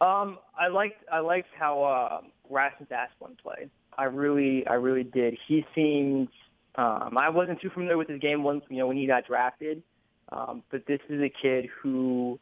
Um, 0.00 0.38
I 0.58 0.68
liked 0.68 1.04
I 1.12 1.20
liked 1.20 1.48
how 1.58 1.82
uh, 1.82 2.20
Rasmus 2.50 2.88
Asplund 2.90 3.38
played. 3.42 3.70
I 3.96 4.04
really 4.04 4.66
I 4.66 4.74
really 4.74 5.04
did. 5.04 5.36
He 5.46 5.64
seems 5.74 6.28
um, 6.76 7.16
I 7.18 7.28
wasn't 7.28 7.60
too 7.60 7.70
familiar 7.70 7.96
with 7.96 8.08
his 8.08 8.20
game 8.20 8.42
once 8.42 8.64
you 8.68 8.78
know 8.78 8.86
when 8.86 8.96
he 8.96 9.06
got 9.06 9.26
drafted, 9.26 9.82
um, 10.30 10.62
but 10.70 10.86
this 10.86 11.00
is 11.08 11.20
a 11.20 11.32
kid 11.42 11.68
who 11.82 12.38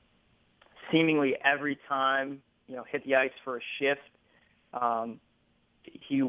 seemingly 0.90 1.34
every 1.44 1.78
time 1.88 2.42
you 2.66 2.76
know 2.76 2.84
hit 2.90 3.04
the 3.04 3.14
ice 3.14 3.30
for 3.44 3.58
a 3.58 3.60
shift, 3.78 4.00
um, 4.72 5.20
he 5.82 6.22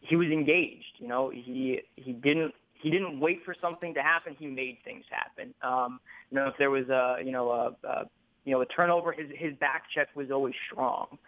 he 0.00 0.16
was 0.16 0.28
engaged. 0.28 0.96
You 0.98 1.08
know 1.08 1.30
he 1.30 1.80
he 1.96 2.12
didn't 2.12 2.52
he 2.72 2.90
didn't 2.90 3.20
wait 3.20 3.40
for 3.44 3.54
something 3.60 3.94
to 3.94 4.02
happen. 4.02 4.36
He 4.38 4.46
made 4.46 4.78
things 4.84 5.04
happen. 5.10 5.54
Um, 5.62 6.00
you 6.30 6.36
know 6.36 6.48
if 6.48 6.54
there 6.58 6.70
was 6.70 6.88
a 6.88 7.16
you 7.22 7.32
know 7.32 7.50
a, 7.50 7.86
a 7.86 8.06
you 8.46 8.52
know, 8.52 8.62
a 8.62 8.66
turnover. 8.66 9.12
His 9.12 9.26
his 9.36 9.54
back 9.58 9.82
check 9.94 10.08
was 10.14 10.30
always 10.30 10.54
strong. 10.72 11.18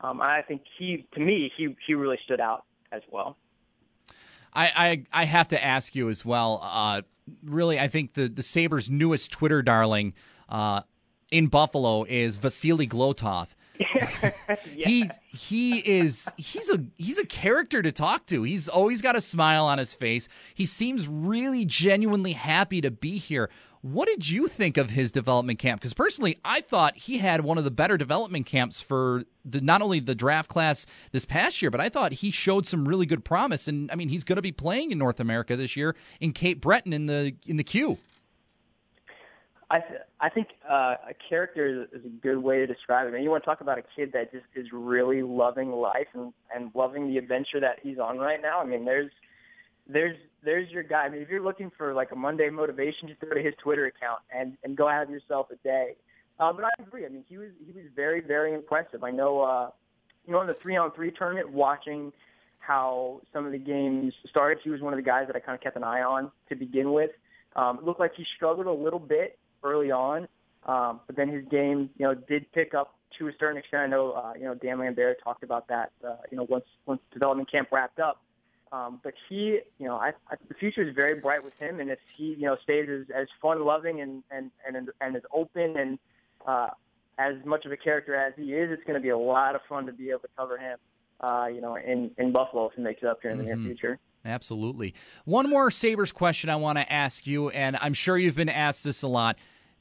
Um, 0.00 0.20
I 0.20 0.42
think 0.42 0.62
he, 0.78 1.06
to 1.14 1.20
me, 1.20 1.52
he 1.56 1.76
he 1.86 1.94
really 1.94 2.18
stood 2.24 2.40
out 2.40 2.64
as 2.92 3.02
well. 3.10 3.36
I 4.52 5.04
I, 5.12 5.22
I 5.22 5.24
have 5.24 5.48
to 5.48 5.62
ask 5.62 5.94
you 5.94 6.08
as 6.08 6.24
well. 6.24 6.60
Uh, 6.62 7.02
really, 7.44 7.78
I 7.78 7.88
think 7.88 8.14
the 8.14 8.28
the 8.28 8.42
Sabres' 8.42 8.88
newest 8.88 9.32
Twitter 9.32 9.62
darling 9.62 10.14
uh, 10.48 10.82
in 11.30 11.48
Buffalo 11.48 12.04
is 12.04 12.36
Vasily 12.36 12.86
Glotov. 12.86 13.48
He's 14.74 15.10
he 15.28 15.78
is 15.78 16.28
he's 16.36 16.68
a 16.68 16.84
he's 16.96 17.18
a 17.18 17.26
character 17.26 17.80
to 17.80 17.92
talk 17.92 18.26
to. 18.26 18.42
He's 18.42 18.68
always 18.68 19.02
got 19.02 19.14
a 19.14 19.20
smile 19.20 19.66
on 19.66 19.78
his 19.78 19.94
face. 19.94 20.28
He 20.54 20.66
seems 20.66 21.06
really 21.06 21.64
genuinely 21.64 22.32
happy 22.32 22.80
to 22.80 22.90
be 22.90 23.18
here. 23.18 23.50
What 23.82 24.08
did 24.08 24.28
you 24.28 24.48
think 24.48 24.76
of 24.76 24.90
his 24.90 25.12
development 25.12 25.58
camp? 25.58 25.80
Because 25.80 25.94
personally, 25.94 26.38
I 26.44 26.60
thought 26.60 26.96
he 26.96 27.18
had 27.18 27.42
one 27.42 27.58
of 27.58 27.64
the 27.64 27.70
better 27.70 27.96
development 27.96 28.46
camps 28.46 28.80
for 28.80 29.22
the, 29.44 29.60
not 29.60 29.82
only 29.82 30.00
the 30.00 30.14
draft 30.14 30.48
class 30.48 30.84
this 31.12 31.24
past 31.24 31.62
year, 31.62 31.70
but 31.70 31.80
I 31.80 31.88
thought 31.88 32.14
he 32.14 32.30
showed 32.30 32.66
some 32.66 32.88
really 32.88 33.06
good 33.06 33.24
promise. 33.24 33.68
And 33.68 33.90
I 33.90 33.94
mean, 33.94 34.08
he's 34.08 34.24
going 34.24 34.36
to 34.36 34.42
be 34.42 34.52
playing 34.52 34.90
in 34.90 34.98
North 34.98 35.20
America 35.20 35.56
this 35.56 35.76
year 35.76 35.94
in 36.20 36.32
Cape 36.32 36.60
Breton 36.60 36.92
in 36.92 37.06
the 37.06 37.34
in 37.46 37.56
the 37.56 37.64
queue. 37.64 37.98
I 39.70 39.80
th- 39.80 40.00
I 40.20 40.30
think 40.30 40.48
uh, 40.68 40.94
a 41.10 41.14
character 41.28 41.86
is, 41.92 42.04
a 42.04 42.08
good 42.08 42.38
way 42.38 42.58
to 42.58 42.66
describe 42.66 43.06
it. 43.06 43.10
I 43.10 43.12
mean, 43.12 43.22
you 43.22 43.30
want 43.30 43.44
to 43.44 43.46
talk 43.46 43.60
about 43.60 43.78
a 43.78 43.82
kid 43.94 44.12
that 44.12 44.32
just 44.32 44.46
is 44.56 44.66
really 44.72 45.22
loving 45.22 45.70
life 45.70 46.08
and 46.14 46.32
and 46.54 46.70
loving 46.74 47.08
the 47.08 47.18
adventure 47.18 47.60
that 47.60 47.78
he's 47.82 47.98
on 47.98 48.18
right 48.18 48.40
now. 48.40 48.60
I 48.60 48.64
mean, 48.64 48.84
there's 48.84 49.10
there's 49.88 50.16
there's 50.44 50.70
your 50.70 50.82
guy. 50.82 51.04
I 51.04 51.08
mean, 51.08 51.22
if 51.22 51.28
you're 51.28 51.42
looking 51.42 51.70
for 51.76 51.94
like 51.94 52.12
a 52.12 52.16
Monday 52.16 52.50
motivation, 52.50 53.08
just 53.08 53.20
go 53.20 53.34
to 53.34 53.42
his 53.42 53.54
Twitter 53.62 53.86
account 53.86 54.20
and 54.34 54.56
and 54.64 54.76
go 54.76 54.88
have 54.88 55.10
yourself 55.10 55.46
a 55.50 55.56
day. 55.56 55.96
Uh, 56.38 56.52
but 56.52 56.64
I 56.64 56.70
agree. 56.80 57.04
I 57.04 57.08
mean, 57.08 57.24
he 57.28 57.38
was 57.38 57.50
he 57.64 57.72
was 57.72 57.84
very 57.96 58.20
very 58.20 58.54
impressive. 58.54 59.02
I 59.02 59.10
know, 59.10 59.40
uh, 59.40 59.70
you 60.26 60.32
know, 60.32 60.40
in 60.40 60.46
the 60.46 60.56
three 60.62 60.76
on 60.76 60.92
three 60.92 61.10
tournament, 61.10 61.50
watching 61.50 62.12
how 62.58 63.20
some 63.32 63.46
of 63.46 63.52
the 63.52 63.58
games 63.58 64.12
started, 64.28 64.58
he 64.62 64.70
was 64.70 64.80
one 64.80 64.92
of 64.92 64.98
the 64.98 65.02
guys 65.02 65.26
that 65.26 65.34
I 65.34 65.40
kind 65.40 65.56
of 65.56 65.62
kept 65.62 65.76
an 65.76 65.84
eye 65.84 66.02
on 66.02 66.30
to 66.48 66.54
begin 66.54 66.92
with. 66.92 67.10
Um, 67.56 67.78
it 67.78 67.84
looked 67.84 68.00
like 68.00 68.12
he 68.14 68.26
struggled 68.36 68.66
a 68.66 68.72
little 68.72 68.98
bit 68.98 69.38
early 69.64 69.90
on, 69.90 70.28
um, 70.66 71.00
but 71.06 71.16
then 71.16 71.28
his 71.28 71.44
game, 71.50 71.88
you 71.96 72.06
know, 72.06 72.14
did 72.14 72.50
pick 72.52 72.74
up 72.74 72.94
to 73.18 73.28
a 73.28 73.32
certain 73.40 73.56
extent. 73.56 73.84
I 73.84 73.86
know, 73.86 74.12
uh, 74.12 74.32
you 74.36 74.44
know, 74.44 74.54
Dan 74.54 74.78
Lambert 74.78 75.16
talked 75.24 75.42
about 75.42 75.66
that, 75.68 75.92
uh, 76.06 76.16
you 76.30 76.36
know, 76.36 76.46
once 76.48 76.66
once 76.86 77.00
development 77.12 77.50
camp 77.50 77.68
wrapped 77.72 78.00
up. 78.00 78.22
Um, 78.72 79.00
but 79.02 79.14
he, 79.28 79.60
you 79.78 79.86
know, 79.86 79.96
I, 79.96 80.12
I, 80.30 80.36
the 80.48 80.54
future 80.54 80.82
is 80.86 80.94
very 80.94 81.14
bright 81.20 81.42
with 81.42 81.54
him, 81.58 81.80
and 81.80 81.90
if 81.90 81.98
he, 82.16 82.34
you 82.38 82.46
know, 82.46 82.56
stays 82.62 82.86
as, 82.88 83.06
as 83.14 83.26
fun-loving 83.40 84.00
and 84.00 84.22
and 84.30 84.50
and 84.66 84.90
and 85.00 85.16
as 85.16 85.22
open 85.32 85.76
and 85.76 85.98
uh, 86.46 86.68
as 87.18 87.34
much 87.44 87.64
of 87.64 87.72
a 87.72 87.76
character 87.76 88.14
as 88.14 88.32
he 88.36 88.52
is, 88.54 88.70
it's 88.70 88.82
going 88.84 88.94
to 88.94 89.00
be 89.02 89.08
a 89.08 89.18
lot 89.18 89.54
of 89.54 89.60
fun 89.68 89.86
to 89.86 89.92
be 89.92 90.10
able 90.10 90.20
to 90.20 90.28
cover 90.36 90.58
him, 90.58 90.78
uh, 91.20 91.46
you 91.46 91.60
know, 91.60 91.76
in 91.76 92.10
in 92.18 92.30
Buffalo 92.32 92.66
if 92.66 92.74
he 92.74 92.82
makes 92.82 93.02
it 93.02 93.08
up 93.08 93.18
here 93.22 93.30
in 93.30 93.38
the 93.38 93.44
Mm-hmm. 93.44 93.64
near 93.64 93.74
future. 93.74 93.98
Absolutely. 94.24 94.94
One 95.24 95.48
more 95.48 95.70
Sabres 95.70 96.12
question 96.12 96.50
I 96.50 96.56
want 96.56 96.76
to 96.76 96.92
ask 96.92 97.26
you, 97.26 97.48
and 97.50 97.78
I'm 97.80 97.94
sure 97.94 98.18
you've 98.18 98.34
been 98.36 98.48
asked 98.48 98.84
this 98.84 99.02
a 99.02 99.08
lot. 99.08 99.38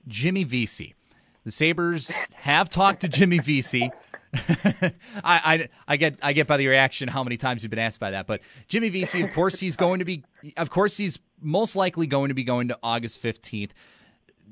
Jimmy 0.07 0.45
Vesey. 0.45 0.95
The 1.43 1.51
Sabres 1.51 2.09
have 2.33 2.69
talked 2.69 3.01
to 3.01 3.09
Jimmy 3.09 3.39
Vesey. 3.39 3.91
I, 4.33 4.91
I 5.23 5.69
I 5.87 5.97
get 5.97 6.19
I 6.21 6.33
get 6.33 6.47
by 6.47 6.57
the 6.57 6.67
reaction 6.67 7.07
how 7.07 7.23
many 7.23 7.37
times 7.37 7.63
you've 7.63 7.69
been 7.69 7.79
asked 7.79 7.99
by 7.99 8.11
that, 8.11 8.27
but 8.27 8.41
Jimmy 8.67 8.89
Vesey, 8.89 9.21
of 9.21 9.33
course, 9.33 9.59
he's 9.59 9.75
going 9.75 9.99
to 9.99 10.05
be, 10.05 10.23
of 10.57 10.69
course, 10.69 10.97
he's 10.97 11.19
most 11.41 11.75
likely 11.75 12.07
going 12.07 12.27
to 12.27 12.33
be 12.33 12.43
going 12.43 12.67
to 12.67 12.77
August 12.83 13.21
fifteenth 13.21 13.73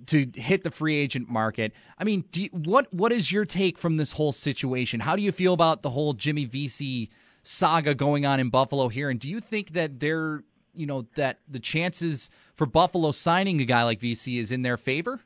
to 0.08 0.30
hit 0.36 0.64
the 0.64 0.72
free 0.72 0.98
agent 0.98 1.30
market. 1.30 1.74
I 1.98 2.04
mean, 2.04 2.26
you, 2.34 2.50
what 2.52 2.94
what 2.94 3.12
is 3.12 3.32
your 3.32 3.46
take 3.46 3.78
from 3.78 3.98
this 3.98 4.14
whole 4.14 4.32
situation? 4.32 5.00
How 5.00 5.16
do 5.16 5.22
you 5.22 5.32
feel 5.32 5.54
about 5.54 5.82
the 5.82 5.90
whole 5.90 6.14
Jimmy 6.14 6.46
Vesey 6.46 7.10
saga 7.44 7.96
going 7.96 8.26
on 8.26 8.40
in 8.40 8.50
Buffalo 8.50 8.90
here? 8.90 9.10
And 9.10 9.20
do 9.20 9.30
you 9.30 9.40
think 9.40 9.74
that 9.74 10.00
they're 10.00 10.44
you 10.74 10.86
know 10.86 11.06
that 11.16 11.40
the 11.48 11.60
chances 11.60 12.30
for 12.56 12.66
Buffalo 12.66 13.12
signing 13.12 13.62
a 13.62 13.66
guy 13.66 13.84
like 13.84 14.00
Vesey 14.00 14.38
is 14.38 14.52
in 14.52 14.62
their 14.62 14.78
favor? 14.78 15.22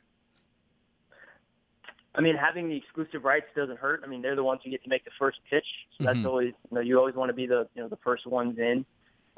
I 2.20 2.22
mean, 2.22 2.36
having 2.36 2.68
the 2.68 2.76
exclusive 2.76 3.24
rights 3.24 3.46
doesn't 3.56 3.78
hurt. 3.78 4.02
I 4.04 4.06
mean, 4.06 4.20
they're 4.20 4.36
the 4.36 4.44
ones 4.44 4.60
who 4.62 4.70
get 4.70 4.82
to 4.82 4.90
make 4.90 5.06
the 5.06 5.10
first 5.18 5.38
pitch, 5.48 5.64
so 5.96 6.04
that's 6.04 6.18
Mhm. 6.18 6.26
always 6.26 6.52
you 6.70 6.74
know 6.74 6.82
you 6.82 6.98
always 6.98 7.14
want 7.14 7.30
to 7.30 7.32
be 7.32 7.46
the 7.46 7.66
you 7.74 7.80
know 7.82 7.88
the 7.88 7.96
first 7.96 8.26
ones 8.26 8.58
in. 8.58 8.84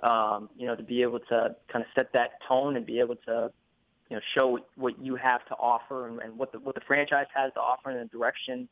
Um, 0.02 0.50
you 0.56 0.66
know, 0.66 0.74
to 0.74 0.82
be 0.82 1.00
able 1.02 1.20
to 1.20 1.54
kind 1.68 1.84
of 1.84 1.90
set 1.94 2.12
that 2.12 2.42
tone 2.48 2.74
and 2.74 2.84
be 2.84 2.98
able 2.98 3.14
to 3.14 3.52
you 4.10 4.16
know 4.16 4.22
show 4.34 4.48
what, 4.48 4.68
what 4.74 4.98
you 4.98 5.14
have 5.14 5.46
to 5.46 5.54
offer 5.54 6.08
and, 6.08 6.18
and 6.22 6.36
what 6.36 6.50
the 6.50 6.58
what 6.58 6.74
the 6.74 6.80
franchise 6.80 7.28
has 7.32 7.52
to 7.52 7.60
offer 7.60 7.90
and 7.90 8.00
the 8.00 8.10
direction 8.10 8.68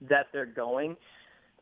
that 0.00 0.26
they're 0.32 0.44
going. 0.44 0.96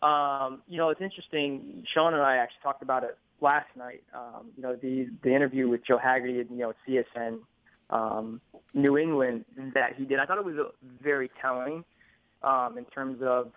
Um, 0.01 0.62
you 0.66 0.78
know, 0.78 0.89
it's 0.89 1.03
interesting. 1.03 1.85
Sean 1.93 2.14
and 2.14 2.22
I 2.22 2.39
actually 2.39 2.62
talked 2.62 2.82
about 2.82 3.05
it 3.05 3.18
last 3.43 3.68
night. 3.76 4.03
Um, 4.14 4.53
you 4.57 4.62
know, 4.62 4.74
the 4.74 5.11
the 5.22 5.35
interview 5.35 5.68
with 5.68 5.85
Joe 5.85 5.99
Haggerty, 5.99 6.32
you 6.32 6.47
know, 6.57 6.70
at 6.70 6.76
CSN 6.89 7.41
um, 7.91 8.41
New 8.72 8.97
England 8.99 9.45
that 9.74 9.95
he 9.97 10.05
did. 10.05 10.18
I 10.18 10.26
thought 10.26 10.39
it 10.39 10.45
was 10.45 10.57
uh, 10.59 10.70
very 11.03 11.30
telling 11.41 11.85
um, 12.43 12.76
in 12.78 12.85
terms 12.87 13.20
of. 13.22 13.53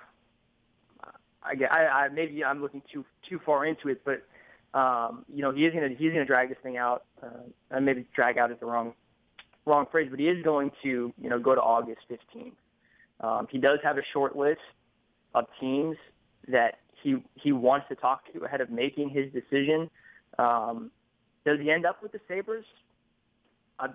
I, 1.43 1.55
get- 1.55 1.71
I, 1.71 1.86
I 1.86 2.09
maybe 2.09 2.43
I'm 2.43 2.61
looking 2.61 2.82
too 2.91 3.05
too 3.30 3.39
far 3.45 3.65
into 3.65 3.89
it, 3.89 4.01
but 4.03 4.23
um, 4.78 5.23
you 5.34 5.41
know 5.41 5.51
he 5.51 5.65
is 5.65 5.73
gonna 5.73 5.89
he's 5.89 6.11
gonna 6.11 6.25
drag 6.25 6.49
this 6.49 6.57
thing 6.61 6.78
out. 6.78 7.05
Uh, 7.23 7.80
maybe 7.80 8.05
drag 8.13 8.38
out 8.38 8.51
is 8.51 8.57
the 8.59 8.65
wrong 8.65 8.93
wrong 9.65 9.86
phrase, 9.91 10.07
but 10.09 10.19
he 10.19 10.28
is 10.28 10.43
going 10.43 10.71
to 10.84 11.13
you 11.21 11.30
know 11.30 11.39
go 11.39 11.55
to 11.55 11.61
August 11.61 12.01
15th. 12.09 12.51
Um, 13.19 13.47
he 13.49 13.57
does 13.57 13.80
have 13.84 13.97
a 13.97 14.03
short 14.13 14.36
list 14.36 14.59
of 15.34 15.45
teams 15.59 15.95
that 16.47 16.80
he 17.01 17.17
he 17.36 17.51
wants 17.51 17.88
to 17.89 17.95
talk 17.95 18.21
to 18.34 18.43
ahead 18.43 18.61
of 18.61 18.69
making 18.69 19.09
his 19.09 19.32
decision. 19.32 19.89
Um, 20.38 20.91
does 21.45 21.59
he 21.61 21.71
end 21.71 21.86
up 21.86 22.01
with 22.03 22.11
the 22.11 22.19
Sabres? 22.28 22.65
I 23.80 23.88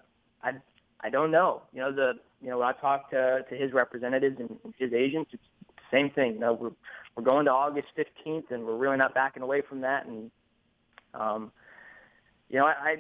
I 0.43 0.53
I 1.01 1.11
don't 1.11 1.31
know. 1.31 1.63
You 1.73 1.81
know 1.81 1.93
the 1.93 2.13
you 2.41 2.49
know 2.51 2.59
when 2.59 2.69
I 2.69 2.73
talked 2.73 3.11
to 3.13 3.45
to 3.49 3.55
his 3.57 3.73
representatives 3.73 4.37
and 4.41 4.59
his 4.79 4.93
agents, 4.93 5.31
it's 5.33 5.43
the 5.77 5.97
same 5.97 6.11
thing. 6.11 6.35
You 6.35 6.41
know 6.41 6.53
we're 6.53 6.71
we're 7.17 7.23
going 7.25 7.45
to 7.47 7.51
August 7.53 7.89
15th, 7.97 8.51
and 8.51 8.65
we're 8.65 8.77
really 8.77 8.97
not 8.97 9.13
backing 9.15 9.43
away 9.43 9.61
from 9.69 9.81
that. 9.83 10.07
And 10.07 10.31
um, 11.15 11.53
you 12.49 12.59
know 12.59 12.67
I 12.67 12.97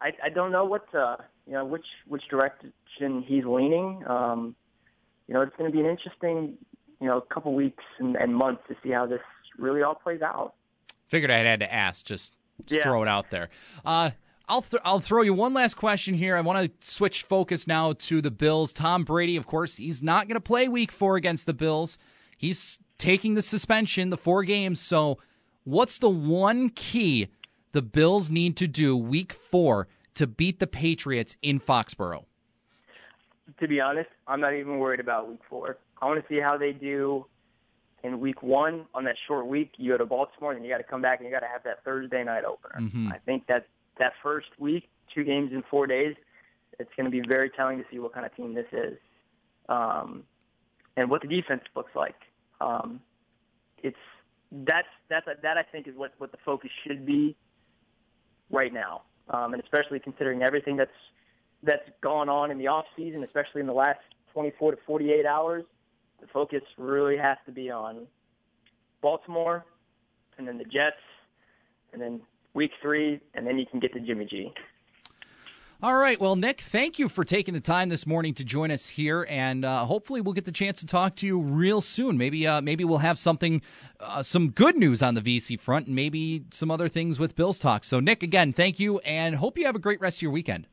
I 0.00 0.12
I 0.24 0.28
don't 0.28 0.52
know 0.52 0.64
what 0.64 0.92
uh 0.94 1.16
you 1.46 1.52
know 1.54 1.64
which 1.64 1.86
which 2.06 2.28
direction 2.28 2.72
he's 3.26 3.44
leaning. 3.44 4.04
Um, 4.06 4.54
you 5.28 5.34
know 5.34 5.40
it's 5.42 5.56
going 5.56 5.70
to 5.70 5.74
be 5.74 5.80
an 5.80 5.86
interesting 5.90 6.56
you 7.00 7.06
know 7.08 7.20
couple 7.20 7.54
weeks 7.54 7.84
and, 7.98 8.16
and 8.16 8.34
months 8.34 8.62
to 8.68 8.76
see 8.82 8.90
how 8.90 9.06
this 9.06 9.20
really 9.58 9.82
all 9.82 9.94
plays 9.94 10.22
out. 10.22 10.54
Figured 11.08 11.30
I 11.30 11.38
had 11.38 11.60
to 11.60 11.72
ask. 11.72 12.06
Just, 12.06 12.32
just 12.64 12.78
Yeah. 12.78 12.82
throw 12.84 13.02
it 13.02 13.08
out 13.08 13.28
there. 13.30 13.50
Uh, 13.84 14.10
I'll 14.52 14.60
th- 14.60 14.82
I'll 14.84 15.00
throw 15.00 15.22
you 15.22 15.32
one 15.32 15.54
last 15.54 15.74
question 15.74 16.12
here. 16.12 16.36
I 16.36 16.42
want 16.42 16.58
to 16.80 16.86
switch 16.86 17.22
focus 17.22 17.66
now 17.66 17.94
to 17.94 18.20
the 18.20 18.30
Bills. 18.30 18.74
Tom 18.74 19.02
Brady, 19.02 19.36
of 19.36 19.46
course, 19.46 19.76
he's 19.76 20.02
not 20.02 20.28
going 20.28 20.34
to 20.34 20.42
play 20.42 20.68
Week 20.68 20.92
Four 20.92 21.16
against 21.16 21.46
the 21.46 21.54
Bills. 21.54 21.96
He's 22.36 22.78
taking 22.98 23.34
the 23.34 23.40
suspension, 23.40 24.10
the 24.10 24.18
four 24.18 24.44
games. 24.44 24.78
So, 24.78 25.16
what's 25.64 25.98
the 25.98 26.10
one 26.10 26.68
key 26.68 27.28
the 27.72 27.80
Bills 27.80 28.28
need 28.28 28.58
to 28.58 28.66
do 28.66 28.94
Week 28.94 29.32
Four 29.32 29.88
to 30.16 30.26
beat 30.26 30.58
the 30.58 30.66
Patriots 30.66 31.38
in 31.40 31.58
Foxborough? 31.58 32.24
to 33.58 33.68
be 33.68 33.80
honest, 33.80 34.08
I'm 34.26 34.40
not 34.40 34.54
even 34.54 34.78
worried 34.78 35.00
about 35.00 35.28
week 35.28 35.40
four. 35.48 35.76
I 36.00 36.06
want 36.06 36.20
to 36.22 36.28
see 36.34 36.40
how 36.40 36.56
they 36.56 36.72
do 36.72 37.26
in 38.02 38.18
week 38.20 38.42
one 38.42 38.86
on 38.94 39.04
that 39.04 39.16
short 39.26 39.46
week. 39.46 39.72
You 39.76 39.92
go 39.92 39.98
to 39.98 40.06
Baltimore, 40.06 40.52
and 40.52 40.64
you 40.64 40.70
got 40.70 40.78
to 40.78 40.84
come 40.84 41.02
back 41.02 41.20
and 41.20 41.26
you 41.28 41.34
got 41.34 41.40
to 41.40 41.48
have 41.48 41.62
that 41.64 41.84
Thursday 41.84 42.22
night 42.24 42.44
opener. 42.44 42.76
Mhm. 42.80 43.12
I 43.12 43.18
think 43.18 43.46
that 43.46 43.66
that 43.98 44.12
first 44.22 44.48
week, 44.58 44.88
two 45.14 45.24
games 45.24 45.52
in 45.52 45.62
four 45.70 45.86
days, 45.86 46.14
it's 46.78 46.90
going 46.96 47.04
to 47.04 47.10
be 47.10 47.26
very 47.26 47.50
telling 47.50 47.78
to 47.78 47.84
see 47.90 47.98
what 47.98 48.12
kind 48.12 48.26
of 48.26 48.34
team 48.34 48.54
this 48.54 48.66
is, 48.72 48.98
um, 49.68 50.24
and 50.96 51.10
what 51.10 51.22
the 51.22 51.28
defense 51.28 51.62
looks 51.76 51.94
like. 51.94 52.16
Um, 52.60 53.00
it's 53.82 53.96
that's 54.50 54.88
that's 55.08 55.26
that 55.42 55.56
I 55.56 55.62
think 55.62 55.88
is 55.88 55.94
what 55.96 56.12
what 56.18 56.32
the 56.32 56.38
focus 56.44 56.70
should 56.86 57.04
be 57.06 57.36
right 58.50 58.72
now, 58.72 59.02
um, 59.30 59.54
and 59.54 59.62
especially 59.62 59.98
considering 59.98 60.42
everything 60.42 60.76
that's 60.76 60.90
that's 61.62 61.88
gone 62.00 62.28
on 62.28 62.50
in 62.50 62.58
the 62.58 62.66
off 62.66 62.84
season, 62.96 63.22
especially 63.24 63.60
in 63.60 63.66
the 63.66 63.72
last 63.72 64.00
24 64.32 64.72
to 64.72 64.78
48 64.86 65.26
hours, 65.26 65.64
the 66.20 66.26
focus 66.28 66.62
really 66.76 67.16
has 67.16 67.36
to 67.46 67.52
be 67.52 67.70
on 67.70 68.06
Baltimore, 69.00 69.64
and 70.38 70.46
then 70.46 70.58
the 70.58 70.64
Jets, 70.64 70.96
and 71.92 72.00
then 72.00 72.20
Week 72.54 72.70
Three, 72.80 73.20
and 73.34 73.46
then 73.46 73.58
you 73.58 73.66
can 73.66 73.80
get 73.80 73.92
to 73.94 74.00
Jimmy 74.00 74.26
G. 74.26 74.52
All 75.82 75.96
right. 75.96 76.20
Well, 76.20 76.36
Nick, 76.36 76.60
thank 76.60 77.00
you 77.00 77.08
for 77.08 77.24
taking 77.24 77.54
the 77.54 77.60
time 77.60 77.88
this 77.88 78.06
morning 78.06 78.34
to 78.34 78.44
join 78.44 78.70
us 78.70 78.88
here, 78.88 79.26
and 79.28 79.64
uh, 79.64 79.84
hopefully 79.84 80.20
we'll 80.20 80.32
get 80.32 80.44
the 80.44 80.52
chance 80.52 80.78
to 80.78 80.86
talk 80.86 81.16
to 81.16 81.26
you 81.26 81.40
real 81.40 81.80
soon. 81.80 82.16
Maybe, 82.16 82.46
uh, 82.46 82.60
maybe 82.60 82.84
we'll 82.84 82.98
have 82.98 83.18
something, 83.18 83.62
uh, 83.98 84.22
some 84.22 84.50
good 84.50 84.76
news 84.76 85.02
on 85.02 85.14
the 85.14 85.20
Vesey 85.20 85.56
front, 85.56 85.88
and 85.88 85.96
maybe 85.96 86.44
some 86.52 86.70
other 86.70 86.88
things 86.88 87.18
with 87.18 87.34
Bills 87.34 87.58
talk. 87.58 87.82
So, 87.82 87.98
Nick, 87.98 88.22
again, 88.22 88.52
thank 88.52 88.78
you, 88.78 89.00
and 89.00 89.34
hope 89.34 89.58
you 89.58 89.66
have 89.66 89.74
a 89.74 89.80
great 89.80 90.00
rest 90.00 90.18
of 90.18 90.22
your 90.22 90.30
weekend. 90.30 90.68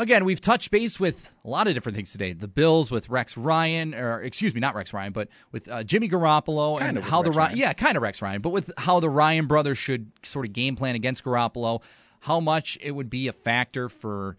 Again, 0.00 0.24
we've 0.24 0.40
touched 0.40 0.70
base 0.70 1.00
with 1.00 1.28
a 1.44 1.48
lot 1.48 1.66
of 1.66 1.74
different 1.74 1.96
things 1.96 2.12
today. 2.12 2.32
The 2.32 2.46
Bills 2.46 2.88
with 2.88 3.08
Rex 3.08 3.36
Ryan, 3.36 3.94
or 3.94 4.22
excuse 4.22 4.54
me, 4.54 4.60
not 4.60 4.76
Rex 4.76 4.92
Ryan, 4.92 5.12
but 5.12 5.28
with 5.50 5.68
uh, 5.68 5.82
Jimmy 5.82 6.08
Garoppolo 6.08 6.78
Kind 6.78 6.98
and 6.98 7.04
how 7.04 7.22
the 7.22 7.30
Rex 7.30 7.36
Ry- 7.36 7.44
Ryan. 7.46 7.56
yeah, 7.58 7.72
kind 7.72 7.96
of 7.96 8.02
Rex 8.04 8.22
Ryan, 8.22 8.40
but 8.40 8.50
with 8.50 8.70
how 8.78 9.00
the 9.00 9.10
Ryan 9.10 9.46
brothers 9.46 9.76
should 9.76 10.12
sort 10.22 10.46
of 10.46 10.52
game 10.52 10.76
plan 10.76 10.94
against 10.94 11.24
Garoppolo, 11.24 11.82
how 12.20 12.38
much 12.38 12.78
it 12.80 12.92
would 12.92 13.10
be 13.10 13.26
a 13.26 13.32
factor 13.32 13.88
for 13.88 14.36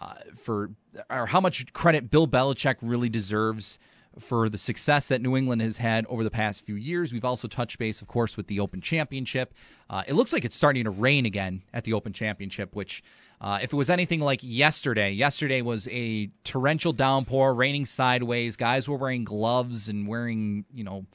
uh, 0.00 0.14
for 0.42 0.70
or 1.10 1.26
how 1.26 1.40
much 1.40 1.70
credit 1.74 2.10
Bill 2.10 2.26
Belichick 2.26 2.76
really 2.80 3.10
deserves 3.10 3.78
for 4.18 4.48
the 4.48 4.58
success 4.58 5.08
that 5.08 5.20
New 5.20 5.36
England 5.36 5.62
has 5.62 5.78
had 5.78 6.06
over 6.06 6.22
the 6.24 6.30
past 6.30 6.64
few 6.64 6.74
years. 6.74 7.12
We've 7.12 7.24
also 7.24 7.48
touched 7.48 7.78
base, 7.78 8.02
of 8.02 8.08
course, 8.08 8.36
with 8.36 8.46
the 8.46 8.60
Open 8.60 8.80
Championship. 8.80 9.54
Uh, 9.88 10.02
it 10.06 10.14
looks 10.14 10.32
like 10.32 10.44
it's 10.44 10.56
starting 10.56 10.84
to 10.84 10.90
rain 10.90 11.26
again 11.26 11.62
at 11.72 11.84
the 11.84 11.92
Open 11.92 12.12
Championship, 12.12 12.74
which, 12.74 13.02
uh, 13.40 13.58
if 13.62 13.72
it 13.72 13.76
was 13.76 13.90
anything 13.90 14.20
like 14.20 14.40
yesterday, 14.42 15.10
yesterday 15.10 15.62
was 15.62 15.88
a 15.90 16.30
torrential 16.44 16.92
downpour, 16.92 17.54
raining 17.54 17.86
sideways. 17.86 18.56
Guys 18.56 18.88
were 18.88 18.96
wearing 18.96 19.24
gloves 19.24 19.88
and 19.88 20.06
wearing, 20.06 20.64
you 20.72 20.84
know, 20.84 21.06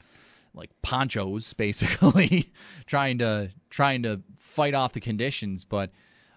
like 0.54 0.70
ponchos, 0.82 1.52
basically, 1.54 2.52
trying 2.86 3.18
to 3.18 3.50
trying 3.70 4.02
to 4.02 4.20
fight 4.36 4.74
off 4.74 4.92
the 4.92 5.00
conditions. 5.00 5.64
But 5.64 5.90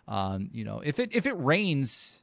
um, 0.08 0.50
you 0.54 0.64
know, 0.64 0.82
if 0.84 1.00
it 1.00 1.16
if 1.16 1.26
it 1.26 1.34
rains 1.34 2.21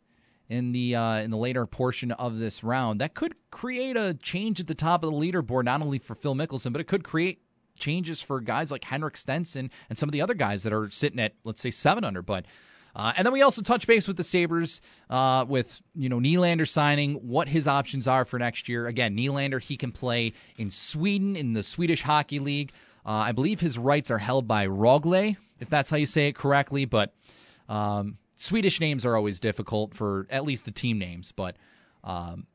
in 0.48 0.72
the 0.72 0.94
uh, 0.94 1.16
in 1.16 1.30
the 1.30 1.36
later 1.36 1.66
portion 1.66 2.12
of 2.12 2.38
this 2.38 2.64
round. 2.64 3.00
That 3.00 3.14
could 3.14 3.34
create 3.50 3.96
a 3.96 4.14
change 4.14 4.60
at 4.60 4.66
the 4.66 4.74
top 4.74 5.04
of 5.04 5.10
the 5.12 5.16
leaderboard, 5.16 5.64
not 5.64 5.82
only 5.82 5.98
for 5.98 6.14
Phil 6.14 6.34
Mickelson, 6.34 6.72
but 6.72 6.80
it 6.80 6.88
could 6.88 7.04
create 7.04 7.40
changes 7.78 8.20
for 8.20 8.40
guys 8.40 8.70
like 8.70 8.84
Henrik 8.84 9.16
Stenson 9.16 9.70
and 9.88 9.96
some 9.96 10.08
of 10.08 10.12
the 10.12 10.20
other 10.20 10.34
guys 10.34 10.64
that 10.64 10.72
are 10.72 10.90
sitting 10.90 11.20
at 11.20 11.34
let's 11.44 11.62
say 11.62 11.70
seven 11.70 12.04
under. 12.04 12.22
But 12.22 12.46
uh, 12.96 13.12
and 13.16 13.24
then 13.24 13.32
we 13.32 13.42
also 13.42 13.62
touch 13.62 13.86
base 13.86 14.08
with 14.08 14.16
the 14.16 14.24
Sabres 14.24 14.80
uh, 15.10 15.44
with 15.48 15.80
you 15.94 16.08
know 16.08 16.18
Nylander 16.18 16.68
signing, 16.68 17.14
what 17.14 17.48
his 17.48 17.68
options 17.68 18.08
are 18.08 18.24
for 18.24 18.38
next 18.38 18.68
year. 18.68 18.86
Again, 18.86 19.16
Nylander 19.16 19.62
he 19.62 19.76
can 19.76 19.92
play 19.92 20.32
in 20.56 20.70
Sweden 20.70 21.36
in 21.36 21.52
the 21.52 21.62
Swedish 21.62 22.02
Hockey 22.02 22.38
League. 22.38 22.72
Uh, 23.06 23.10
I 23.10 23.32
believe 23.32 23.60
his 23.60 23.78
rights 23.78 24.10
are 24.10 24.18
held 24.18 24.46
by 24.46 24.66
Rögle, 24.66 25.36
if 25.60 25.70
that's 25.70 25.88
how 25.88 25.96
you 25.96 26.06
say 26.06 26.28
it 26.28 26.34
correctly. 26.34 26.84
But 26.84 27.14
um, 27.68 28.18
Swedish 28.38 28.78
names 28.80 29.04
are 29.04 29.16
always 29.16 29.40
difficult 29.40 29.94
for 29.94 30.26
at 30.30 30.44
least 30.44 30.64
the 30.64 30.70
team 30.70 30.96
names, 30.96 31.32
but 31.32 31.56
um, 32.04 32.46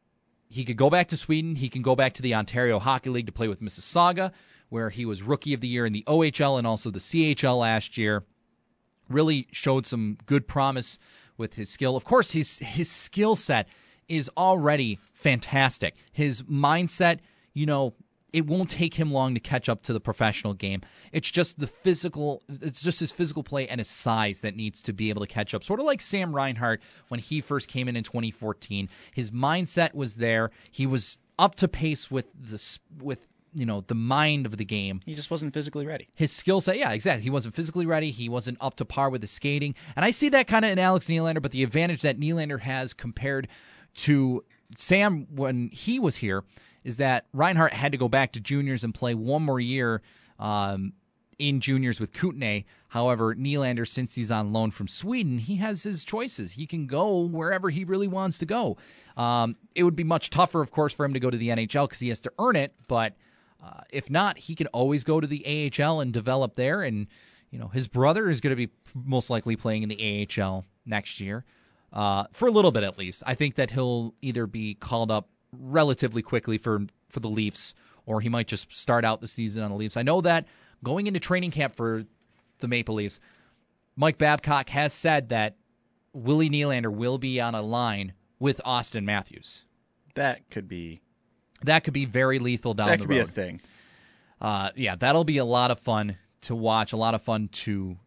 he 0.48 0.64
could 0.64 0.78
go 0.78 0.90
back 0.90 1.10
to 1.10 1.18
Sweden. 1.18 1.56
He 1.58 1.68
can 1.68 1.82
go 1.82 1.94
back 1.94 2.14
to 2.14 2.22
the 2.22 2.34
Ontario 2.34 2.80
Hockey 2.80 3.10
League 3.10 3.26
to 3.26 3.34
play 3.34 3.50
with 3.50 3.62
Mississauga, 3.62 4.32
where 4.70 4.90
he 4.90 5.06
was 5.06 5.22
Rookie 5.22 5.54
of 5.54 5.60
the 5.60 5.68
Year 5.68 5.86
in 5.86 5.92
the 5.92 6.06
OHL 6.08 6.58
and 6.58 6.66
also 6.66 6.90
the 6.90 7.00
CHL 7.00 7.60
last 7.60 7.98
year. 7.98 8.24
Really 9.10 9.48
showed 9.52 9.86
some 9.86 10.18
good 10.26 10.48
promise 10.48 10.98
with 11.38 11.56
his 11.56 11.70
skill. 11.70 11.98
Of 11.98 12.06
course, 12.06 12.32
his 12.32 12.60
his 12.60 12.90
skill 12.90 13.36
set 13.36 13.68
is 14.08 14.30
already 14.38 15.00
fantastic. 15.12 15.96
His 16.14 16.44
mindset, 16.44 17.20
you 17.54 17.66
know, 17.66 17.94
it 18.34 18.48
won't 18.48 18.70
take 18.70 18.96
him 18.96 19.12
long 19.12 19.36
to 19.36 19.40
catch 19.40 19.70
up 19.70 19.84
to 19.84 19.94
the 19.94 20.00
professional 20.00 20.56
game. 20.56 20.82
It's 21.12 21.30
just 21.30 21.60
the 21.60 21.68
physical, 21.68 22.42
it's 22.50 22.82
just 22.82 23.00
his 23.00 23.12
physical 23.12 23.44
play 23.44 23.68
and 23.68 23.80
his 23.80 23.88
size 23.88 24.42
that 24.42 24.56
needs 24.56 24.82
to 24.82 24.94
be 24.94 25.10
able 25.10 25.22
to 25.22 25.28
catch 25.28 25.54
up. 25.54 25.64
Sort 25.64 25.80
of 25.80 25.86
like 25.86 26.02
Sam 26.02 26.36
Reinhart 26.36 26.82
when 27.10 27.20
he 27.20 27.40
first 27.40 27.68
came 27.68 27.88
in 27.88 27.96
in 27.96 28.04
2014. 28.04 28.90
His 29.14 29.30
mindset 29.30 29.94
was 29.94 30.16
there. 30.16 30.50
He 30.72 30.88
was 30.88 31.20
up 31.38 31.56
to 31.56 31.68
pace 31.68 32.10
with 32.12 32.26
the 32.40 32.80
with 33.02 33.28
you 33.54 33.66
know 33.68 33.82
the 33.88 33.96
mind 33.96 34.48
of 34.48 34.58
the 34.58 34.66
game. 34.66 35.02
He 35.06 35.14
just 35.14 35.30
wasn't 35.30 35.54
physically 35.54 35.86
ready. 35.86 36.10
His 36.16 36.32
skill 36.32 36.60
set, 36.60 36.78
yeah, 36.78 36.92
exactly. 36.92 37.24
He 37.24 37.30
wasn't 37.30 37.54
physically 37.54 37.86
ready. 37.86 38.10
He 38.10 38.30
wasn't 38.30 38.58
up 38.62 38.76
to 38.78 38.86
par 38.86 39.12
with 39.12 39.22
his 39.22 39.32
skating, 39.32 39.76
and 39.96 40.04
I 40.04 40.10
see 40.10 40.30
that 40.30 40.48
kind 40.48 40.66
of 40.66 40.72
in 40.72 40.80
Alex 40.80 41.06
Nylander. 41.08 41.42
But 41.42 41.52
the 41.52 41.62
advantage 41.62 42.02
that 42.02 42.20
Nylander 42.20 42.62
has 42.62 42.94
compared 42.94 43.48
to 43.96 44.44
Sam 44.76 45.28
when 45.30 45.70
he 45.72 46.00
was 46.00 46.16
here 46.18 46.44
is 46.84 46.98
that 46.98 47.26
Reinhart 47.34 47.74
had 47.74 47.92
to 47.92 47.98
go 47.98 48.08
back 48.08 48.34
to 48.34 48.40
juniors 48.40 48.84
and 48.84 48.94
play 48.94 49.14
one 49.14 49.44
more 49.44 49.60
year 49.60 50.02
um, 50.40 50.94
in 51.40 51.60
juniors 51.60 52.00
with 52.00 52.14
Kootenay. 52.14 52.66
However, 52.90 53.36
Nylander, 53.36 53.88
since 53.88 54.16
he's 54.16 54.32
on 54.32 54.54
loan 54.54 54.72
from 54.72 54.88
Sweden, 54.88 55.40
he 55.40 55.58
has 55.58 55.84
his 55.84 56.04
choices. 56.04 56.54
He 56.54 56.68
can 56.68 56.88
go 56.88 57.20
wherever 57.20 57.70
he 57.70 57.84
really 57.84 58.08
wants 58.08 58.38
to 58.40 58.46
go. 58.46 58.78
Um, 59.18 59.56
it 59.76 59.84
would 59.84 59.96
be 59.96 60.04
much 60.04 60.30
tougher, 60.30 60.62
of 60.62 60.72
course, 60.72 60.94
for 60.94 61.06
him 61.06 61.14
to 61.14 61.20
go 61.20 61.30
to 61.30 61.38
the 61.38 61.50
NHL 61.50 61.88
because 61.88 62.00
he 62.00 62.10
has 62.10 62.22
to 62.22 62.32
earn 62.40 62.56
it. 62.56 62.74
But 62.88 63.14
uh, 63.64 63.82
if 63.90 64.10
not, 64.10 64.38
he 64.38 64.56
can 64.56 64.68
always 64.68 65.04
go 65.04 65.20
to 65.20 65.28
the 65.28 65.72
AHL 65.80 66.02
and 66.02 66.12
develop 66.12 66.56
there. 66.56 66.82
And 66.84 67.08
you 67.52 67.60
know, 67.60 67.68
his 67.68 67.88
brother 67.88 68.30
is 68.30 68.42
going 68.42 68.56
to 68.56 68.68
be 68.68 68.74
most 68.96 69.30
likely 69.30 69.56
playing 69.56 69.84
in 69.84 69.90
the 69.90 70.28
AHL 70.40 70.66
next 70.86 71.20
year. 71.20 71.46
Uh, 71.92 72.26
for 72.34 72.48
a 72.48 72.52
little 72.52 72.72
bit 72.72 72.84
at 72.84 72.98
least. 72.98 73.22
I 73.28 73.36
think 73.36 73.54
that 73.56 73.70
he'll 73.70 74.16
either 74.24 74.48
be 74.48 74.74
called 74.74 75.12
up 75.12 75.30
relatively 75.60 76.22
quickly 76.22 76.58
for 76.58 76.86
for 77.10 77.20
the 77.20 77.30
Leafs, 77.30 77.74
or 78.06 78.22
he 78.22 78.30
might 78.30 78.47
just 78.47 78.76
start 78.76 79.06
out 79.06 79.22
the 79.22 79.28
season 79.28 79.64
on 79.64 79.72
the 79.72 79.78
Leafs. 79.78 79.97
I 79.97 80.04
know 80.04 80.22
that 80.22 80.45
going 80.84 81.08
into 81.08 81.20
training 81.20 81.51
camp 81.51 81.76
for 81.76 82.06
the 82.60 82.68
Maple 82.68 82.95
Leafs, 82.95 83.20
Mike 83.95 84.18
Babcock 84.18 84.70
has 84.70 84.93
said 84.93 85.30
that 85.30 85.56
Willie 86.14 86.49
Nylander 86.49 86.91
will 86.91 87.18
be 87.18 87.39
on 87.39 87.56
a 87.56 87.62
line 87.62 88.14
with 88.39 88.62
Auston 88.66 89.04
Matthews. 89.04 89.64
That 90.16 90.49
could 90.49 90.68
be 90.68 91.01
that 91.64 91.84
could 91.84 91.93
be 91.93 92.06
very 92.06 92.39
lethal 92.39 92.74
down 92.74 92.89
that 92.89 92.99
the 92.99 93.08
road. 93.08 93.16
That 93.16 93.26
could 93.26 93.36
be 93.36 93.41
a 93.41 93.45
thing. 93.45 93.62
Uh, 94.41 94.70
yeah, 94.76 94.95
that'll 94.95 95.24
be 95.24 95.38
a 95.38 95.45
lot 95.45 95.72
of 95.72 95.80
fun 95.80 96.18
to 96.41 96.56
watch. 96.56 96.93
A 96.93 96.97
lot 96.97 97.16
of 97.16 97.22
fun 97.22 97.47
to 97.49 97.97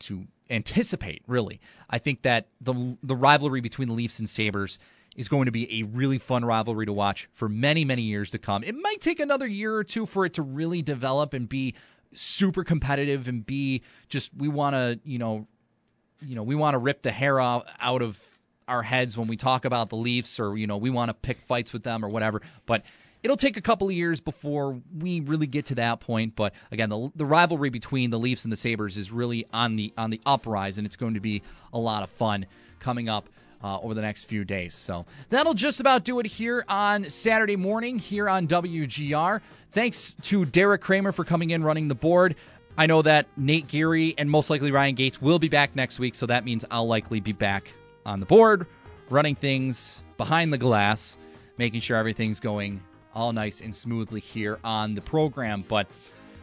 to 0.00 0.26
anticipate. 0.50 1.22
Really, 1.26 1.60
I 1.88 1.98
think 1.98 2.22
that 2.22 2.48
the 2.60 2.98
the 3.02 3.16
rivalry 3.16 3.60
between 3.60 3.88
the 3.88 3.94
Leafs 3.94 4.18
and 4.18 4.28
Sabres 4.28 4.78
is 5.16 5.28
going 5.28 5.46
to 5.46 5.52
be 5.52 5.80
a 5.80 5.82
really 5.84 6.18
fun 6.18 6.44
rivalry 6.44 6.86
to 6.86 6.92
watch 6.92 7.28
for 7.32 7.48
many, 7.48 7.84
many 7.84 8.02
years 8.02 8.30
to 8.30 8.38
come. 8.38 8.64
It 8.64 8.74
might 8.74 9.00
take 9.00 9.20
another 9.20 9.46
year 9.46 9.74
or 9.74 9.84
two 9.84 10.06
for 10.06 10.24
it 10.24 10.34
to 10.34 10.42
really 10.42 10.82
develop 10.82 11.34
and 11.34 11.48
be 11.48 11.74
super 12.14 12.64
competitive 12.64 13.28
and 13.28 13.44
be 13.44 13.82
just 14.08 14.30
we 14.36 14.48
want 14.48 14.74
to, 14.74 14.98
you 15.04 15.18
know, 15.18 15.46
you 16.20 16.34
know, 16.34 16.42
we 16.42 16.54
want 16.54 16.74
to 16.74 16.78
rip 16.78 17.02
the 17.02 17.10
hair 17.10 17.40
out, 17.40 17.66
out 17.80 18.00
of 18.02 18.18
our 18.68 18.82
heads 18.82 19.16
when 19.16 19.28
we 19.28 19.36
talk 19.36 19.64
about 19.64 19.90
the 19.90 19.96
Leafs 19.96 20.38
or 20.38 20.56
you 20.56 20.66
know, 20.66 20.76
we 20.76 20.90
want 20.90 21.08
to 21.08 21.14
pick 21.14 21.40
fights 21.40 21.72
with 21.72 21.82
them 21.82 22.04
or 22.04 22.08
whatever. 22.08 22.40
But 22.64 22.84
it'll 23.22 23.36
take 23.36 23.56
a 23.56 23.60
couple 23.60 23.88
of 23.88 23.94
years 23.94 24.20
before 24.20 24.80
we 24.98 25.20
really 25.20 25.46
get 25.46 25.66
to 25.66 25.74
that 25.76 26.00
point. 26.00 26.36
But 26.36 26.54
again, 26.70 26.88
the, 26.88 27.10
the 27.14 27.26
rivalry 27.26 27.70
between 27.70 28.10
the 28.10 28.18
Leafs 28.18 28.44
and 28.44 28.52
the 28.52 28.56
Sabres 28.56 28.96
is 28.96 29.10
really 29.10 29.46
on 29.52 29.76
the 29.76 29.92
on 29.98 30.10
the 30.10 30.20
uprise, 30.26 30.78
and 30.78 30.86
it's 30.86 30.96
going 30.96 31.14
to 31.14 31.20
be 31.20 31.42
a 31.72 31.78
lot 31.78 32.02
of 32.02 32.10
fun 32.10 32.46
coming 32.80 33.08
up 33.08 33.28
uh, 33.62 33.78
over 33.80 33.94
the 33.94 34.02
next 34.02 34.24
few 34.24 34.44
days. 34.44 34.74
So 34.74 35.06
that'll 35.28 35.54
just 35.54 35.80
about 35.80 36.04
do 36.04 36.18
it 36.20 36.26
here 36.26 36.64
on 36.68 37.08
Saturday 37.08 37.56
morning 37.56 37.98
here 37.98 38.28
on 38.28 38.46
WGR. 38.48 39.40
Thanks 39.72 40.14
to 40.22 40.44
Derek 40.44 40.80
Kramer 40.80 41.12
for 41.12 41.24
coming 41.24 41.50
in 41.50 41.62
running 41.62 41.88
the 41.88 41.94
board. 41.94 42.36
I 42.76 42.86
know 42.86 43.02
that 43.02 43.26
Nate 43.36 43.68
Geary 43.68 44.14
and 44.16 44.30
most 44.30 44.48
likely 44.48 44.70
Ryan 44.70 44.94
Gates 44.94 45.20
will 45.20 45.38
be 45.38 45.48
back 45.48 45.76
next 45.76 45.98
week, 45.98 46.14
so 46.14 46.26
that 46.26 46.44
means 46.44 46.64
I'll 46.70 46.86
likely 46.86 47.20
be 47.20 47.32
back 47.32 47.68
on 48.06 48.18
the 48.18 48.26
board, 48.26 48.66
running 49.10 49.34
things 49.34 50.02
behind 50.16 50.52
the 50.52 50.58
glass, 50.58 51.16
making 51.58 51.80
sure 51.80 51.96
everything's 51.96 52.40
going 52.40 52.82
all 53.14 53.32
nice 53.32 53.60
and 53.60 53.76
smoothly 53.76 54.20
here 54.20 54.58
on 54.64 54.94
the 54.94 55.02
program. 55.02 55.64
But 55.68 55.86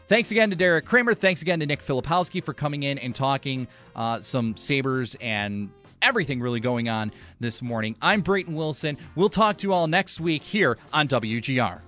thanks 0.07 0.29
again 0.29 0.51
to 0.51 0.55
Derek 0.55 0.85
Kramer. 0.85 1.15
Thanks 1.15 1.41
again 1.41 1.59
to 1.61 1.65
Nick 1.65 1.83
Filipowski 1.85 2.43
for 2.43 2.53
coming 2.53 2.83
in 2.83 2.99
and 2.99 3.15
talking 3.15 3.67
uh, 3.95 4.21
some 4.21 4.55
Sabres 4.55 5.15
and 5.19 5.69
everything 6.01 6.39
really 6.39 6.59
going 6.59 6.89
on 6.89 7.11
this 7.39 7.61
morning. 7.61 7.95
I'm 8.01 8.21
Brayton 8.21 8.55
Wilson. 8.55 8.97
We'll 9.15 9.29
talk 9.29 9.57
to 9.59 9.67
you 9.67 9.73
all 9.73 9.87
next 9.87 10.19
week 10.19 10.43
here 10.43 10.77
on 10.93 11.07
WGR. 11.07 11.81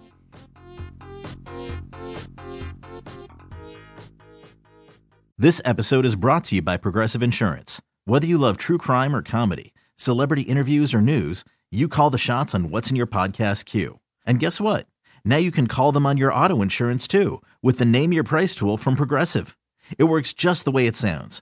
This 5.37 5.59
episode 5.65 6.05
is 6.05 6.15
brought 6.15 6.43
to 6.45 6.55
you 6.55 6.61
by 6.61 6.77
Progressive 6.77 7.23
Insurance. 7.23 7.81
Whether 8.05 8.27
you 8.27 8.37
love 8.37 8.57
true 8.57 8.77
crime 8.77 9.15
or 9.15 9.23
comedy, 9.23 9.73
celebrity 9.95 10.43
interviews 10.43 10.93
or 10.93 11.01
news, 11.01 11.43
you 11.71 11.87
call 11.87 12.11
the 12.11 12.19
shots 12.19 12.53
on 12.53 12.69
what's 12.69 12.91
in 12.91 12.95
your 12.95 13.07
podcast 13.07 13.65
queue. 13.65 13.99
And 14.23 14.39
guess 14.39 14.61
what? 14.61 14.85
Now 15.25 15.37
you 15.37 15.49
can 15.51 15.65
call 15.65 15.91
them 15.91 16.05
on 16.05 16.17
your 16.17 16.31
auto 16.31 16.61
insurance 16.61 17.07
too 17.07 17.41
with 17.63 17.79
the 17.79 17.85
Name 17.85 18.13
Your 18.13 18.23
Price 18.23 18.53
tool 18.53 18.77
from 18.77 18.95
Progressive. 18.95 19.57
It 19.97 20.03
works 20.03 20.31
just 20.31 20.63
the 20.63 20.71
way 20.71 20.85
it 20.85 20.95
sounds 20.95 21.41